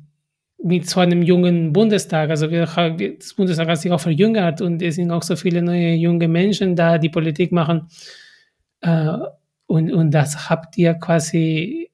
mit 0.64 0.90
so 0.90 1.02
einem 1.02 1.22
jungen 1.22 1.74
Bundestag, 1.74 2.30
also 2.30 2.50
wir, 2.50 2.66
das 2.66 3.34
Bundestag 3.34 3.68
hat 3.68 3.80
sich 3.80 3.92
auch 3.92 4.00
verjüngert 4.00 4.62
und 4.62 4.82
es 4.82 4.96
sind 4.96 5.12
auch 5.12 5.22
so 5.22 5.36
viele 5.36 5.62
neue 5.62 5.94
junge 5.94 6.30
Menschen 6.30 6.78
da, 6.78 6.98
die 6.98 7.10
Politik 7.10 7.52
machen. 7.52 7.90
Äh, 8.80 9.18
und, 9.66 9.92
und 9.92 10.12
das 10.12 10.50
habt 10.50 10.78
ihr 10.78 10.94
quasi, 10.94 11.92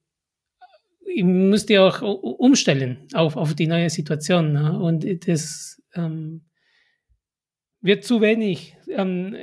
müsst 1.24 1.72
ihr 1.72 1.84
auch 1.84 2.02
umstellen 2.04 3.08
auf, 3.16 3.38
auf 3.38 3.56
die 3.56 3.66
neue 3.66 3.90
Situation. 3.90 4.54
Ne? 4.54 4.80
Und 4.80 5.28
das 5.28 5.82
ähm, 5.96 6.46
wird 7.82 8.04
zu 8.04 8.22
wenig, 8.22 8.78
ähm, 8.90 9.36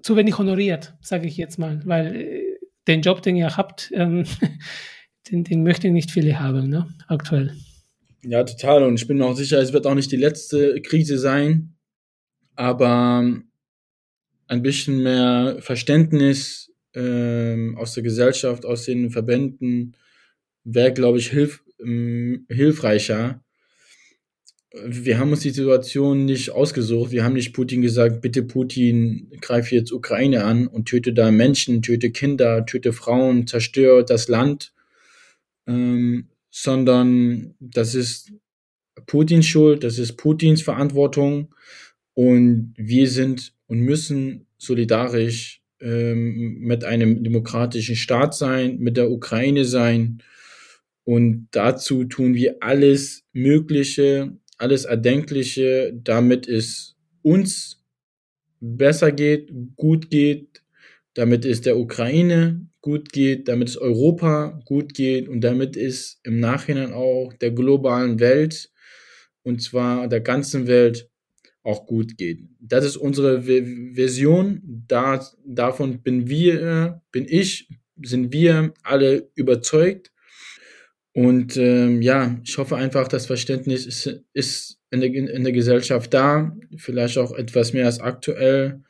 zu 0.00 0.16
wenig 0.16 0.38
honoriert, 0.38 0.94
sage 1.02 1.26
ich 1.26 1.36
jetzt 1.36 1.58
mal, 1.58 1.82
weil 1.84 2.16
äh, 2.16 2.58
den 2.88 3.02
Job, 3.02 3.20
den 3.20 3.36
ihr 3.36 3.58
habt, 3.58 3.92
ähm, 3.94 4.24
den, 5.30 5.44
den 5.44 5.62
möchten 5.64 5.92
nicht 5.92 6.10
viele 6.10 6.40
haben, 6.40 6.70
ne? 6.70 6.88
aktuell. 7.08 7.54
Ja, 8.22 8.44
total. 8.44 8.84
Und 8.84 9.00
ich 9.00 9.06
bin 9.06 9.22
auch 9.22 9.34
sicher, 9.34 9.60
es 9.60 9.72
wird 9.72 9.86
auch 9.86 9.94
nicht 9.94 10.12
die 10.12 10.16
letzte 10.16 10.80
Krise 10.82 11.18
sein. 11.18 11.74
Aber 12.54 13.40
ein 14.48 14.62
bisschen 14.62 15.02
mehr 15.02 15.56
Verständnis 15.60 16.72
ähm, 16.94 17.76
aus 17.78 17.94
der 17.94 18.02
Gesellschaft, 18.02 18.66
aus 18.66 18.84
den 18.84 19.10
Verbänden 19.10 19.96
wäre, 20.64 20.92
glaube 20.92 21.18
ich, 21.18 21.30
hilf, 21.30 21.62
ähm, 21.80 22.46
hilfreicher. 22.50 23.42
Wir 24.84 25.18
haben 25.18 25.30
uns 25.30 25.40
die 25.40 25.50
Situation 25.50 26.26
nicht 26.26 26.50
ausgesucht. 26.50 27.10
Wir 27.10 27.24
haben 27.24 27.32
nicht 27.32 27.54
Putin 27.54 27.80
gesagt, 27.82 28.20
bitte 28.20 28.42
Putin, 28.42 29.32
greif 29.40 29.72
jetzt 29.72 29.92
Ukraine 29.92 30.44
an 30.44 30.66
und 30.66 30.86
töte 30.86 31.12
da 31.12 31.30
Menschen, 31.30 31.82
töte 31.82 32.10
Kinder, 32.10 32.66
töte 32.66 32.92
Frauen, 32.92 33.46
zerstöre 33.46 34.04
das 34.04 34.28
Land. 34.28 34.72
Ähm, 35.66 36.28
sondern 36.50 37.54
das 37.60 37.94
ist 37.94 38.32
Putins 39.06 39.46
Schuld, 39.46 39.84
das 39.84 39.98
ist 39.98 40.16
Putins 40.16 40.62
Verantwortung. 40.62 41.54
Und 42.14 42.74
wir 42.76 43.08
sind 43.08 43.54
und 43.66 43.80
müssen 43.80 44.46
solidarisch 44.58 45.62
ähm, 45.80 46.58
mit 46.58 46.84
einem 46.84 47.22
demokratischen 47.22 47.96
Staat 47.96 48.34
sein, 48.34 48.78
mit 48.78 48.96
der 48.96 49.10
Ukraine 49.10 49.64
sein. 49.64 50.22
Und 51.04 51.48
dazu 51.52 52.04
tun 52.04 52.34
wir 52.34 52.56
alles 52.60 53.24
Mögliche, 53.32 54.36
alles 54.58 54.84
Erdenkliche, 54.84 55.92
damit 55.94 56.46
es 56.46 56.96
uns 57.22 57.82
besser 58.60 59.12
geht, 59.12 59.50
gut 59.76 60.10
geht, 60.10 60.62
damit 61.14 61.44
es 61.44 61.62
der 61.62 61.78
Ukraine 61.78 62.69
gut 62.80 63.12
geht, 63.12 63.48
damit 63.48 63.68
es 63.68 63.76
Europa 63.76 64.60
gut 64.64 64.94
geht 64.94 65.28
und 65.28 65.42
damit 65.42 65.76
es 65.76 66.20
im 66.24 66.40
Nachhinein 66.40 66.92
auch 66.92 67.32
der 67.34 67.50
globalen 67.50 68.20
Welt 68.20 68.70
und 69.42 69.62
zwar 69.62 70.08
der 70.08 70.20
ganzen 70.20 70.66
Welt 70.66 71.10
auch 71.62 71.86
gut 71.86 72.16
geht. 72.16 72.40
Das 72.58 72.84
ist 72.84 72.96
unsere 72.96 73.46
Vision. 73.46 74.84
Da, 74.88 75.24
davon 75.44 76.02
bin 76.02 76.28
wir, 76.28 77.02
bin 77.12 77.26
ich, 77.28 77.68
sind 78.02 78.32
wir 78.32 78.72
alle 78.82 79.30
überzeugt. 79.34 80.10
Und 81.12 81.56
ähm, 81.56 82.02
ja, 82.02 82.40
ich 82.44 82.56
hoffe 82.56 82.76
einfach, 82.76 83.08
das 83.08 83.26
Verständnis 83.26 83.84
ist, 83.84 84.22
ist 84.32 84.78
in, 84.90 85.00
der, 85.00 85.12
in 85.12 85.44
der 85.44 85.52
Gesellschaft 85.52 86.14
da, 86.14 86.56
vielleicht 86.76 87.18
auch 87.18 87.32
etwas 87.32 87.72
mehr 87.72 87.86
als 87.86 88.00
aktuell. 88.00 88.82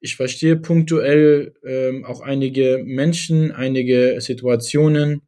Ich 0.00 0.16
verstehe 0.16 0.56
punktuell 0.56 1.54
ähm, 1.64 2.04
auch 2.04 2.20
einige 2.20 2.82
Menschen, 2.84 3.52
einige 3.52 4.20
Situationen, 4.20 5.22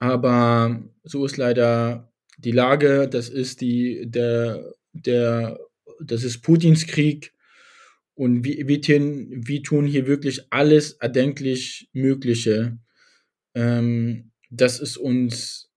aber 0.00 0.82
so 1.04 1.24
ist 1.24 1.36
leider 1.36 2.12
die 2.38 2.50
Lage. 2.50 3.08
Das 3.08 3.28
ist 3.28 3.60
die 3.60 4.04
der 4.10 4.72
der 4.92 5.58
das 6.00 6.24
ist 6.24 6.42
Putins 6.42 6.86
Krieg. 6.86 7.32
Und 8.14 8.44
wir, 8.44 8.68
wir, 8.68 8.80
tun, 8.80 9.28
wir 9.30 9.62
tun 9.62 9.86
hier 9.86 10.06
wirklich 10.06 10.52
alles 10.52 10.92
erdenklich 10.92 11.88
Mögliche, 11.92 12.78
ähm, 13.54 14.32
dass 14.50 14.80
es 14.80 14.96
uns 14.96 15.70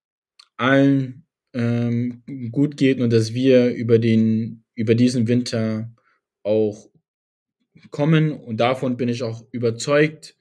allen 0.58 1.26
ähm, 1.54 2.24
gut 2.52 2.76
geht 2.78 3.00
und 3.00 3.14
dass 3.14 3.34
wir 3.34 3.74
über, 3.74 4.00
den, 4.00 4.66
über 4.76 4.96
diesen 4.96 5.28
Winter 5.28 5.94
auch 6.44 6.90
kommen. 7.92 8.32
Und 8.32 8.58
davon 8.60 8.98
bin 8.98 9.10
ich 9.10 9.24
auch 9.24 9.44
überzeugt, 9.52 10.36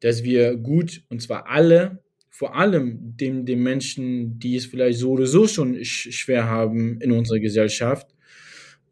dass 0.00 0.24
wir 0.24 0.56
gut, 0.56 1.02
und 1.08 1.22
zwar 1.22 1.48
alle, 1.48 2.02
vor 2.28 2.56
allem 2.56 3.16
dem, 3.16 3.44
den 3.46 3.62
Menschen, 3.62 4.38
die 4.38 4.56
es 4.56 4.66
vielleicht 4.66 4.98
so 4.98 5.12
oder 5.12 5.26
so 5.26 5.46
schon 5.46 5.84
schwer 5.84 6.48
haben 6.48 7.00
in 7.00 7.12
unserer 7.12 7.38
Gesellschaft, 7.38 8.08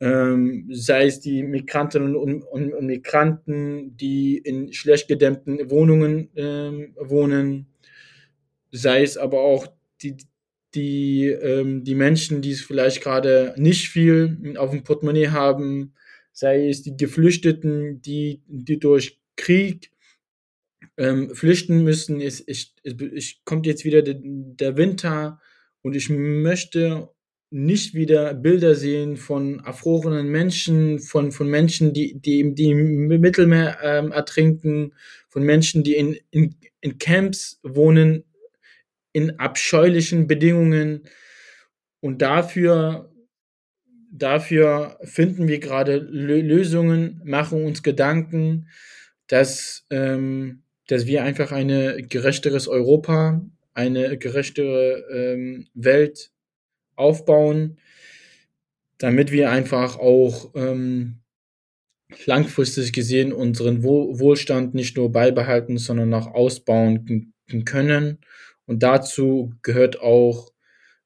ähm, 0.01 0.68
sei 0.70 1.07
es 1.07 1.20
die 1.20 1.43
Migrantinnen 1.43 2.16
und, 2.16 2.43
und, 2.43 2.72
und, 2.72 2.87
Migranten, 2.87 3.97
die 3.97 4.39
in 4.39 4.72
schlecht 4.72 5.09
gedämmten 5.09 5.70
Wohnungen 5.70 6.31
ähm, 6.37 6.95
wohnen, 6.99 7.66
sei 8.70 9.03
es 9.03 9.18
aber 9.18 9.41
auch 9.41 9.66
die, 10.03 10.16
die, 10.74 11.26
ähm, 11.26 11.85
die 11.85 11.95
Menschen, 11.95 12.41
die 12.41 12.53
es 12.53 12.62
vielleicht 12.62 13.03
gerade 13.03 13.55
nicht 13.57 13.89
viel 13.89 14.55
auf 14.57 14.70
dem 14.70 14.85
Portemonnaie 14.85 15.28
haben, 15.28 15.93
sei 16.41 16.70
es 16.70 16.80
die 16.80 16.97
Geflüchteten, 16.97 18.01
die, 18.01 18.41
die 18.47 18.78
durch 18.78 19.20
Krieg 19.36 19.91
ähm, 20.97 21.34
flüchten 21.34 21.84
müssen. 21.84 22.18
Es, 22.22 22.43
ich, 22.47 22.74
ich, 22.82 23.45
kommt 23.45 23.66
jetzt 23.66 23.84
wieder 23.84 24.01
der, 24.01 24.16
der 24.22 24.78
Winter 24.78 25.38
und 25.82 25.95
ich 25.95 26.09
möchte 26.09 27.11
nicht 27.51 27.93
wieder 27.93 28.32
Bilder 28.32 28.74
sehen 28.74 29.18
von 29.18 29.61
erfrorenen 29.61 30.28
Menschen, 30.28 30.99
von, 30.99 31.30
von 31.30 31.47
Menschen, 31.47 31.93
die, 31.93 32.18
die, 32.18 32.55
die 32.55 32.70
im 32.70 33.09
Mittelmeer 33.09 33.78
ähm, 33.82 34.11
ertrinken, 34.11 34.95
von 35.28 35.43
Menschen, 35.43 35.84
die 35.84 35.97
in, 35.97 36.16
in, 36.30 36.55
in 36.80 36.97
Camps 36.97 37.61
wohnen, 37.62 38.24
in 39.12 39.38
abscheulichen 39.38 40.26
Bedingungen. 40.26 41.03
Und 42.01 42.22
dafür, 42.22 43.10
dafür 44.11 44.99
finden 45.05 45.49
wir 45.49 45.61
gerade 45.61 45.97
Lösungen, 45.97 47.21
machen 47.25 47.65
uns 47.65 47.83
Gedanken, 47.83 48.69
dass, 49.27 49.87
ähm, 49.91 50.63
dass 50.89 51.07
wir 51.07 51.23
einfach 51.23 51.53
ein 51.53 52.09
gerechteres 52.09 52.69
Europa, 52.69 53.41
eine 53.75 54.19
gerechtere 54.19 55.05
ähm, 55.13 55.69
Welt 55.75 56.33
aufbauen, 56.97 57.79
damit 58.99 59.33
wir 59.33 59.51
einfach 59.51 59.99
auch 59.99 60.53
ähm, 60.55 61.21
langfristig 62.27 62.93
gesehen 62.93 63.33
unseren 63.33 63.83
Wohlstand 63.83 64.75
nicht 64.75 64.97
nur 64.97 65.13
beibehalten, 65.13 65.79
sondern 65.79 66.13
auch 66.13 66.27
ausbauen 66.27 67.33
können. 67.65 68.19
Und 68.67 68.83
dazu 68.83 69.55
gehört 69.63 70.01
auch 70.01 70.53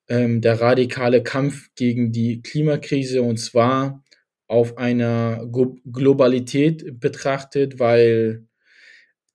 ähm, 0.08 0.40
der 0.40 0.60
radikale 0.60 1.22
Kampf 1.22 1.70
gegen 1.74 2.12
die 2.12 2.42
Klimakrise 2.42 3.22
und 3.22 3.38
zwar 3.38 4.02
auf 4.46 4.76
einer 4.76 5.46
Globalität 5.90 7.00
betrachtet, 7.00 7.78
weil 7.78 8.46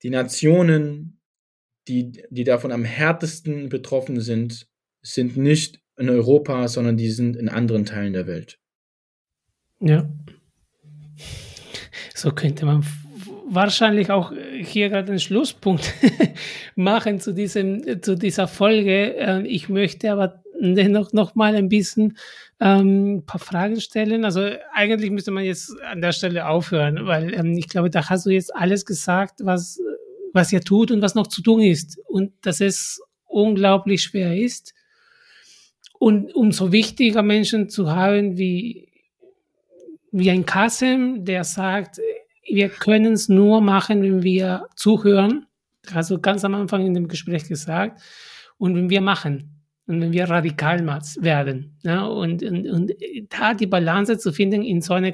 die 0.03 0.11
Nationen, 0.11 1.19
die, 1.87 2.23
die 2.29 2.43
davon 2.43 2.71
am 2.71 2.85
härtesten 2.85 3.69
betroffen 3.69 4.21
sind, 4.21 4.67
sind 5.01 5.35
nicht 5.37 5.81
in 5.97 6.09
Europa, 6.09 6.67
sondern 6.67 6.95
die 6.97 7.09
sind 7.09 7.35
in 7.35 7.49
anderen 7.49 7.85
Teilen 7.85 8.13
der 8.13 8.27
Welt. 8.27 8.59
Ja. 9.81 10.09
So 12.13 12.31
könnte 12.31 12.65
man 12.65 12.85
wahrscheinlich 13.49 14.11
auch 14.11 14.31
hier 14.61 14.89
gerade 14.89 15.09
einen 15.09 15.19
Schlusspunkt 15.19 15.93
machen 16.75 17.19
zu, 17.19 17.33
diesem, 17.33 18.01
zu 18.01 18.15
dieser 18.15 18.47
Folge. 18.47 19.15
Ähm, 19.17 19.45
ich 19.45 19.69
möchte 19.69 20.11
aber 20.11 20.43
dennoch 20.59 21.13
noch 21.13 21.35
mal 21.35 21.55
ein 21.55 21.69
bisschen 21.69 22.17
ähm, 22.59 23.17
ein 23.17 23.25
paar 23.25 23.39
Fragen 23.39 23.79
stellen. 23.79 24.25
Also 24.25 24.49
eigentlich 24.73 25.11
müsste 25.11 25.31
man 25.31 25.43
jetzt 25.43 25.73
an 25.81 26.01
der 26.01 26.11
Stelle 26.11 26.47
aufhören, 26.47 27.05
weil 27.05 27.33
ähm, 27.33 27.57
ich 27.57 27.67
glaube, 27.67 27.89
da 27.89 28.09
hast 28.09 28.25
du 28.25 28.29
jetzt 28.29 28.55
alles 28.55 28.85
gesagt, 28.85 29.39
was, 29.43 29.79
was 30.33 30.51
ihr 30.51 30.61
tut 30.61 30.91
und 30.91 31.01
was 31.01 31.15
noch 31.15 31.27
zu 31.27 31.41
tun 31.41 31.61
ist. 31.61 31.99
Und 32.07 32.33
dass 32.41 32.61
es 32.61 33.01
unglaublich 33.25 34.03
schwer 34.03 34.37
ist. 34.37 34.73
Und 35.97 36.33
umso 36.33 36.71
wichtiger 36.71 37.23
Menschen 37.23 37.69
zu 37.69 37.91
haben 37.91 38.37
wie, 38.37 38.87
wie 40.11 40.31
ein 40.31 40.45
Kassem, 40.45 41.25
der 41.25 41.43
sagt, 41.43 41.99
wir 42.43 42.69
können 42.69 43.13
es 43.13 43.29
nur 43.29 43.61
machen, 43.61 44.01
wenn 44.01 44.23
wir 44.23 44.67
zuhören. 44.75 45.45
Also 45.93 46.19
ganz 46.19 46.43
am 46.43 46.55
Anfang 46.55 46.85
in 46.85 46.93
dem 46.93 47.07
Gespräch 47.07 47.47
gesagt. 47.47 48.01
Und 48.57 48.75
wenn 48.75 48.89
wir 48.89 49.01
machen 49.01 49.58
und 49.89 50.01
wenn 50.01 50.13
wir 50.13 50.29
radikal 50.29 50.85
werden. 50.85 51.77
Ja, 51.83 52.05
und, 52.05 52.43
und, 52.43 52.67
und 52.69 52.91
da 53.29 53.55
die 53.55 53.65
Balance 53.65 54.19
zu 54.19 54.31
finden 54.31 54.61
in 54.61 54.81
so 54.81 54.93
einer 54.93 55.13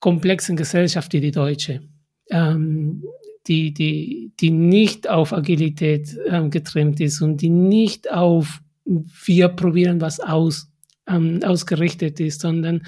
komplexen 0.00 0.56
Gesellschaft 0.56 1.12
wie 1.12 1.20
die 1.20 1.30
deutsche, 1.30 1.82
ähm, 2.30 3.04
die, 3.46 3.72
die, 3.72 4.32
die 4.40 4.50
nicht 4.50 5.08
auf 5.08 5.32
Agilität 5.32 6.18
ähm, 6.26 6.50
getrimmt 6.50 7.00
ist 7.00 7.22
und 7.22 7.40
die 7.40 7.50
nicht 7.50 8.10
auf 8.10 8.60
wir 8.84 9.48
probieren 9.48 10.00
was 10.00 10.18
aus, 10.18 10.68
ähm, 11.06 11.40
ausgerichtet 11.44 12.18
ist, 12.18 12.40
sondern 12.40 12.82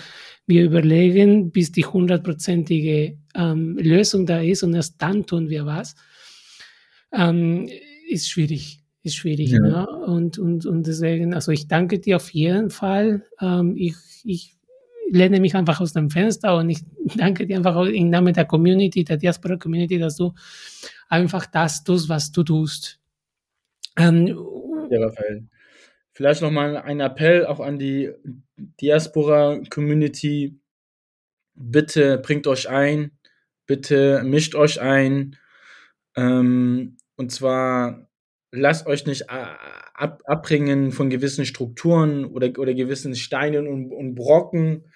wir 0.47 0.64
überlegen, 0.64 1.53
bis 1.53 1.70
die 1.70 1.87
hundertprozentige 1.87 3.16
ähm, 3.37 3.79
Lösung 3.79 4.27
da 4.27 4.41
ist 4.41 4.64
und 4.64 4.75
erst 4.75 5.01
dann 5.01 5.25
tun 5.25 5.49
wir 5.49 5.66
was, 5.66 5.95
ähm, 7.12 7.68
ist 8.09 8.29
schwierig. 8.29 8.84
Ist 9.05 9.17
schwierig. 9.17 9.51
Ja. 9.51 9.61
Ne? 9.61 9.87
Und, 9.87 10.39
und, 10.39 10.65
und 10.65 10.87
deswegen, 10.87 11.35
also 11.35 11.53
ich 11.53 11.69
danke 11.69 12.01
dir 12.01 12.17
auf 12.17 12.31
jeden 12.31 12.71
Fall. 12.71 13.23
Ähm, 13.41 13.77
ich, 13.77 13.95
ich 14.25 14.57
lehne 15.11 15.41
mich 15.41 15.55
einfach 15.55 15.81
aus 15.81 15.93
dem 15.93 16.09
Fenster 16.09 16.57
und 16.57 16.71
ich 16.71 16.81
danke 17.17 17.47
dir 17.47 17.59
einfach 17.59 17.85
im 17.85 18.09
Namen 18.09 18.33
der 18.33 18.47
Community, 18.47 19.05
der 19.05 19.19
Diaspora 19.19 19.57
Community, 19.57 19.99
dass 19.99 20.17
du 20.17 20.33
einfach 21.09 21.45
das 21.47 21.85
tust, 21.85 22.09
was 22.09 22.33
du 22.33 22.43
tust. 22.43 22.99
Ähm, 23.99 24.27
ja, 24.91 25.01
Raphael. 25.01 25.49
Vielleicht 26.13 26.43
nochmal 26.43 26.79
ein 26.79 27.01
Appell 27.01 27.45
auch 27.45 27.61
an 27.61 27.79
die 27.79 28.11
Diaspora-Community. 28.81 30.59
Bitte 31.57 32.19
bringt 32.19 32.47
euch 32.47 32.69
ein, 32.69 33.11
bitte 33.67 34.23
mischt 34.25 34.55
euch 34.55 34.81
ein. 34.81 35.37
Ähm, 36.17 36.97
und 37.17 37.33
zwar 37.33 38.04
lasst 38.55 38.87
euch 38.87 39.07
nicht 39.07 39.31
ab, 39.31 40.23
abbringen 40.25 40.93
von 40.93 41.11
gewissen 41.11 41.45
Strukturen 41.47 42.25
oder, 42.25 42.59
oder 42.59 42.75
gewissen 42.75 43.15
Steinen 43.15 43.69
und, 43.69 43.93
und 43.93 44.15
Brocken. 44.15 44.91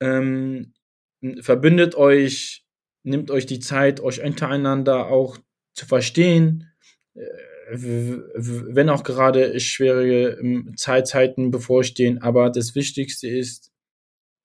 Ähm, 0.00 0.74
verbündet 1.40 1.94
euch, 1.96 2.64
nimmt 3.02 3.30
euch 3.30 3.46
die 3.46 3.60
Zeit, 3.60 4.00
euch 4.00 4.22
untereinander 4.22 5.08
auch 5.08 5.38
zu 5.74 5.86
verstehen. 5.86 6.70
Äh, 7.14 7.26
wenn 7.70 8.88
auch 8.88 9.04
gerade 9.04 9.60
schwierige 9.60 10.38
ähm, 10.40 10.72
Zeitzeiten 10.76 11.50
bevorstehen, 11.50 12.22
aber 12.22 12.48
das 12.50 12.74
Wichtigste 12.74 13.28
ist, 13.28 13.72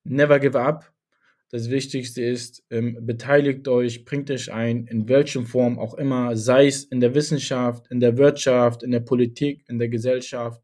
never 0.03 0.39
give 0.39 0.59
up. 0.59 0.92
Das 1.53 1.69
Wichtigste 1.69 2.23
ist, 2.23 2.63
ähm, 2.71 2.97
beteiligt 3.01 3.67
euch, 3.67 4.05
bringt 4.05 4.31
euch 4.31 4.51
ein, 4.51 4.87
in 4.87 5.07
welcher 5.07 5.43
Form 5.43 5.77
auch 5.77 5.93
immer, 5.93 6.35
sei 6.35 6.65
es 6.65 6.83
in 6.85 6.99
der 6.99 7.13
Wissenschaft, 7.13 7.85
in 7.91 7.99
der 7.99 8.17
Wirtschaft, 8.17 8.81
in 8.81 8.89
der 8.89 9.01
Politik, 9.01 9.63
in 9.67 9.77
der 9.77 9.87
Gesellschaft, 9.87 10.59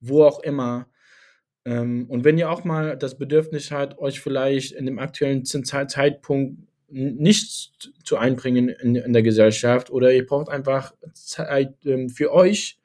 wo 0.00 0.24
auch 0.24 0.42
immer. 0.42 0.88
Ähm, 1.66 2.06
und 2.08 2.24
wenn 2.24 2.38
ihr 2.38 2.50
auch 2.50 2.64
mal 2.64 2.96
das 2.96 3.18
Bedürfnis 3.18 3.70
habt, 3.70 3.98
euch 3.98 4.22
vielleicht 4.22 4.72
in 4.72 4.86
dem 4.86 4.98
aktuellen 4.98 5.44
Zeitpunkt 5.44 6.56
nichts 6.88 7.72
zu 8.02 8.16
einbringen 8.16 8.70
in, 8.70 8.94
in, 8.94 9.12
der 9.12 9.22
Gesellschaft 9.22 9.90
oder 9.90 10.10
ihr 10.10 10.24
braucht 10.24 10.48
einfach 10.48 10.94
Zeit 11.12 11.74
ähm, 11.84 12.08
für 12.08 12.32
euch, 12.32 12.80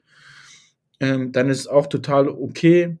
ähm, 1.00 1.32
dann 1.32 1.48
ist 1.48 1.60
es 1.60 1.68
auch 1.68 1.86
total 1.86 2.28
okay. 2.28 2.98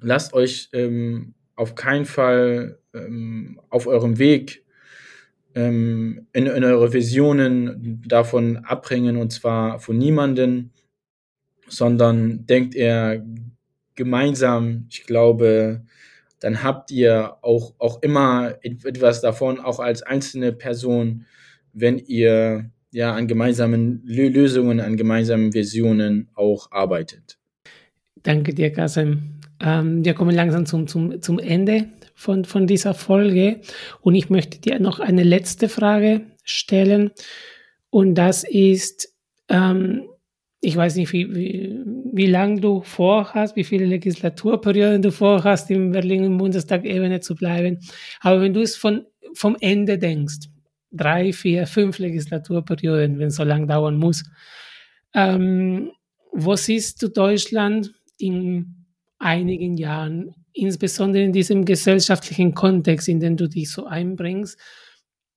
Lasst 0.00 0.34
euch 0.34 0.68
ähm, 0.72 1.34
auf 1.56 1.74
keinen 1.74 2.04
Fall 2.04 2.78
ähm, 2.94 3.60
auf 3.70 3.86
eurem 3.86 4.18
Weg 4.18 4.64
ähm, 5.54 6.26
in, 6.32 6.46
in 6.46 6.64
eure 6.64 6.92
Visionen 6.92 8.02
davon 8.06 8.58
abbringen 8.58 9.16
und 9.16 9.32
zwar 9.32 9.78
von 9.78 9.98
niemanden. 9.98 10.72
sondern 11.68 12.46
denkt 12.46 12.74
er 12.74 13.24
gemeinsam. 13.94 14.86
Ich 14.90 15.04
glaube, 15.04 15.82
dann 16.40 16.62
habt 16.62 16.90
ihr 16.90 17.36
auch, 17.42 17.74
auch 17.78 18.02
immer 18.02 18.56
etwas 18.62 19.20
davon, 19.20 19.60
auch 19.60 19.78
als 19.80 20.02
einzelne 20.02 20.52
Person, 20.52 21.24
wenn 21.72 21.98
ihr 21.98 22.70
ja 22.90 23.14
an 23.14 23.26
gemeinsamen 23.26 24.02
Lösungen, 24.04 24.80
an 24.80 24.96
gemeinsamen 24.96 25.54
Visionen 25.54 26.28
auch 26.34 26.70
arbeitet. 26.70 27.38
Danke 28.22 28.54
dir, 28.54 28.70
Kasim. 28.72 29.40
Ähm, 29.62 30.04
wir 30.04 30.14
kommen 30.14 30.34
langsam 30.34 30.66
zum, 30.66 30.88
zum, 30.88 31.22
zum 31.22 31.38
Ende 31.38 31.86
von, 32.14 32.44
von 32.44 32.66
dieser 32.66 32.94
Folge 32.94 33.60
und 34.00 34.14
ich 34.14 34.28
möchte 34.28 34.60
dir 34.60 34.80
noch 34.80 34.98
eine 34.98 35.22
letzte 35.22 35.68
Frage 35.68 36.22
stellen 36.42 37.12
und 37.90 38.16
das 38.16 38.42
ist, 38.42 39.14
ähm, 39.48 40.08
ich 40.60 40.76
weiß 40.76 40.96
nicht, 40.96 41.12
wie, 41.12 41.34
wie, 41.34 41.78
wie 42.12 42.26
lange 42.26 42.60
du 42.60 42.82
vorhast, 42.82 43.54
wie 43.54 43.64
viele 43.64 43.86
Legislaturperioden 43.86 45.02
du 45.02 45.12
vorhast, 45.12 45.70
im 45.70 45.92
Berlin 45.92 46.24
im 46.24 46.38
Bundestag 46.38 46.84
Ebene 46.84 47.20
zu 47.20 47.34
bleiben. 47.34 47.78
Aber 48.20 48.40
wenn 48.40 48.54
du 48.54 48.60
es 48.60 48.76
von, 48.76 49.04
vom 49.34 49.56
Ende 49.60 49.98
denkst, 49.98 50.48
drei, 50.90 51.32
vier, 51.32 51.66
fünf 51.66 51.98
Legislaturperioden, 51.98 53.18
wenn 53.18 53.28
es 53.28 53.36
so 53.36 53.44
lang 53.44 53.66
dauern 53.66 53.96
muss, 53.96 54.24
ähm, 55.14 55.92
wo 56.32 56.56
siehst 56.56 57.02
du 57.02 57.08
Deutschland 57.08 57.92
in 58.18 58.81
einigen 59.22 59.76
Jahren, 59.76 60.34
insbesondere 60.52 61.24
in 61.24 61.32
diesem 61.32 61.64
gesellschaftlichen 61.64 62.54
Kontext, 62.54 63.08
in 63.08 63.20
den 63.20 63.36
du 63.36 63.48
dich 63.48 63.70
so 63.70 63.86
einbringst? 63.86 64.58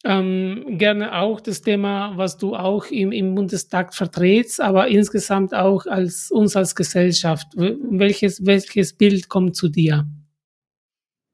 Ähm, 0.04 0.78
gerne 0.78 1.18
auch 1.18 1.42
das 1.42 1.62
Thema, 1.62 2.16
was 2.16 2.38
du 2.38 2.56
auch 2.56 2.86
im, 2.88 3.12
im 3.12 3.34
Bundestag 3.34 3.96
vertrittst, 3.96 4.62
aber 4.62 4.88
insgesamt 4.88 5.56
auch 5.56 5.88
als 5.88 6.30
uns 6.30 6.56
als 6.56 6.76
Gesellschaft. 6.76 7.48
Welches, 7.56 8.46
welches 8.46 8.94
Bild 8.94 9.30
kommt 9.30 9.56
zu 9.56 9.68
dir? 9.68 10.06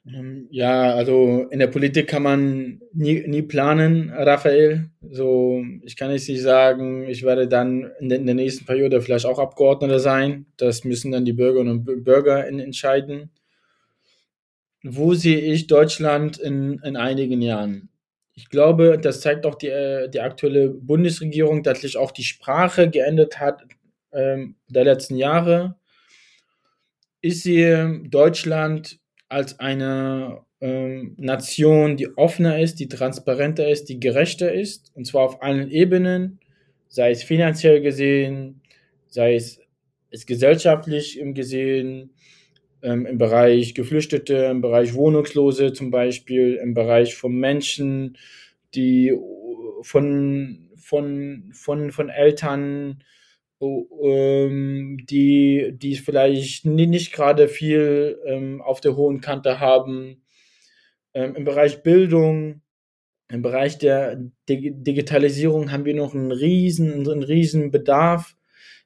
Ähm, 0.06 0.48
ja, 0.50 0.94
also 0.94 1.48
in 1.52 1.60
der 1.60 1.68
Politik 1.68 2.08
kann 2.08 2.24
man 2.24 2.82
nie, 2.94 3.26
nie 3.28 3.44
planen, 3.44 4.10
Raphael. 4.10 4.90
So, 5.02 5.64
ich 5.84 5.96
kann 5.96 6.12
jetzt 6.12 6.28
nicht 6.28 6.42
sagen, 6.42 7.08
ich 7.08 7.24
werde 7.24 7.48
dann 7.48 7.92
in 8.00 8.10
der, 8.10 8.18
in 8.18 8.26
der 8.26 8.36
nächsten 8.36 8.66
Periode 8.66 9.02
vielleicht 9.02 9.26
auch 9.26 9.38
Abgeordneter 9.40 10.00
sein. 10.00 10.48
Das 10.58 10.84
müssen 10.84 11.12
dann 11.12 11.26
die 11.26 11.34
Bürgerinnen 11.34 11.86
und 11.88 12.04
Bürger 12.04 12.48
in, 12.48 12.60
entscheiden. 12.60 13.30
Wo 14.84 15.14
sehe 15.14 15.40
ich 15.40 15.68
Deutschland 15.68 16.40
in, 16.40 16.80
in 16.84 16.98
einigen 16.98 17.42
Jahren? 17.42 17.90
Ich 18.34 18.50
glaube, 18.50 18.98
das 19.00 19.22
zeigt 19.22 19.46
auch 19.46 19.56
die, 19.56 19.68
äh, 19.68 20.10
die 20.10 20.22
aktuelle 20.22 20.70
Bundesregierung, 20.70 21.62
dass 21.62 21.82
sich 21.82 21.98
auch 21.98 22.12
die 22.12 22.24
Sprache 22.24 22.90
geändert 22.90 23.40
hat 23.40 23.62
ähm, 24.12 24.56
der 24.68 24.86
letzten 24.86 25.18
Jahre. 25.18 25.76
Ich 27.20 27.44
sehe 27.44 28.02
Deutschland 28.10 29.01
als 29.32 29.60
eine 29.60 30.42
ähm, 30.60 31.16
Nation, 31.18 31.96
die 31.96 32.18
offener 32.18 32.60
ist, 32.60 32.80
die 32.80 32.90
transparenter 32.90 33.70
ist, 33.70 33.86
die 33.86 34.00
gerechter 34.00 34.52
ist, 34.54 34.92
und 34.96 35.08
zwar 35.08 35.24
auf 35.24 35.42
allen 35.42 35.72
Ebenen, 35.72 36.40
sei 36.90 37.12
es 37.12 37.24
finanziell 37.24 37.82
gesehen, 37.82 38.62
sei 39.08 39.36
es, 39.36 39.60
es 40.10 40.26
gesellschaftlich 40.26 41.20
gesehen, 41.34 42.12
ähm, 42.84 43.06
im 43.06 43.18
Bereich 43.18 43.74
Geflüchtete, 43.74 44.36
im 44.52 44.62
Bereich 44.62 44.94
Wohnungslose 44.94 45.72
zum 45.72 45.92
Beispiel, 45.92 46.56
im 46.62 46.74
Bereich 46.74 47.16
von 47.16 47.34
Menschen, 47.34 48.18
die 48.76 49.14
von, 49.82 50.70
von, 50.76 51.52
von, 51.54 51.92
von 51.92 52.10
Eltern, 52.10 53.04
die, 53.62 55.74
die 55.74 55.96
vielleicht 55.96 56.66
nicht 56.66 57.14
gerade 57.14 57.48
viel 57.48 58.20
ähm, 58.26 58.62
auf 58.62 58.82
der 58.82 58.96
hohen 58.96 59.22
Kante 59.22 59.60
haben, 59.60 60.22
ähm, 61.14 61.36
im 61.36 61.44
Bereich 61.44 61.84
Bildung, 61.84 62.62
im 63.30 63.42
Bereich 63.42 63.78
der 63.78 64.22
Digitalisierung 64.50 65.72
haben 65.72 65.86
wir 65.86 65.94
noch 65.94 66.14
einen 66.14 66.32
riesen, 66.32 67.08
einen 67.08 67.24
riesen 67.24 67.72
Bedarf, 67.72 68.36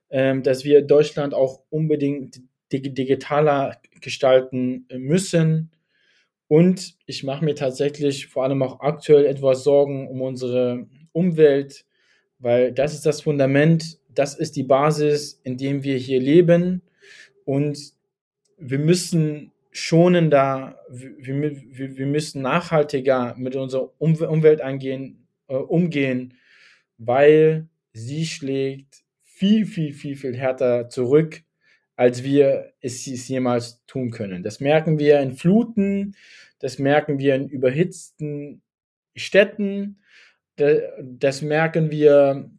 ähm, 0.10 0.44
dass 0.44 0.64
wir 0.64 0.82
Deutschland 0.82 1.34
auch 1.34 1.64
unbedingt 1.70 2.42
digitaler 2.72 3.80
gestalten 4.02 4.88
müssen. 4.96 5.72
Und 6.48 6.96
ich 7.08 7.24
mache 7.24 7.44
mir 7.44 7.56
tatsächlich 7.56 8.28
vor 8.28 8.44
allem 8.44 8.62
auch 8.62 8.82
aktuell 8.82 9.26
etwas 9.26 9.64
Sorgen 9.64 10.08
um 10.08 10.22
unsere 10.22 10.88
Umwelt, 11.12 11.86
weil 12.38 12.72
das 12.72 12.94
ist 12.94 13.06
das 13.06 13.22
Fundament, 13.22 13.98
das 14.16 14.36
ist 14.36 14.56
die 14.56 14.64
Basis, 14.64 15.40
in 15.44 15.58
dem 15.58 15.84
wir 15.84 15.98
hier 15.98 16.20
leben. 16.20 16.82
Und 17.46 17.94
wir 18.58 18.80
müssen 18.80 19.52
schonender, 19.72 20.80
wir, 20.90 21.42
wir, 21.42 21.98
wir 21.98 22.08
müssen 22.08 22.42
nachhaltiger 22.42 23.36
mit 23.38 23.56
unserer 23.56 23.92
Umwelt 24.00 24.62
eingehen, 24.62 25.28
äh, 25.48 25.56
umgehen, 25.56 26.36
weil 26.98 27.68
sie 27.94 28.26
schlägt 28.26 29.04
viel, 29.22 29.66
viel, 29.66 29.94
viel, 29.94 30.16
viel 30.16 30.36
härter 30.36 30.90
zurück 30.90 31.44
als 31.96 32.24
wir 32.24 32.74
es 32.82 33.06
jemals 33.28 33.84
tun 33.86 34.12
können. 34.12 34.44
Das 34.44 34.60
merken 34.60 35.00
wir 35.00 35.20
in 35.22 35.36
Fluten, 35.36 36.16
das 36.60 36.80
merken 36.80 37.20
wir 37.20 37.36
in 37.36 37.48
überhitzten 37.48 38.62
Städten, 39.16 40.00
das 40.56 41.42
merken 41.42 41.92
wir 41.92 42.50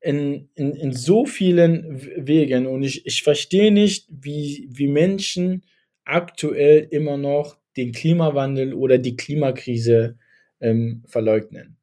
in, 0.00 0.48
in, 0.54 0.74
in 0.74 0.92
so 0.92 1.26
vielen 1.26 2.00
Wegen. 2.16 2.66
Und 2.66 2.82
ich, 2.82 3.06
ich 3.06 3.22
verstehe 3.22 3.72
nicht, 3.72 4.06
wie, 4.10 4.68
wie 4.70 4.88
Menschen 4.88 5.64
aktuell 6.04 6.86
immer 6.90 7.16
noch 7.16 7.58
den 7.76 7.92
Klimawandel 7.92 8.74
oder 8.74 8.98
die 8.98 9.16
Klimakrise 9.16 10.18
ähm, 10.60 11.02
verleugnen. 11.06 11.76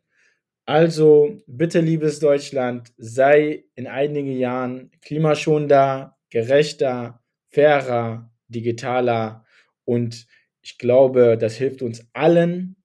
Also 0.65 1.37
bitte, 1.45 1.81
liebes 1.81 2.19
Deutschland, 2.19 2.93
sei 2.97 3.65
in 3.75 3.85
einigen 3.85 4.37
Jahren 4.37 4.91
klimaschonender, 5.01 6.17
gerechter, 6.29 7.21
fairer, 7.49 8.31
digitaler 8.47 9.45
und 9.83 10.25
ich 10.61 10.77
glaube, 10.77 11.37
das 11.37 11.55
hilft 11.57 11.81
uns 11.81 12.07
allen, 12.13 12.77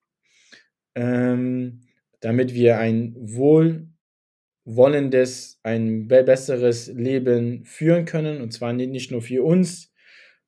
ähm, 0.95 1.81
damit 2.19 2.53
wir 2.53 2.77
ein 2.77 3.15
wohlwollendes, 4.69 5.59
ein 5.63 6.07
besseres 6.07 6.87
Leben 6.87 7.63
führen 7.65 8.05
können 8.05 8.41
und 8.41 8.51
zwar 8.51 8.73
nicht 8.73 9.11
nur 9.11 9.21
für 9.21 9.43
uns, 9.43 9.91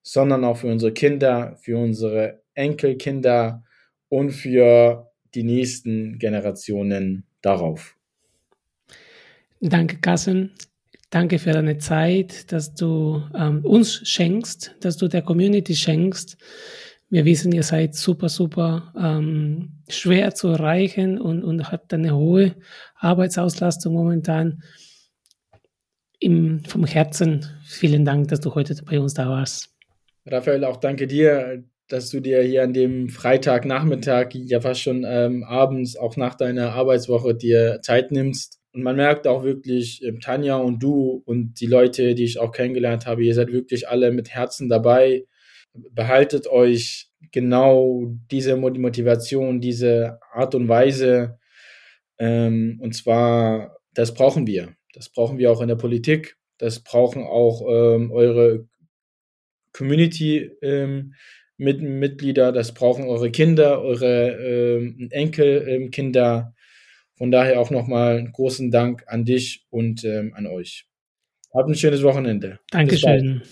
sondern 0.03 0.43
auch 0.43 0.57
für 0.57 0.67
unsere 0.67 0.93
Kinder, 0.93 1.57
für 1.61 1.77
unsere 1.77 2.41
Enkelkinder 2.53 3.63
und 4.09 4.31
für 4.31 5.11
die 5.33 5.43
nächsten 5.43 6.19
Generationen 6.19 7.25
darauf. 7.41 7.95
Danke, 9.59 9.97
Kassen. 9.99 10.51
Danke 11.09 11.39
für 11.39 11.51
deine 11.51 11.77
Zeit, 11.77 12.51
dass 12.51 12.73
du 12.73 13.21
ähm, 13.37 13.65
uns 13.65 14.07
schenkst, 14.07 14.75
dass 14.79 14.97
du 14.97 15.07
der 15.07 15.21
Community 15.21 15.75
schenkst. 15.75 16.37
Wir 17.11 17.25
wissen, 17.25 17.51
ihr 17.51 17.63
seid 17.63 17.93
super, 17.93 18.29
super 18.29 18.93
ähm, 18.97 19.83
schwer 19.89 20.33
zu 20.33 20.47
erreichen 20.47 21.19
und, 21.19 21.43
und 21.43 21.69
habt 21.69 21.93
eine 21.93 22.15
hohe 22.15 22.55
Arbeitsauslastung 22.95 23.93
momentan. 23.93 24.63
Im, 26.19 26.63
vom 26.63 26.85
Herzen 26.85 27.45
vielen 27.65 28.05
Dank, 28.05 28.29
dass 28.29 28.39
du 28.39 28.55
heute 28.55 28.75
bei 28.85 28.97
uns 28.97 29.13
da 29.13 29.27
warst. 29.27 29.75
Raphael, 30.25 30.63
auch 30.63 30.77
danke 30.77 31.05
dir, 31.05 31.65
dass 31.89 32.11
du 32.11 32.21
dir 32.21 32.43
hier 32.43 32.63
an 32.63 32.71
dem 32.71 33.09
Freitagnachmittag, 33.09 34.29
ja 34.33 34.61
fast 34.61 34.79
schon 34.79 35.03
ähm, 35.05 35.43
abends, 35.43 35.97
auch 35.97 36.15
nach 36.15 36.35
deiner 36.35 36.71
Arbeitswoche, 36.71 37.35
dir 37.35 37.79
Zeit 37.81 38.13
nimmst 38.13 38.61
und 38.71 38.83
man 38.83 38.95
merkt 38.95 39.27
auch 39.27 39.43
wirklich, 39.43 40.01
ähm, 40.01 40.21
Tanja 40.21 40.55
und 40.55 40.81
du 40.81 41.21
und 41.25 41.59
die 41.59 41.65
Leute, 41.65 42.15
die 42.15 42.23
ich 42.23 42.39
auch 42.39 42.53
kennengelernt 42.53 43.05
habe, 43.05 43.21
ihr 43.21 43.33
seid 43.33 43.51
wirklich 43.51 43.89
alle 43.89 44.11
mit 44.11 44.29
Herzen 44.29 44.69
dabei. 44.69 45.25
Behaltet 45.73 46.47
euch 46.47 47.09
genau 47.31 48.13
diese 48.29 48.55
Motivation, 48.57 49.61
diese 49.61 50.19
Art 50.33 50.55
und 50.55 50.67
Weise. 50.67 51.39
Ähm, 52.19 52.79
und 52.81 52.93
zwar, 52.93 53.77
das 53.93 54.13
brauchen 54.13 54.47
wir. 54.47 54.75
Das 54.93 55.09
brauchen 55.09 55.37
wir 55.37 55.51
auch 55.51 55.61
in 55.61 55.69
der 55.69 55.75
Politik. 55.75 56.37
Das 56.57 56.81
brauchen 56.81 57.23
auch 57.23 57.61
ähm, 57.67 58.11
eure 58.11 58.67
Community 59.73 60.51
ähm. 60.61 61.13
Das 61.57 62.73
brauchen 62.73 63.05
eure 63.05 63.29
Kinder, 63.29 63.83
eure 63.83 64.31
ähm, 64.31 65.09
Enkelkinder. 65.11 66.55
Von 67.15 67.29
daher 67.29 67.59
auch 67.59 67.69
nochmal 67.69 68.17
einen 68.17 68.31
großen 68.31 68.71
Dank 68.71 69.03
an 69.05 69.25
dich 69.25 69.67
und 69.69 70.03
ähm, 70.03 70.33
an 70.33 70.47
euch. 70.47 70.87
Habt 71.53 71.69
ein 71.69 71.75
schönes 71.75 72.01
Wochenende. 72.01 72.59
Dankeschön. 72.71 73.43